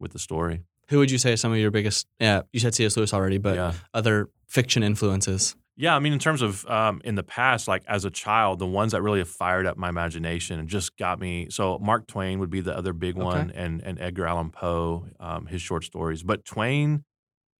with 0.00 0.12
the 0.12 0.18
story. 0.18 0.64
Who 0.90 0.98
would 0.98 1.10
you 1.10 1.18
say 1.18 1.32
are 1.32 1.36
some 1.36 1.52
of 1.52 1.58
your 1.58 1.70
biggest? 1.70 2.06
Yeah, 2.18 2.42
you 2.52 2.60
said 2.60 2.74
C.S. 2.74 2.96
Lewis 2.96 3.12
already, 3.14 3.38
but 3.38 3.54
yeah, 3.56 3.72
other 3.94 4.28
fiction 4.48 4.82
influences. 4.82 5.54
Yeah. 5.78 5.96
I 5.96 6.00
mean, 6.00 6.12
in 6.12 6.18
terms 6.18 6.42
of 6.42 6.66
um, 6.66 7.00
in 7.04 7.14
the 7.14 7.22
past, 7.22 7.66
like 7.68 7.82
as 7.88 8.04
a 8.04 8.10
child, 8.10 8.58
the 8.58 8.66
ones 8.66 8.92
that 8.92 9.00
really 9.00 9.20
have 9.20 9.28
fired 9.30 9.64
up 9.64 9.76
my 9.78 9.88
imagination 9.88 10.58
and 10.58 10.68
just 10.68 10.96
got 10.98 11.18
me. 11.20 11.46
So 11.50 11.78
Mark 11.78 12.06
Twain 12.06 12.38
would 12.40 12.50
be 12.50 12.60
the 12.60 12.76
other 12.76 12.92
big 12.92 13.16
Okay. 13.16 13.24
one, 13.24 13.50
and 13.52 13.80
and 13.82 13.98
Edgar 14.00 14.26
Allan 14.26 14.50
Poe, 14.50 15.06
um, 15.20 15.46
his 15.46 15.62
short 15.62 15.84
stories. 15.84 16.22
But 16.22 16.44
Twain, 16.44 17.04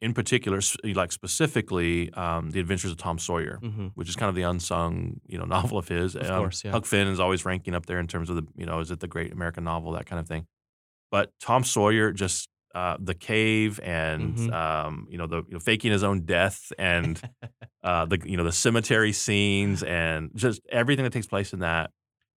in 0.01 0.13
particular, 0.15 0.61
like 0.85 1.13
specifically, 1.13 2.13
um, 2.13 2.51
the 2.51 2.61
Adventures 2.61 2.91
of 2.91 2.97
Tom 2.99 3.19
Sawyer. 3.19 3.59
Mm-hmm. 3.63 3.87
which 3.95 4.09
is 4.09 4.17
kind 4.17 4.29
of 4.29 4.35
the 4.35 4.43
unsung, 4.43 5.21
you 5.27 5.39
know, 5.39 5.45
novel 5.57 5.79
of 5.79 5.89
his. 5.89 6.15
Of 6.17 6.29
Um, 6.31 6.39
course, 6.43 6.65
yeah. 6.65 6.73
Huck 6.73 6.85
Finn 6.87 7.07
is 7.09 7.21
always 7.21 7.45
ranking 7.45 7.75
up 7.75 7.87
there 7.87 7.99
in 8.01 8.07
terms 8.07 8.29
of 8.31 8.37
the, 8.37 8.47
you 8.57 8.67
know, 8.67 8.81
is 8.81 8.91
it 8.91 9.01
the 9.01 9.09
great 9.09 9.33
American 9.33 9.65
novel, 9.65 9.93
that 9.93 10.07
kind 10.07 10.21
of 10.21 10.27
thing. 10.29 10.47
But 11.11 11.31
Tom 11.41 11.65
Sawyer, 11.65 12.13
just 12.13 12.49
uh, 12.75 12.97
the 13.01 13.15
cave 13.15 13.81
and, 13.83 14.37
Mhm. 14.37 14.53
um, 14.53 15.07
you 15.11 15.19
know, 15.19 15.27
the 15.27 15.39
you 15.49 15.55
know, 15.55 15.59
faking 15.59 15.91
his 15.91 16.05
own 16.05 16.23
death 16.27 16.71
and 16.79 17.21
uh, 17.83 18.05
the, 18.05 18.19
you 18.25 18.37
know, 18.37 18.45
the 18.45 18.53
cemetery 18.53 19.13
scenes 19.13 19.83
and 19.83 20.31
just 20.35 20.61
everything 20.71 21.05
that 21.05 21.13
takes 21.13 21.27
place 21.27 21.53
in 21.53 21.61
that. 21.61 21.91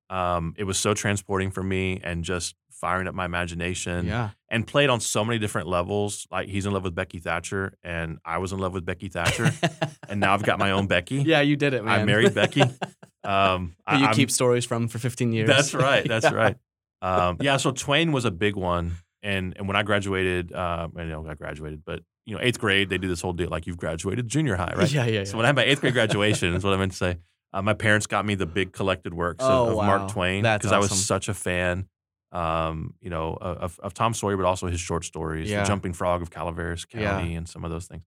Um, 0.09 0.53
it 0.57 0.63
was 0.63 0.77
so 0.77 0.93
transporting 0.93 1.51
for 1.51 1.61
me 1.63 1.99
and 2.03 2.23
just 2.23 2.55
firing 2.71 3.07
up 3.07 3.13
my 3.13 3.25
imagination 3.25 4.05
yeah. 4.07 4.29
and 4.49 4.65
played 4.65 4.89
on 4.89 4.99
so 5.01 5.23
many 5.25 5.37
different 5.37 5.67
levels. 5.67 6.25
Like 6.31 6.47
he's 6.47 6.65
in 6.65 6.71
love 6.71 6.83
with 6.83 6.95
Becky 6.95 7.19
Thatcher 7.19 7.73
and 7.83 8.19
I 8.23 8.37
was 8.37 8.51
in 8.53 8.59
love 8.59 8.73
with 8.73 8.85
Becky 8.85 9.09
Thatcher 9.09 9.51
and 10.07 10.19
now 10.19 10.33
I've 10.33 10.43
got 10.43 10.57
my 10.59 10.71
own 10.71 10.87
Becky. 10.87 11.17
yeah, 11.25 11.41
you 11.41 11.55
did 11.57 11.73
it, 11.73 11.83
man. 11.83 11.99
I 11.99 12.03
married 12.05 12.33
Becky. 12.33 12.63
Um, 13.21 13.75
Who 13.89 13.97
you 13.97 14.05
I'm- 14.05 14.13
keep 14.15 14.31
stories 14.31 14.63
from 14.65 14.87
for 14.87 14.97
15 14.97 15.33
years. 15.33 15.47
That's 15.49 15.73
right. 15.73 16.07
That's 16.07 16.23
Yeah. 16.23 16.33
right. 16.33 16.55
Um, 17.01 17.37
yeah. 17.41 17.57
So 17.57 17.71
Twain 17.71 18.13
was 18.13 18.23
a 18.23 18.31
big 18.31 18.55
one, 18.55 18.93
and 19.23 19.53
and 19.57 19.67
when 19.67 19.75
I 19.75 19.83
graduated, 19.83 20.53
uh, 20.53 20.87
I 20.95 21.03
know 21.03 21.25
I 21.27 21.33
graduated, 21.35 21.83
but 21.85 22.01
you 22.25 22.35
know, 22.35 22.41
eighth 22.43 22.59
grade, 22.59 22.89
they 22.89 22.97
do 22.97 23.07
this 23.07 23.21
whole 23.21 23.33
deal 23.33 23.49
like 23.49 23.65
you've 23.67 23.77
graduated 23.77 24.27
junior 24.27 24.55
high, 24.55 24.73
right? 24.75 24.91
Yeah, 24.91 25.05
yeah, 25.05 25.19
yeah. 25.19 25.23
So 25.23 25.37
when 25.37 25.45
I 25.45 25.49
had 25.49 25.55
my 25.55 25.63
eighth 25.63 25.81
grade 25.81 25.93
graduation, 25.99 26.53
is 26.53 26.63
what 26.63 26.73
I 26.73 26.77
meant 26.77 26.91
to 26.91 26.97
say. 26.97 27.17
Uh, 27.51 27.61
my 27.63 27.73
parents 27.73 28.05
got 28.05 28.25
me 28.25 28.35
the 28.35 28.45
big 28.45 28.71
collected 28.73 29.13
works 29.13 29.43
Oh, 29.43 29.63
of, 29.65 29.69
of 29.71 29.75
wow. 29.77 29.85
Mark 29.87 30.11
Twain 30.11 30.43
That's 30.43 30.67
I 30.67 30.77
was 30.77 30.91
such 31.05 31.29
a 31.29 31.33
fan. 31.33 31.87
Um, 32.31 32.93
you 33.01 33.09
know, 33.09 33.35
of, 33.41 33.79
of 33.81 33.95
Tom 33.95 34.13
Sawyer, 34.13 34.37
but 34.37 34.45
also 34.45 34.67
his 34.67 34.79
short 34.79 35.03
stories, 35.03 35.49
Yeah. 35.49 35.61
The 35.63 35.67
Jumping 35.67 35.93
Frog 35.93 36.21
of 36.21 36.29
Calaveras 36.29 36.85
Yeah. 36.93 37.01
County, 37.01 37.33
and 37.35 37.49
some 37.49 37.65
of 37.65 37.71
those 37.71 37.87
things. 37.87 38.03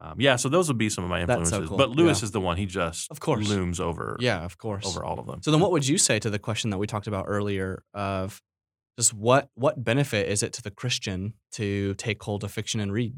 Um, 0.00 0.14
yeah, 0.18 0.36
so 0.36 0.48
those 0.48 0.68
would 0.68 0.78
be 0.78 0.88
some 0.88 1.04
of 1.04 1.10
my 1.10 1.24
That's 1.26 1.50
so 1.50 1.56
influences. 1.56 1.68
cool. 1.68 1.76
But 1.76 1.90
Lewis 1.90 2.20
Yeah. 2.22 2.24
is 2.26 2.30
the 2.30 2.40
one; 2.40 2.56
he 2.56 2.64
just 2.64 3.10
Of 3.10 3.20
course. 3.20 3.46
looms 3.46 3.78
over 3.80 4.16
yeah, 4.20 4.42
of 4.44 4.56
course. 4.56 4.86
over 4.86 5.04
all 5.04 5.18
of 5.18 5.26
them. 5.26 5.42
So 5.42 5.50
then, 5.50 5.60
what 5.60 5.70
would 5.72 5.86
you 5.86 5.98
say 5.98 6.18
to 6.20 6.30
the 6.30 6.38
question 6.38 6.70
that 6.70 6.78
we 6.78 6.86
talked 6.86 7.08
about 7.08 7.26
earlier 7.28 7.82
of 7.92 8.40
just 8.98 9.14
what 9.14 9.48
what 9.54 9.82
benefit 9.84 10.28
is 10.28 10.42
it 10.42 10.52
to 10.54 10.62
the 10.62 10.70
Christian 10.70 11.34
to 11.52 11.94
take 11.94 12.22
hold 12.22 12.42
of 12.44 12.50
fiction 12.50 12.80
and 12.80 12.92
read? 12.92 13.14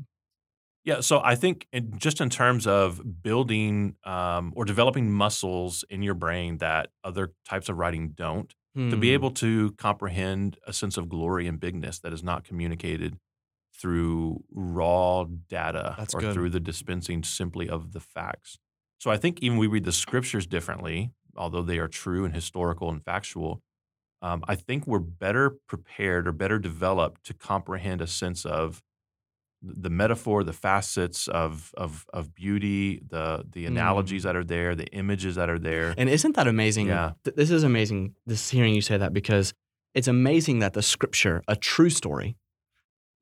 Yeah, 0.84 1.00
so 1.00 1.20
I 1.22 1.34
think 1.34 1.66
in, 1.72 1.98
just 1.98 2.20
in 2.20 2.30
terms 2.30 2.66
of 2.66 3.02
building 3.22 3.96
um, 4.04 4.52
or 4.56 4.64
developing 4.64 5.10
muscles 5.10 5.84
in 5.90 6.02
your 6.02 6.14
brain 6.14 6.58
that 6.58 6.88
other 7.04 7.32
types 7.48 7.68
of 7.68 7.76
writing 7.76 8.10
don't, 8.14 8.54
to 8.76 8.96
be 8.96 9.08
Hmm. 9.08 9.14
able 9.14 9.30
to 9.32 9.72
comprehend 9.72 10.56
a 10.66 10.72
sense 10.72 10.96
of 10.96 11.08
glory 11.08 11.46
and 11.46 11.60
bigness 11.60 11.98
that 12.00 12.12
is 12.12 12.22
not 12.22 12.44
communicated 12.44 13.18
through 13.74 14.44
raw 14.50 15.24
data 15.48 15.94
That's 15.98 16.14
or 16.14 16.20
good. 16.20 16.34
through 16.34 16.50
the 16.50 16.60
dispensing 16.60 17.24
simply 17.24 17.68
of 17.68 17.92
the 17.92 18.00
facts. 18.00 18.58
So 18.98 19.10
I 19.10 19.16
think 19.16 19.40
even 19.42 19.58
we 19.58 19.66
read 19.66 19.84
the 19.84 19.92
scriptures 19.92 20.46
differently, 20.46 21.10
although 21.36 21.62
they 21.62 21.78
are 21.78 21.88
true 21.88 22.24
and 22.24 22.34
historical 22.34 22.88
and 22.90 23.02
factual. 23.04 23.62
Um, 24.22 24.44
I 24.46 24.54
think 24.54 24.86
we're 24.86 24.98
better 24.98 25.50
prepared 25.66 26.28
or 26.28 26.32
better 26.32 26.58
developed 26.58 27.24
to 27.24 27.34
comprehend 27.34 28.00
a 28.02 28.06
sense 28.06 28.44
of 28.44 28.82
the 29.62 29.90
metaphor, 29.90 30.42
the 30.44 30.52
facets 30.54 31.28
of 31.28 31.72
of 31.76 32.06
of 32.12 32.34
beauty, 32.34 33.00
the 33.08 33.44
the 33.50 33.66
analogies 33.66 34.22
that 34.22 34.34
are 34.36 34.44
there, 34.44 34.74
the 34.74 34.86
images 34.88 35.34
that 35.36 35.48
are 35.50 35.58
there. 35.58 35.94
And 35.98 36.08
isn't 36.08 36.34
that 36.36 36.46
amazing? 36.48 36.86
Yeah. 36.88 37.12
Th- 37.24 37.36
This 37.36 37.50
is 37.50 37.62
amazing. 37.62 38.14
This 38.26 38.50
hearing 38.50 38.74
you 38.74 38.80
say 38.80 38.96
that 38.96 39.12
because 39.12 39.52
it's 39.94 40.08
amazing 40.08 40.60
that 40.60 40.72
the 40.72 40.82
scripture, 40.82 41.42
a 41.48 41.56
true 41.56 41.90
story, 41.90 42.36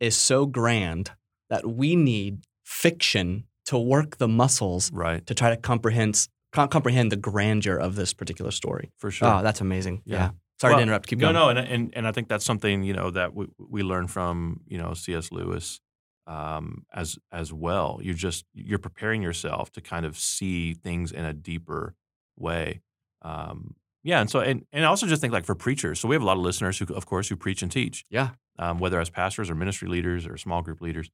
is 0.01 0.17
so 0.17 0.47
grand 0.47 1.11
that 1.51 1.67
we 1.67 1.97
need 1.97 2.45
fiction 2.65 3.45
to 3.65 3.79
work 3.79 4.19
the 4.19 4.29
muscles 4.29 4.91
Right, 4.93 5.27
to 5.27 5.35
try 5.35 5.51
to 5.51 5.57
comprehend 5.57 6.29
comprehend 6.53 7.11
the 7.13 7.17
grandeur 7.17 7.77
of 7.77 7.95
this 7.97 8.15
particular 8.15 8.51
story. 8.51 8.91
for 8.97 9.11
sure. 9.11 9.29
Oh, 9.29 9.43
that's 9.43 9.61
amazing. 9.61 10.03
Yeah. 10.05 10.17
Yeah. 10.17 10.31
Sorry 10.61 10.73
Well, 10.73 10.79
to 10.81 10.83
interrupt. 10.83 11.07
Keep 11.07 11.21
going. 11.21 11.35
no, 11.35 11.49
and, 11.51 11.59
and 11.59 11.93
and 11.95 12.07
I 12.07 12.13
think 12.13 12.29
that's 12.29 12.45
something 12.45 12.83
you 12.83 12.93
know 12.93 13.11
that 13.11 13.35
we 13.35 13.47
we 13.59 13.83
learn 13.83 14.07
from 14.09 14.61
you 14.67 14.79
know 14.79 14.93
C.S. 14.95 15.31
Lewis 15.33 15.81
um, 16.27 16.85
as 16.93 17.19
as 17.33 17.53
well. 17.53 18.01
You 18.03 18.13
just 18.15 18.45
you're 18.55 18.79
preparing 18.79 19.23
yourself 19.23 19.71
to 19.73 19.81
kind 19.81 20.05
of 20.05 20.19
see 20.19 20.75
things 20.75 21.13
in 21.13 21.25
a 21.25 21.33
deeper 21.33 21.95
way. 22.37 22.81
Um, 23.23 23.77
yeah, 24.05 24.21
and 24.21 24.31
so 24.31 24.41
and 24.41 24.65
and 24.73 24.85
I 24.85 24.89
also 24.89 25.07
just 25.07 25.21
think 25.21 25.33
like 25.33 25.45
for 25.45 25.55
preachers. 25.55 26.01
So 26.01 26.09
we 26.09 26.15
have 26.15 26.23
a 26.23 26.27
lot 26.27 26.37
of 26.37 26.43
listeners 26.43 26.79
who, 26.79 26.87
of 26.95 27.07
course, 27.07 27.29
who 27.29 27.37
preach 27.37 27.63
and 27.63 27.71
teach. 27.71 28.05
Yeah. 28.11 28.31
um, 28.59 28.79
whether 28.79 28.99
as 29.01 29.09
pastors 29.11 29.49
or 29.51 29.55
ministry 29.55 29.89
leaders 29.89 30.27
or 30.27 30.37
small 30.37 30.63
group 30.63 30.81
leaders. 30.81 31.09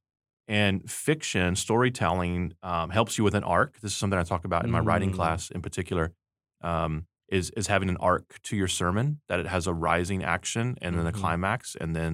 And 0.47 0.89
fiction, 0.89 1.55
storytelling 1.55 2.53
um, 2.63 2.89
helps 2.91 3.17
you 3.17 3.23
with 3.23 3.33
an 3.35 3.43
arc. 3.43 3.79
This 3.81 3.91
is 3.91 3.97
something 3.97 4.17
I 4.19 4.23
talk 4.23 4.45
about 4.45 4.63
in 4.65 4.71
my 4.71 4.79
writing 4.79 5.11
Mm. 5.11 5.15
class 5.15 5.49
in 5.51 5.61
particular. 5.61 6.13
Um, 6.61 7.05
is 7.35 7.45
is 7.59 7.67
having 7.67 7.89
an 7.89 7.97
arc 7.97 8.25
to 8.47 8.55
your 8.61 8.67
sermon 8.81 9.05
that 9.29 9.39
it 9.39 9.47
has 9.55 9.67
a 9.67 9.73
rising 9.89 10.21
action 10.37 10.65
and 10.83 10.91
then 10.97 11.07
a 11.07 11.11
Mhm. 11.11 11.19
climax 11.21 11.75
and 11.81 11.89
then 11.95 12.13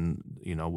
you 0.49 0.55
know 0.59 0.69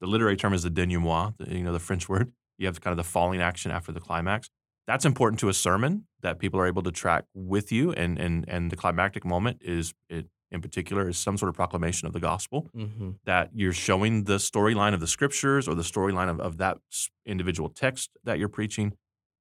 the 0.00 0.06
literary 0.14 0.36
term 0.36 0.52
is 0.54 0.62
the 0.62 0.70
denouement, 0.78 1.34
you 1.56 1.64
know 1.64 1.72
the 1.72 1.84
French 1.88 2.04
word. 2.12 2.32
You 2.58 2.66
have 2.68 2.80
kind 2.80 2.92
of 2.92 2.98
the 3.04 3.10
falling 3.16 3.40
action 3.50 3.70
after 3.78 3.92
the 3.92 4.00
climax. 4.08 4.50
That's 4.86 5.04
important 5.04 5.40
to 5.40 5.48
a 5.48 5.54
sermon 5.54 5.92
that 6.24 6.38
people 6.38 6.58
are 6.60 6.66
able 6.72 6.82
to 6.88 6.92
track 7.02 7.24
with 7.34 7.68
you, 7.76 7.84
and 8.02 8.12
and 8.24 8.34
and 8.54 8.70
the 8.72 8.76
climactic 8.84 9.24
moment 9.34 9.56
is 9.62 9.94
it 10.08 10.26
in 10.54 10.60
particular 10.62 11.08
is 11.08 11.18
some 11.18 11.36
sort 11.36 11.48
of 11.48 11.54
proclamation 11.62 12.06
of 12.08 12.12
the 12.12 12.20
gospel 12.30 12.58
hmm 12.74 13.10
that 13.24 13.50
you're 13.60 13.72
showing 13.88 14.24
the 14.24 14.38
storyline 14.50 14.94
of 14.94 15.00
the 15.00 15.06
scriptures 15.16 15.66
or 15.68 15.74
the 15.74 15.82
storyline 15.92 16.30
of, 16.34 16.38
of 16.48 16.52
that 16.58 16.76
individual 17.34 17.68
text 17.84 18.10
that 18.26 18.38
you're 18.38 18.48
preaching, 18.60 18.88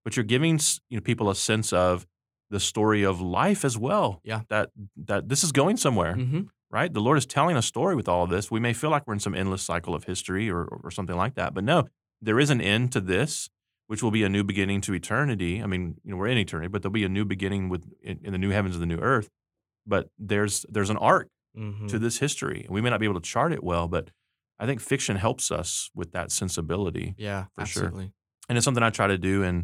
but 0.04 0.16
you're 0.16 0.24
giving 0.36 0.60
you 0.90 0.98
know, 0.98 1.02
people 1.12 1.30
a 1.30 1.36
sense 1.36 1.72
of 1.74 2.08
the 2.56 2.60
story 2.60 3.04
of 3.12 3.16
life 3.42 3.62
as 3.70 3.76
well. 3.88 4.08
Yeah. 4.24 4.42
That 4.54 4.66
that 5.10 5.22
this 5.32 5.44
is 5.44 5.52
going 5.62 5.78
somewhere, 5.78 6.16
hmm 6.16 6.42
right? 6.72 6.92
The 6.94 7.00
Lord 7.08 7.18
is 7.18 7.26
telling 7.26 7.56
a 7.56 7.62
story 7.62 7.96
with 7.96 8.08
all 8.10 8.24
of 8.26 8.30
this. 8.30 8.52
We 8.52 8.60
may 8.60 8.74
feel 8.74 8.90
like 8.90 9.04
we're 9.08 9.14
in 9.14 9.20
some 9.28 9.36
endless 9.42 9.62
cycle 9.72 9.94
of 9.96 10.04
history 10.06 10.50
or, 10.50 10.62
or 10.84 10.90
something 10.92 11.16
like 11.24 11.36
that, 11.36 11.54
but 11.54 11.64
no, 11.64 11.80
there 12.28 12.40
is 12.40 12.50
an 12.50 12.60
end 12.60 12.92
to 12.96 13.02
this, 13.14 13.50
which 13.88 14.02
will 14.04 14.12
be 14.20 14.24
a 14.24 14.30
new 14.36 14.44
beginning 14.44 14.82
to 14.82 14.94
eternity. 14.94 15.54
I 15.64 15.68
mean, 15.68 15.84
you 16.04 16.12
know, 16.12 16.18
we're 16.18 16.28
in 16.36 16.38
eternity, 16.38 16.68
but 16.70 16.82
there'll 16.82 17.00
be 17.04 17.06
a 17.06 17.16
new 17.18 17.24
beginning 17.24 17.70
with 17.70 17.84
in, 18.02 18.20
in 18.26 18.32
the 18.34 18.38
new 18.46 18.50
heavens 18.50 18.76
and 18.76 18.82
the 18.82 18.92
new 18.96 19.02
earth. 19.14 19.30
But 19.86 20.10
there's 20.32 20.66
there's 20.76 20.90
an 20.96 20.98
arc 20.98 21.28
hmm 21.56 21.88
to 21.88 21.98
this 22.00 22.18
history. 22.26 22.66
We 22.76 22.82
may 22.82 22.90
not 22.90 23.00
be 23.00 23.08
able 23.10 23.22
to 23.22 23.30
chart 23.34 23.52
it 23.54 23.64
well, 23.64 23.88
but 23.88 24.10
I 24.60 24.66
think 24.66 24.82
fiction 24.82 25.16
helps 25.28 25.52
us 25.52 25.90
with 26.00 26.12
that 26.12 26.32
sensibility. 26.32 27.08
Yeah, 27.18 27.46
For 27.56 27.66
sure. 27.66 27.84
absolutely. 27.86 28.12
And 28.50 28.58
it's 28.58 28.66
something 28.66 28.84
I 28.84 28.90
try 29.00 29.08
to 29.08 29.18
do 29.32 29.44
in 29.44 29.56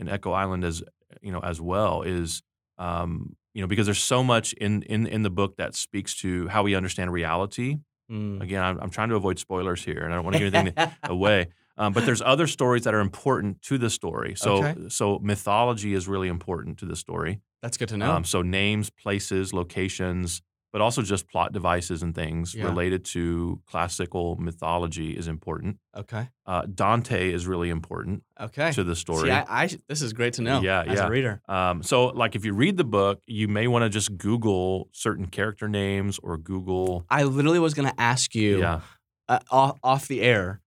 in 0.00 0.08
Echo 0.08 0.30
Island 0.32 0.64
as 0.64 0.82
you 1.22 1.32
know 1.32 1.40
as 1.40 1.60
well 1.60 2.02
is 2.02 2.42
um, 2.78 3.36
you 3.54 3.60
know 3.60 3.66
because 3.66 3.86
there's 3.86 4.02
so 4.02 4.22
much 4.22 4.52
in 4.54 4.82
in 4.82 5.06
in 5.06 5.22
the 5.22 5.30
book 5.30 5.56
that 5.56 5.74
speaks 5.74 6.14
to 6.16 6.48
how 6.48 6.62
we 6.62 6.74
understand 6.74 7.12
reality. 7.12 7.78
Mm. 8.10 8.42
Again, 8.42 8.62
I'm, 8.62 8.78
I'm 8.80 8.90
trying 8.90 9.08
to 9.08 9.14
avoid 9.16 9.38
spoilers 9.38 9.82
here, 9.82 10.00
and 10.04 10.12
I 10.12 10.16
don't 10.16 10.24
want 10.24 10.36
to 10.36 10.42
give 10.44 10.54
anything 10.54 10.92
away. 11.04 11.48
Um, 11.76 11.92
but 11.92 12.04
there's 12.06 12.22
other 12.22 12.46
stories 12.46 12.84
that 12.84 12.94
are 12.94 13.00
important 13.00 13.62
to 13.62 13.78
the 13.78 13.90
story. 13.90 14.34
So 14.36 14.64
Okay. 14.64 14.88
so 14.88 15.18
mythology 15.20 15.94
is 15.94 16.06
really 16.06 16.28
important 16.28 16.78
to 16.78 16.86
the 16.86 16.96
story. 16.96 17.40
That's 17.62 17.76
good 17.76 17.88
to 17.88 17.96
know. 17.96 18.12
Um, 18.12 18.24
so 18.24 18.42
names, 18.42 18.90
places, 18.90 19.52
locations, 19.52 20.42
but 20.74 20.80
also 20.82 21.02
just 21.02 21.28
plot 21.28 21.52
devices 21.52 22.02
and 22.02 22.16
things 22.16 22.52
Yeah. 22.52 22.64
related 22.64 23.04
to 23.14 23.60
classical 23.70 24.34
mythology 24.40 25.16
is 25.16 25.28
important. 25.28 25.78
okay. 25.96 26.28
Uh, 26.44 26.62
Dante 26.66 27.32
is 27.32 27.46
really 27.46 27.70
important 27.70 28.24
Okay. 28.40 28.72
to 28.72 28.82
the 28.82 28.96
story. 28.96 29.28
See, 29.28 29.30
I, 29.30 29.44
I, 29.62 29.68
this 29.88 30.02
is 30.02 30.12
great 30.12 30.32
to 30.34 30.42
know. 30.42 30.60
Yeah, 30.62 30.82
as 30.82 30.98
yeah. 30.98 31.06
a 31.06 31.10
reader. 31.10 31.40
um, 31.48 31.84
so, 31.84 32.06
like, 32.06 32.34
if 32.34 32.44
you 32.44 32.52
read 32.54 32.76
the 32.76 32.82
book, 32.84 33.20
you 33.28 33.46
may 33.46 33.68
want 33.68 33.84
to 33.84 33.88
just 33.88 34.18
Google 34.18 34.88
certain 34.90 35.26
character 35.26 35.68
names 35.68 36.18
or 36.20 36.36
Google. 36.36 37.06
I 37.08 37.22
literally 37.22 37.60
was 37.60 37.72
going 37.74 37.88
to 37.88 38.00
ask 38.00 38.34
you 38.34 38.58
Yeah, 38.58 38.80
uh, 39.28 39.38
off, 39.52 39.78
off 39.84 40.08
the 40.08 40.22
air 40.22 40.60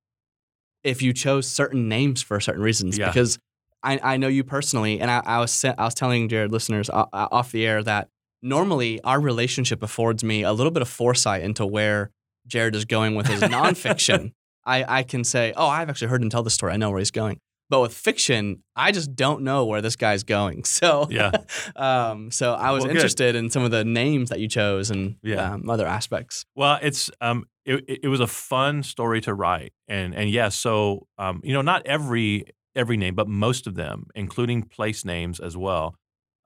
if 0.86 1.02
you 1.02 1.12
chose 1.12 1.52
certain 1.52 1.89
names 1.89 2.22
for 2.22 2.39
certain 2.39 2.62
reasons 2.62 2.98
Yeah. 2.98 3.08
because 3.08 3.38
I, 3.84 4.00
I 4.02 4.17
know 4.17 4.30
you 4.30 4.46
personally, 4.46 5.02
and 5.02 5.12
I, 5.12 5.22
I 5.26 5.39
was 5.39 5.65
I 5.65 5.74
was 5.84 5.93
telling 5.93 6.30
Jared 6.30 6.52
listeners 6.54 6.89
o- 6.89 7.10
o- 7.12 7.28
off 7.32 7.52
the 7.52 7.65
air 7.67 7.84
that 7.84 8.08
normally 8.41 9.02
our 9.04 9.19
relationship 9.19 9.82
affords 9.84 10.23
me 10.23 10.43
a 10.43 10.54
little 10.54 10.71
bit 10.71 10.82
of 10.82 10.89
foresight 10.89 11.41
into 11.43 11.65
where 11.65 12.12
Jared 12.47 12.76
is 12.76 12.86
going 12.86 13.15
with 13.15 13.28
his 13.28 13.41
nonfiction. 13.41 14.32
I, 14.65 15.00
I 15.00 15.04
can 15.04 15.23
say, 15.23 15.54
oh, 15.56 15.67
I've 15.67 15.89
actually 15.89 16.10
heard 16.10 16.21
him 16.21 16.30
tell 16.30 16.43
the 16.43 16.50
story. 16.50 16.73
I 16.73 16.78
know 16.78 16.89
where 16.89 17.00
he's 17.00 17.12
going. 17.12 17.39
But 17.69 17.82
with 17.82 17.93
fiction, 17.93 18.63
I 18.76 18.91
just 18.91 19.13
don't 19.15 19.41
know 19.41 19.65
where 19.65 19.82
this 19.82 19.95
guy's 19.95 20.23
going. 20.23 20.63
So 20.65 21.08
Yeah. 21.10 21.32
um, 21.76 22.32
so 22.32 22.54
I 22.54 22.71
was 22.71 22.84
Well, 22.84 22.91
interested 22.91 23.36
in 23.36 23.50
some 23.50 23.63
of 23.63 23.71
the 23.71 23.84
names 23.86 24.30
that 24.30 24.39
you 24.39 24.47
chose 24.47 24.89
and 24.91 25.15
Yeah. 25.23 25.54
um, 25.54 25.69
other 25.69 25.86
aspects. 25.88 26.45
Well, 26.56 26.80
it's 26.82 27.10
um, 27.21 27.45
it, 27.65 27.84
it 27.88 28.00
it 28.04 28.08
was 28.08 28.19
a 28.21 28.28
fun 28.28 28.84
story 28.84 29.19
to 29.21 29.34
write, 29.34 29.73
and 29.89 30.13
and 30.15 30.30
yes, 30.30 30.56
so 30.56 31.08
um, 31.17 31.41
you 31.43 31.54
know, 31.54 31.62
not 31.62 31.86
every 31.86 32.45
every 32.76 32.95
name, 32.95 33.15
but 33.15 33.28
most 33.28 33.67
of 33.67 33.76
them, 33.76 34.08
including 34.15 34.63
place 34.63 35.04
names 35.04 35.39
as 35.39 35.58
well. 35.58 35.95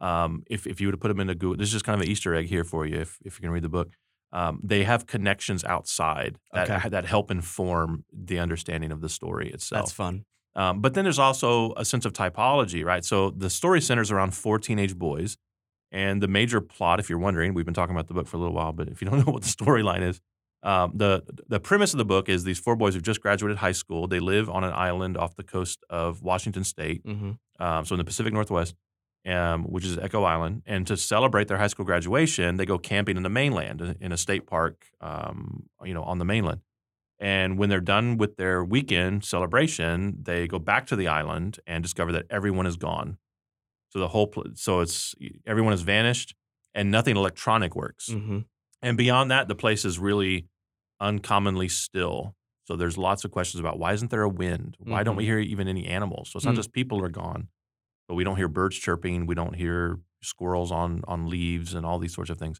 Um, 0.02 0.44
if 0.50 0.66
if 0.68 0.82
you 0.82 0.88
were 0.88 0.92
to 0.92 0.98
put 0.98 1.08
them 1.10 1.20
into 1.20 1.36
Google, 1.36 1.58
this 1.58 1.68
is 1.68 1.74
just 1.74 1.86
kind 1.86 1.96
of 1.96 2.06
an 2.06 2.12
Easter 2.12 2.34
egg 2.36 2.48
here 2.48 2.64
for 2.64 2.86
you. 2.86 2.98
If 3.00 3.20
if 3.24 3.38
you 3.38 3.42
can 3.42 3.52
read 3.52 3.64
the 3.64 3.70
book, 3.70 3.94
um, 4.34 4.60
they 4.64 4.84
have 4.84 5.06
connections 5.06 5.64
outside 5.64 6.38
that 6.54 6.70
Okay. 6.70 6.90
that 6.90 7.06
help 7.06 7.32
inform 7.32 8.04
the 8.12 8.40
understanding 8.40 8.92
of 8.92 9.02
the 9.02 9.10
story 9.10 9.52
itself. 9.52 9.86
That's 9.86 9.92
fun. 9.94 10.26
Um, 10.56 10.82
but 10.82 10.94
then 10.96 11.06
there's 11.06 11.20
also 11.20 11.74
a 11.78 11.86
sense 11.86 12.06
of 12.06 12.12
typology, 12.14 12.84
right? 12.84 13.06
So 13.06 13.30
the 13.30 13.50
story 13.50 13.80
centers 13.80 14.12
around 14.12 14.34
four 14.34 14.60
teenage 14.60 14.98
boys. 14.98 15.38
And 15.94 16.24
the 16.24 16.28
major 16.30 16.62
plot, 16.62 17.02
if 17.02 17.10
you're 17.10 17.20
wondering, 17.20 17.54
we've 17.54 17.66
been 17.66 17.74
talking 17.74 17.94
about 17.94 18.08
the 18.08 18.14
book 18.14 18.26
for 18.28 18.38
a 18.38 18.40
little 18.40 18.56
while, 18.56 18.72
but 18.72 18.88
if 18.88 19.02
you 19.02 19.10
don't 19.10 19.20
know 19.26 19.32
what 19.34 19.44
the 19.44 19.50
storyline 19.50 20.02
is, 20.08 20.22
um, 20.64 20.94
the 20.96 21.22
the 21.50 21.60
premise 21.60 21.94
of 21.94 21.98
the 21.98 22.06
book 22.06 22.30
is 22.30 22.44
these 22.46 22.60
four 22.60 22.76
boys 22.78 22.94
who've 22.94 23.04
just 23.04 23.20
graduated 23.22 23.58
high 23.58 23.74
school. 23.74 24.08
They 24.08 24.20
live 24.22 24.50
on 24.50 24.64
an 24.64 24.72
island 24.74 25.18
off 25.18 25.36
the 25.36 25.44
coast 25.44 25.84
of 25.90 26.22
Washington 26.22 26.64
State, 26.64 27.02
hmm 27.06 27.32
um, 27.60 27.84
so 27.86 27.94
in 27.96 27.98
the 28.00 28.06
Pacific 28.06 28.32
Northwest, 28.34 28.74
um, 29.26 29.64
which 29.66 29.86
is 29.86 29.98
Echo 29.98 30.24
Island. 30.24 30.64
And 30.66 30.86
to 30.88 30.98
celebrate 30.98 31.48
their 31.48 31.58
high 31.58 31.68
school 31.68 31.86
graduation, 31.86 32.58
they 32.58 32.66
go 32.66 32.78
camping 32.78 33.18
in 33.18 33.24
the 33.24 33.30
mainland 33.30 33.98
in- 34.00 34.12
a 34.12 34.18
state 34.18 34.48
park, 34.48 34.86
um, 35.02 35.70
you 35.84 35.94
know, 35.94 36.04
on 36.04 36.18
the 36.18 36.26
mainland. 36.26 36.62
And 37.20 37.60
when 37.60 37.70
they're 37.70 37.80
done 37.82 38.18
with 38.18 38.38
their 38.38 38.64
weekend 38.64 39.24
celebration, 39.24 40.18
they 40.24 40.48
go 40.48 40.58
back 40.58 40.88
to 40.88 40.96
the 40.96 41.08
island 41.08 41.60
and 41.68 41.84
discover 41.84 42.12
that 42.14 42.26
everyone 42.32 42.66
is 42.66 42.78
gone. 42.78 43.18
So 43.90 44.00
the 44.00 44.08
whole, 44.08 44.28
pl- 44.28 44.46
so 44.56 44.80
it's 44.80 45.14
everyone 45.46 45.74
has 45.74 45.82
vanished, 45.82 46.34
and 46.74 46.90
nothing 46.90 47.16
electronic 47.18 47.76
works. 47.76 48.12
hmm 48.12 48.40
And 48.82 48.98
beyond 48.98 49.30
that, 49.30 49.48
the 49.48 49.56
place 49.56 49.86
is 49.86 50.00
really 50.00 50.48
uncommonly 51.00 51.68
still. 51.68 52.36
So 52.68 52.76
there's 52.76 52.98
lots 52.98 53.24
of 53.26 53.32
questions 53.32 53.60
about 53.60 53.78
why 53.80 53.94
isn't 53.94 54.10
there 54.12 54.22
a 54.24 54.30
wind? 54.30 54.78
Why 54.80 55.04
don't 55.04 55.16
we 55.16 55.26
hear 55.26 55.40
even 55.40 55.68
any 55.68 55.86
animals? 55.88 56.30
So 56.32 56.38
it's 56.38 56.46
not 56.46 56.54
Mm. 56.54 56.58
just 56.58 56.72
people 56.72 57.04
are 57.04 57.10
gone, 57.10 57.50
but 58.12 58.15
we 58.15 58.26
don't 58.26 58.36
hear 58.36 58.50
birds 58.50 58.76
chirping. 58.78 59.26
We 59.26 59.36
don't 59.36 59.54
hear 59.56 59.97
squirrels 60.21 60.69
on 60.69 61.02
on 61.08 61.30
leaves 61.30 61.74
and 61.74 61.86
all 61.86 61.97
these 61.97 62.13
sorts 62.13 62.30
of 62.30 62.38
things. 62.38 62.60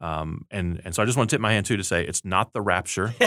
Um, 0.00 0.46
and 0.50 0.80
and 0.86 0.94
so 0.94 1.02
I 1.02 1.04
just 1.04 1.18
want 1.18 1.28
to 1.28 1.36
tip 1.36 1.40
my 1.42 1.52
hand 1.52 1.66
too 1.66 1.76
to 1.76 1.84
say 1.84 2.02
it's 2.06 2.24
not 2.24 2.54
the 2.54 2.62
rapture. 2.62 3.14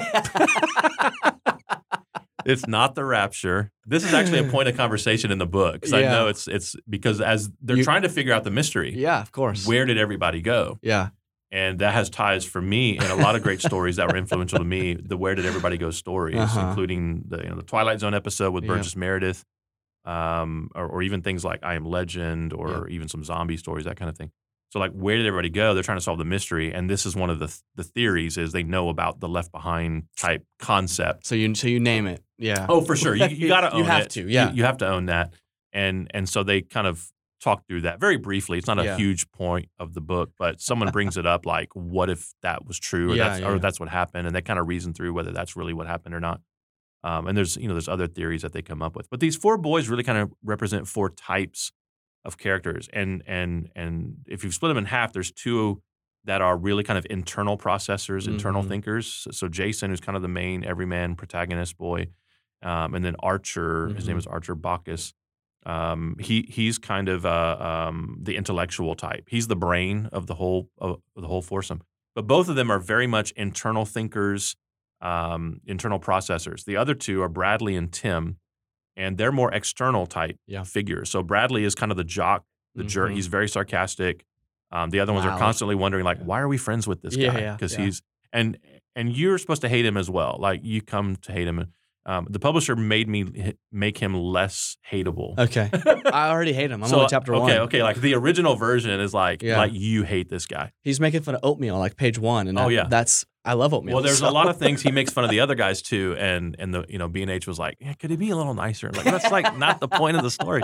it's 2.46 2.66
not 2.68 2.96
the 2.96 3.06
rapture. 3.06 3.72
This 3.86 4.04
is 4.04 4.14
actually 4.16 4.40
a 4.40 4.46
point 4.50 4.68
of 4.68 4.76
conversation 4.78 5.32
in 5.32 5.38
the 5.38 5.46
book 5.46 5.74
because 5.76 5.94
I 5.94 6.02
know 6.02 6.28
it's 6.28 6.48
it's 6.48 6.76
because 6.90 7.22
as 7.22 7.50
they're 7.62 7.78
You- 7.78 7.84
trying 7.84 8.02
to 8.04 8.10
figure 8.10 8.34
out 8.34 8.44
the 8.44 8.52
mystery, 8.52 8.96
yeah, 8.96 9.22
of 9.22 9.32
course. 9.32 9.68
where 9.68 9.86
did 9.86 9.98
everybody 10.00 10.42
go? 10.42 10.80
yeah. 10.82 11.10
and 11.52 11.80
that 11.80 11.94
has 11.94 12.10
ties 12.10 12.46
for 12.46 12.62
me 12.62 12.98
in 12.98 13.04
a 13.04 13.16
lot 13.16 13.36
of 13.36 13.42
great 13.44 13.60
stories 13.62 13.96
that 13.98 14.08
were 14.08 14.18
influential 14.18 14.60
to 14.60 14.64
me. 14.64 14.94
The 14.96 15.18
Where 15.18 15.34
Did 15.36 15.46
Everybody 15.48 15.78
Go 15.78 15.90
stories, 15.92 16.38
Uh-huh. 16.38 16.68
including 16.70 17.24
the 17.28 17.38
you 17.44 17.50
know 17.50 17.56
the 17.56 17.64
Twilight 17.64 18.00
Zone 18.00 18.14
episode 18.14 18.52
with 18.54 18.64
Yeah. 18.64 18.70
Burgess 18.74 18.96
Meredith, 18.96 19.44
um, 20.10 20.70
or, 20.76 20.88
or 20.88 21.02
even 21.04 21.22
things 21.22 21.46
like 21.46 21.60
I 21.64 21.76
Am 21.76 21.86
Legend, 21.86 22.54
or 22.54 22.88
even 22.90 23.08
some 23.08 23.24
zombie 23.24 23.58
stories, 23.58 23.86
that 23.86 23.98
kind 23.98 24.10
of 24.10 24.18
thing. 24.18 24.32
So 24.72 24.80
like, 24.80 24.92
where 24.92 25.18
did 25.18 25.26
everybody 25.26 25.50
go? 25.50 25.74
They're 25.74 25.82
trying 25.84 25.98
to 25.98 26.04
solve 26.04 26.20
the 26.20 26.26
mystery, 26.26 26.74
and 26.74 26.90
this 26.90 27.06
is 27.06 27.16
one 27.16 27.30
of 27.30 27.40
the 27.40 27.56
the 27.76 27.84
theories 27.84 28.38
is 28.38 28.52
they 28.52 28.64
know 28.64 28.90
about 28.90 29.20
the 29.20 29.28
Left 29.30 29.52
Behind 29.52 30.04
type 30.18 30.44
concept. 30.60 31.26
So 31.26 31.36
you 31.36 31.54
so 31.56 31.68
you 31.68 31.80
name 31.80 32.06
it. 32.08 32.24
Yeah. 32.38 32.66
Oh, 32.70 32.82
for 32.82 32.96
sure, 32.96 33.16
you, 33.16 33.26
you 33.28 33.48
got 33.56 33.62
to 33.62 33.72
own 33.74 33.80
You 33.80 33.86
have 33.86 34.04
it. 34.04 34.10
to, 34.12 34.28
yeah. 34.30 34.52
you, 34.54 34.64
have 34.64 34.78
to 34.78 34.88
own 34.88 35.08
that, 35.08 35.34
and 35.74 36.10
and 36.14 36.28
so 36.30 36.44
they 36.44 36.62
kind 36.62 36.88
of 36.88 37.12
talk 37.42 37.66
through 37.68 37.82
that 37.82 38.00
very 38.00 38.18
briefly. 38.18 38.58
It's 38.58 38.68
not 38.68 38.80
a 38.80 38.84
Yeah. 38.84 38.98
huge 38.98 39.32
point 39.32 39.70
of 39.80 39.94
the 39.94 40.02
book, 40.02 40.32
but 40.38 40.60
someone 40.62 40.92
brings 40.92 41.18
it 41.18 41.26
up 41.26 41.46
like, 41.46 41.70
what 41.74 42.10
if 42.10 42.34
that 42.42 42.66
was 42.66 42.78
true, 42.80 43.12
or 43.12 43.16
Yeah, 43.16 43.30
that's 43.30 43.40
yeah, 43.42 43.48
or 43.50 43.60
that's 43.60 43.80
what 43.80 43.90
happened, 43.90 44.28
and 44.28 44.36
they 44.36 44.42
kind 44.42 44.60
of 44.60 44.68
reason 44.68 44.94
through 44.94 45.14
whether 45.14 45.32
that's 45.32 45.56
really 45.56 45.74
what 45.74 45.88
happened 45.88 46.14
or 46.16 46.20
not. 46.20 46.42
Um, 47.04 47.28
and 47.28 47.38
there's 47.38 47.56
you 47.58 47.68
know 47.68 47.74
there's 47.74 47.88
other 47.88 48.08
theories 48.08 48.42
that 48.42 48.52
they 48.54 48.62
come 48.62 48.82
up 48.82 48.96
with, 48.96 49.10
but 49.10 49.20
these 49.20 49.36
four 49.36 49.58
boys 49.58 49.88
really 49.88 50.04
kind 50.04 50.18
of 50.18 50.34
represent 50.44 50.88
four 50.88 51.10
types 51.10 51.72
of 52.26 52.38
characters, 52.38 52.90
and 52.92 53.24
and 53.26 53.70
and 53.76 54.18
if 54.28 54.44
you 54.44 54.52
split 54.52 54.70
them 54.70 54.78
in 54.78 54.86
half, 54.86 55.14
there's 55.14 55.32
two 55.32 55.82
that 56.26 56.42
are 56.42 56.58
really 56.58 56.84
kind 56.84 56.98
of 57.00 57.08
internal 57.10 57.58
processors, 57.58 58.28
internal 58.28 58.62
Mhm. 58.62 58.68
thinkers. 58.68 59.28
So 59.32 59.48
Jason, 59.48 59.90
who's 59.90 60.02
kind 60.02 60.18
of 60.18 60.22
the 60.22 60.28
main 60.28 60.66
everyman 60.66 61.16
protagonist 61.16 61.78
boy, 61.78 62.08
um, 62.62 62.94
and 62.94 63.06
then 63.06 63.16
Archer, 63.24 63.88
his 63.96 64.06
name 64.06 64.18
Mhm. 64.18 64.20
is 64.20 64.28
Archer 64.28 64.54
Bacchus. 64.54 65.14
Um, 65.66 66.18
he 66.20 66.42
he's 66.50 66.78
kind 66.78 67.08
of 67.08 67.26
uh, 67.26 67.86
um, 67.90 68.18
the 68.22 68.36
intellectual 68.36 68.96
type. 68.96 69.26
He's 69.30 69.48
the 69.48 69.56
brain 69.56 70.08
of 70.12 70.28
the 70.28 70.36
whole 70.36 70.70
of 70.78 71.02
the 71.16 71.28
whole 71.28 71.42
foursome. 71.42 71.82
But 72.16 72.28
both 72.28 72.50
of 72.50 72.56
them 72.58 72.70
are 72.70 72.80
very 72.80 73.08
much 73.08 73.32
internal 73.32 73.86
thinkers, 73.86 74.58
um, 75.02 75.62
internal 75.66 76.00
processors. 76.00 76.66
The 76.66 76.76
other 76.78 76.94
two 76.94 77.22
are 77.22 77.30
Bradley 77.30 77.76
and 77.76 77.92
Tim, 77.92 78.38
and 78.98 79.18
they're 79.18 79.32
more 79.32 79.52
external 79.54 80.06
type 80.06 80.38
Yeah. 80.48 80.64
figures. 80.64 81.10
So 81.10 81.24
Bradley 81.24 81.64
is 81.64 81.76
kind 81.76 81.92
of 81.92 81.98
the 81.98 82.04
jock, 82.04 82.44
the 82.76 82.84
jerk. 82.84 83.12
Mhm. 83.12 83.16
He's 83.16 83.28
very 83.28 83.48
sarcastic. 83.48 84.26
Um, 84.72 84.90
the 84.92 85.00
other 85.00 85.14
ones 85.14 85.26
are 85.26 85.38
constantly 85.40 85.76
wondering, 85.76 86.04
like, 86.06 86.18
Yeah. 86.20 86.26
why 86.26 86.40
are 86.42 86.48
we 86.48 86.58
friends 86.58 86.88
with 86.88 87.02
this 87.02 87.16
Yeah, 87.16 87.34
guy? 87.34 87.52
Because 87.54 87.76
he's 87.76 88.02
and 88.34 88.58
and 88.96 89.16
you're 89.16 89.38
supposed 89.38 89.62
to 89.62 89.70
hate 89.70 89.86
him 89.86 89.96
as 89.98 90.10
well. 90.10 90.38
Like 90.40 90.62
you 90.64 90.82
come 90.82 91.16
to 91.18 91.32
hate 91.32 91.48
him. 91.48 91.74
Um, 92.06 92.28
the 92.30 92.40
publisher 92.40 92.76
made 92.76 93.08
me 93.08 93.54
make 93.72 93.98
him 94.00 94.14
less 94.16 94.78
hateable. 94.92 95.38
Okay. 95.38 95.70
I 96.12 96.30
already 96.30 96.54
hate 96.54 96.72
him. 96.72 96.84
I'm 96.84 96.90
So, 96.90 97.02
on 97.02 97.10
chapter 97.10 97.34
okay, 97.36 97.42
one. 97.42 97.52
Okay, 97.52 97.60
okay. 97.62 97.84
Like 97.84 97.98
the 97.98 98.16
original 98.16 98.56
version 98.56 99.00
is 99.00 99.14
like 99.14 99.42
Yeah. 99.44 99.58
like 99.58 99.72
you 99.74 100.04
hate 100.04 100.30
this 100.30 100.46
guy. 100.46 100.72
He's 100.84 101.00
making 101.00 101.22
fun 101.22 101.36
of 101.36 101.42
oatmeal, 101.44 101.78
like 101.78 101.96
page 101.98 102.18
one, 102.20 102.48
and 102.48 102.58
Oh, 102.58 102.64
that- 102.64 102.72
yeah. 102.74 102.88
that's 102.90 103.26
I 103.46 103.54
love 103.54 103.74
oatmeal. 103.74 103.96
Well, 103.96 104.04
there's 104.04 104.20
so- 104.20 104.30
a 104.30 104.32
lot 104.32 104.50
of 104.50 104.58
things 104.58 104.82
he 104.82 104.92
makes 104.92 105.12
fun 105.12 105.24
of 105.24 105.30
the 105.30 105.40
other 105.40 105.56
guys 105.56 105.82
too, 105.82 106.16
and 106.20 106.56
and 106.60 106.74
the 106.74 106.86
you 106.90 106.98
know 106.98 107.08
B 107.08 107.22
and 107.22 107.32
H 107.32 107.48
was 107.48 107.58
like, 107.60 107.78
yeah, 107.80 107.94
could 107.94 108.10
he 108.10 108.18
be 108.18 108.30
a 108.32 108.36
little 108.36 108.54
nicer? 108.54 108.88
I'm 108.88 108.94
like 108.94 109.06
that's 109.06 109.32
like 109.32 109.58
not 109.58 109.80
the 109.80 109.88
point 109.88 110.18
of 110.18 110.24
the 110.24 110.32
story, 110.32 110.62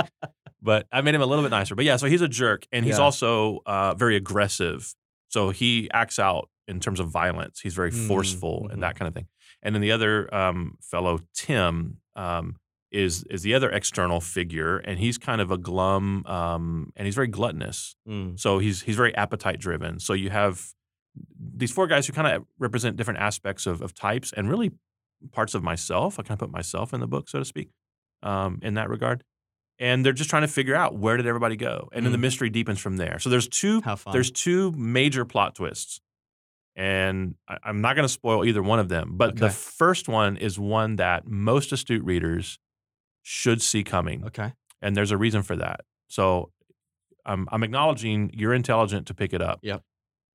but 0.62 0.86
I 0.92 1.02
made 1.02 1.16
him 1.16 1.22
a 1.22 1.26
little 1.26 1.44
bit 1.44 1.52
nicer. 1.52 1.76
But 1.76 1.86
yeah, 1.86 1.96
so 1.98 2.08
he's 2.08 2.22
a 2.22 2.28
jerk, 2.28 2.68
and 2.72 2.86
he's 2.86 2.98
Yeah. 2.98 3.04
also 3.04 3.60
uh, 3.66 3.94
very 3.96 4.16
aggressive. 4.16 4.94
So 5.30 5.50
he 5.50 5.90
acts 5.94 6.20
out 6.20 6.50
in 6.68 6.80
terms 6.80 7.00
of 7.00 7.10
violence. 7.10 7.60
He's 7.62 7.74
very 7.76 7.92
Mm, 7.92 8.08
forceful 8.08 8.66
mhm. 8.68 8.74
and 8.74 8.84
that 8.84 8.96
kind 8.98 9.08
of 9.08 9.14
thing. 9.14 9.28
And 9.62 9.74
then 9.74 9.82
the 9.82 9.92
other 9.92 10.34
um, 10.34 10.78
fellow, 10.82 11.20
Tim, 11.34 11.98
um, 12.16 12.58
is 12.92 13.24
is 13.30 13.42
the 13.42 13.54
other 13.54 13.70
external 13.70 14.22
figure, 14.22 14.78
and 14.78 15.00
he's 15.00 15.18
kind 15.18 15.42
of 15.42 15.50
a 15.52 15.58
glum, 15.58 16.26
um, 16.28 16.92
and 16.96 17.06
he's 17.08 17.16
very 17.16 17.28
gluttonous. 17.28 17.96
Mm, 18.08 18.40
So 18.40 18.60
he's 18.60 18.82
he's 18.84 18.96
very 18.96 19.16
appetite 19.16 19.60
driven. 19.60 20.00
So 20.00 20.14
you 20.14 20.30
have 20.30 20.72
these 21.56 21.72
four 21.72 21.88
guys 21.88 22.08
who 22.08 22.14
kind 22.14 22.28
of 22.28 22.46
represent 22.60 22.96
different 22.96 23.20
aspects 23.20 23.66
of, 23.66 23.82
of 23.82 23.94
types 23.94 24.34
and 24.36 24.50
really 24.50 24.72
parts 25.32 25.54
of 25.54 25.64
myself. 25.64 26.20
I 26.20 26.24
kind 26.24 26.32
of 26.32 26.40
put 26.40 26.52
myself 26.52 26.94
in 26.94 27.00
the 27.00 27.08
book, 27.08 27.30
so 27.30 27.40
to 27.40 27.46
speak, 27.46 27.70
um, 28.24 28.60
in 28.62 28.76
that 28.76 28.90
regard. 28.90 29.24
And 29.80 30.06
they're 30.06 30.14
just 30.14 30.30
trying 30.30 30.44
to 30.44 30.48
figure 30.48 30.76
out 30.76 30.96
where 30.98 31.18
did 31.18 31.28
everybody 31.28 31.58
go, 31.58 31.90
and 31.92 32.06
then 32.06 32.12
the 32.14 32.18
Mm. 32.18 32.22
mystery 32.22 32.50
deepens 32.50 32.80
from 32.80 32.96
there. 32.98 33.20
So 33.20 33.30
there's 33.30 33.48
two 33.50 33.82
there's 34.14 34.32
two 34.32 34.72
major 34.72 35.26
plot 35.26 35.56
twists, 35.56 36.00
and 36.76 37.36
I, 37.48 37.58
I'm 37.64 37.82
not 37.82 37.96
going 37.96 38.06
to 38.06 38.10
spoil 38.14 38.46
either 38.46 38.64
one 38.64 38.80
of 38.80 38.88
them. 38.90 39.12
But 39.16 39.36
the 39.38 39.50
first 39.50 40.08
one 40.08 40.38
is 40.38 40.58
one 40.60 40.96
that 40.98 41.28
most 41.28 41.72
astute 41.72 42.04
readers 42.06 42.58
should 43.24 43.62
see 43.62 43.84
coming 43.84 44.24
okay. 44.26 44.54
and 44.82 44.96
there's 44.96 45.12
a 45.12 45.18
reason 45.18 45.42
for 45.42 45.56
that. 45.58 45.82
So 46.08 46.52
I'm 47.26 47.48
I'm 47.52 47.64
acknowledging 47.64 48.32
you're 48.34 48.54
intelligent 48.54 49.08
to 49.08 49.14
pick 49.14 49.34
it 49.34 49.42
up. 49.42 49.60
Yep. 49.62 49.82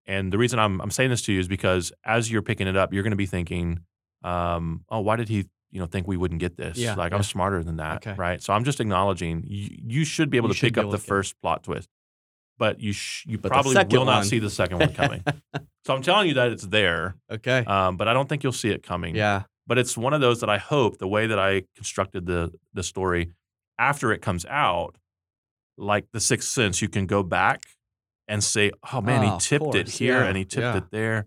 And 0.06 0.32
the 0.32 0.38
reason 0.38 0.58
I'm 0.58 0.80
I'm 0.80 0.90
saying 0.90 1.10
this 1.10 1.22
to 1.22 1.32
you 1.32 1.40
is 1.40 1.48
because 1.48 1.92
as 2.04 2.30
you're 2.30 2.42
picking 2.42 2.66
it 2.66 2.76
up, 2.76 2.92
you're 2.92 3.02
going 3.02 3.10
to 3.12 3.16
be 3.16 3.26
thinking, 3.26 3.80
um, 4.24 4.84
oh, 4.88 5.00
why 5.00 5.16
did 5.16 5.28
he 5.28 5.46
you 5.70 5.78
know 5.80 5.86
think 5.86 6.06
we 6.08 6.16
wouldn't 6.16 6.40
get 6.40 6.56
this? 6.56 6.76
Yeah, 6.78 6.94
like 6.94 7.12
yeah. 7.12 7.16
I'm 7.18 7.22
smarter 7.22 7.62
than 7.62 7.76
that, 7.76 7.96
Okay. 8.06 8.14
right? 8.16 8.42
So 8.42 8.52
I'm 8.52 8.64
just 8.64 8.80
acknowledging 8.80 9.44
you, 9.46 9.68
you 10.00 10.04
should 10.04 10.30
be 10.30 10.36
able 10.36 10.48
You 10.48 10.54
to 10.54 10.60
pick 10.60 10.78
up 10.78 10.86
the 10.90 10.96
get 10.96 11.04
it. 11.04 11.06
first 11.06 11.40
plot 11.40 11.62
twist, 11.62 11.88
but 12.58 12.80
you 12.80 12.92
sh- 12.92 13.24
you 13.26 13.38
But 13.38 13.52
probably 13.52 13.74
will 13.76 14.04
not 14.04 14.16
one- 14.16 14.24
see 14.24 14.38
the 14.40 14.50
second 14.50 14.78
one 14.80 14.92
coming. 14.94 15.22
so 15.86 15.94
I'm 15.94 16.02
telling 16.02 16.28
you 16.28 16.34
that 16.34 16.50
it's 16.50 16.66
there, 16.66 17.14
Okay. 17.30 17.64
um, 17.66 17.96
but 17.96 18.08
I 18.08 18.12
don't 18.12 18.28
think 18.28 18.42
you'll 18.42 18.52
see 18.52 18.70
it 18.70 18.82
coming 18.82 19.14
yeah. 19.14 19.42
but 19.66 19.78
it's 19.78 19.96
one 19.96 20.12
of 20.12 20.20
those 20.20 20.40
that 20.40 20.50
I 20.50 20.58
hope 20.58 20.98
the 20.98 21.06
way 21.08 21.26
that 21.28 21.38
I 21.38 21.62
constructed 21.76 22.26
the 22.26 22.52
the 22.74 22.82
story 22.82 23.30
after 23.78 24.12
it 24.12 24.20
comes 24.22 24.44
out, 24.46 24.96
like 25.78 26.06
the 26.12 26.20
Sixth 26.20 26.48
Sense, 26.50 26.82
you 26.82 26.88
can 26.88 27.06
go 27.06 27.22
back 27.22 27.62
and 28.30 28.42
say, 28.42 28.70
"Oh 28.92 29.00
man, 29.02 29.22
Oh, 29.24 29.32
he 29.34 29.38
tipped 29.40 29.74
it 29.74 29.88
here 29.90 30.20
Yeah, 30.20 30.24
and 30.28 30.36
he 30.36 30.44
tipped 30.44 30.62
yeah. 30.62 30.76
it 30.78 30.84
there." 30.90 31.26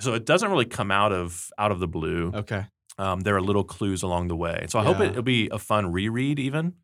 So 0.00 0.14
it 0.14 0.24
doesn't 0.24 0.50
really 0.50 0.64
come 0.66 0.90
out 0.90 1.12
of 1.12 1.50
out 1.58 1.72
of 1.72 1.78
the 1.80 1.88
blue. 1.88 2.30
Okay. 2.34 2.64
um, 2.98 3.20
there 3.20 3.36
are 3.36 3.42
little 3.42 3.64
clues 3.64 4.02
along 4.02 4.28
the 4.28 4.36
way. 4.36 4.66
So 4.70 4.78
I 4.78 4.84
hope 4.84 5.00
it, 5.00 5.10
it'll 5.10 5.22
be 5.22 5.48
a 5.50 5.58
fun 5.58 5.92
reread, 5.92 6.38
even. 6.38 6.74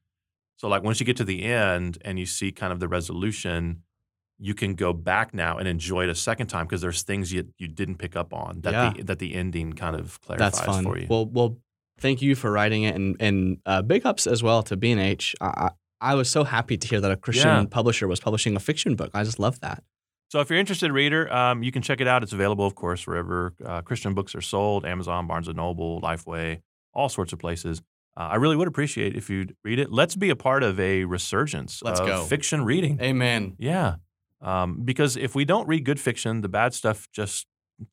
So, 0.58 0.68
like, 0.68 0.82
once 0.82 1.00
you 1.00 1.06
get 1.06 1.16
to 1.16 1.24
the 1.24 1.42
end 1.44 1.96
and 2.04 2.18
you 2.18 2.26
see 2.26 2.52
kind 2.52 2.72
of 2.72 2.80
the 2.80 2.86
resolution, 2.88 3.82
you 4.38 4.54
can 4.54 4.74
go 4.74 4.92
back 4.92 5.32
now 5.34 5.56
and 5.58 5.66
enjoy 5.66 6.04
it 6.04 6.10
a 6.10 6.14
second 6.14 6.48
time 6.48 6.66
because 6.66 6.80
there's 6.82 7.02
things 7.02 7.32
you, 7.32 7.48
you 7.58 7.66
didn't 7.68 7.96
pick 7.96 8.14
up 8.16 8.32
on 8.34 8.60
that, 8.60 8.72
Yeah. 8.72 8.92
the, 8.96 9.02
that 9.04 9.18
the 9.20 9.34
ending 9.34 9.72
kind 9.72 9.96
of 9.96 10.20
clarifies 10.20 10.52
That's 10.52 10.64
fun. 10.66 10.84
for 10.84 10.98
you. 10.98 11.06
Well, 11.08 11.26
well, 11.26 11.58
thank 11.98 12.20
you 12.22 12.34
for 12.34 12.50
writing 12.52 12.82
it, 12.84 12.94
and 12.94 13.16
and 13.20 13.58
uh, 13.66 13.82
big 13.82 14.04
ups 14.06 14.26
as 14.26 14.42
well 14.42 14.62
to 14.64 14.76
B 14.76 14.90
and 14.92 15.00
H. 15.00 15.34
I 15.40 15.70
I 16.02 16.14
was 16.14 16.28
so 16.28 16.44
happy 16.44 16.76
to 16.76 16.88
hear 16.88 17.00
that 17.00 17.10
a 17.10 17.16
Christian 17.16 17.48
Yeah. 17.48 17.64
publisher 17.70 18.08
was 18.08 18.20
publishing 18.20 18.56
a 18.56 18.60
fiction 18.60 18.96
book. 18.96 19.10
I 19.14 19.22
just 19.24 19.38
love 19.38 19.60
that. 19.60 19.82
So 20.28 20.40
if 20.40 20.50
you're 20.50 20.58
interested, 20.58 20.90
reader, 20.92 21.32
um, 21.32 21.62
you 21.62 21.70
can 21.70 21.82
check 21.82 22.00
it 22.00 22.08
out. 22.08 22.22
It's 22.22 22.32
available, 22.32 22.66
of 22.66 22.74
course, 22.74 23.06
wherever 23.06 23.54
uh, 23.64 23.82
Christian 23.82 24.12
books 24.14 24.34
are 24.34 24.40
sold: 24.40 24.84
Amazon, 24.84 25.26
Barnes 25.26 25.46
and 25.48 25.56
Noble, 25.56 26.00
Lifeway, 26.00 26.60
all 26.94 27.08
sorts 27.08 27.32
of 27.32 27.38
places. 27.38 27.82
Uh, 28.16 28.28
I 28.32 28.36
really 28.36 28.56
would 28.56 28.68
appreciate 28.68 29.14
if 29.16 29.30
you'd 29.30 29.54
read 29.64 29.78
it. 29.78 29.90
Let's 29.92 30.16
be 30.16 30.28
a 30.30 30.36
part 30.36 30.62
of 30.62 30.78
a 30.80 31.04
resurgence 31.04 31.82
Let's 31.82 32.00
of 32.00 32.06
go. 32.06 32.24
fiction 32.24 32.64
reading. 32.64 32.98
Amen. 33.00 33.56
Yeah, 33.58 33.96
um, 34.40 34.80
because 34.84 35.16
if 35.16 35.34
we 35.34 35.44
don't 35.44 35.66
read 35.68 35.84
good 35.84 36.00
fiction, 36.00 36.40
the 36.40 36.48
bad 36.48 36.74
stuff 36.74 37.08
just 37.12 37.46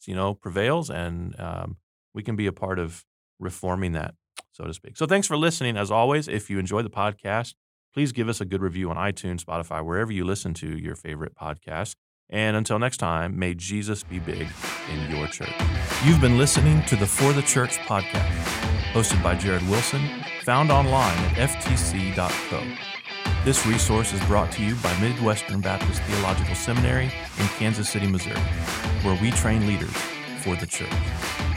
you 0.07 0.15
know 0.15 0.33
prevails, 0.33 0.89
and 0.89 1.37
um, 1.39 1.77
we 2.13 2.23
can 2.23 2.35
be 2.35 2.47
a 2.47 2.53
part 2.53 2.79
of 2.79 3.05
reforming 3.39 3.91
that, 3.93 4.15
so 4.51 4.63
to 4.63 4.73
speak. 4.73 4.97
So 4.97 5.05
thanks 5.05 5.27
for 5.27 5.37
listening. 5.37 5.77
As 5.77 5.91
always, 5.91 6.27
if 6.27 6.49
you 6.49 6.57
enjoy 6.59 6.81
the 6.83 6.89
podcast, 6.89 7.53
please 7.93 8.11
give 8.11 8.29
us 8.29 8.41
a 8.41 8.45
good 8.45 8.61
review 8.61 8.89
on 8.89 8.97
iTunes, 8.97 9.43
Spotify, 9.43 9.83
wherever 9.83 10.11
you 10.11 10.25
listen 10.25 10.53
to 10.55 10.77
your 10.77 10.95
favorite 10.95 11.35
podcast. 11.35 11.93
And 12.29 12.55
until 12.55 12.77
next 12.77 12.97
time, 12.97 13.39
may 13.39 13.55
Jesus 13.55 14.03
be 14.03 14.19
big 14.19 14.47
in 14.91 15.15
your 15.15 15.27
church. 15.27 15.53
You've 16.05 16.21
been 16.21 16.37
listening 16.37 16.83
to 16.85 16.95
the 16.95 17.07
For 17.07 17.33
the 17.33 17.41
Church 17.41 17.77
podcast, 17.79 18.31
hosted 18.93 19.21
by 19.23 19.35
Jared 19.35 19.67
Wilson, 19.67 20.01
found 20.43 20.71
online 20.71 21.17
at 21.25 21.49
ftc.co. 21.49 22.63
This 23.45 23.65
resource 23.65 24.13
is 24.13 24.23
brought 24.25 24.51
to 24.53 24.63
you 24.63 24.75
by 24.75 24.95
Midwestern 24.99 25.61
Baptist 25.61 26.01
Theological 26.03 26.55
Seminary 26.55 27.05
in 27.05 27.47
Kansas 27.57 27.89
City, 27.89 28.05
Missouri, 28.05 28.39
where 29.01 29.19
we 29.21 29.31
train 29.31 29.65
leaders 29.65 29.95
for 30.41 30.55
the 30.55 30.67
church. 30.67 31.48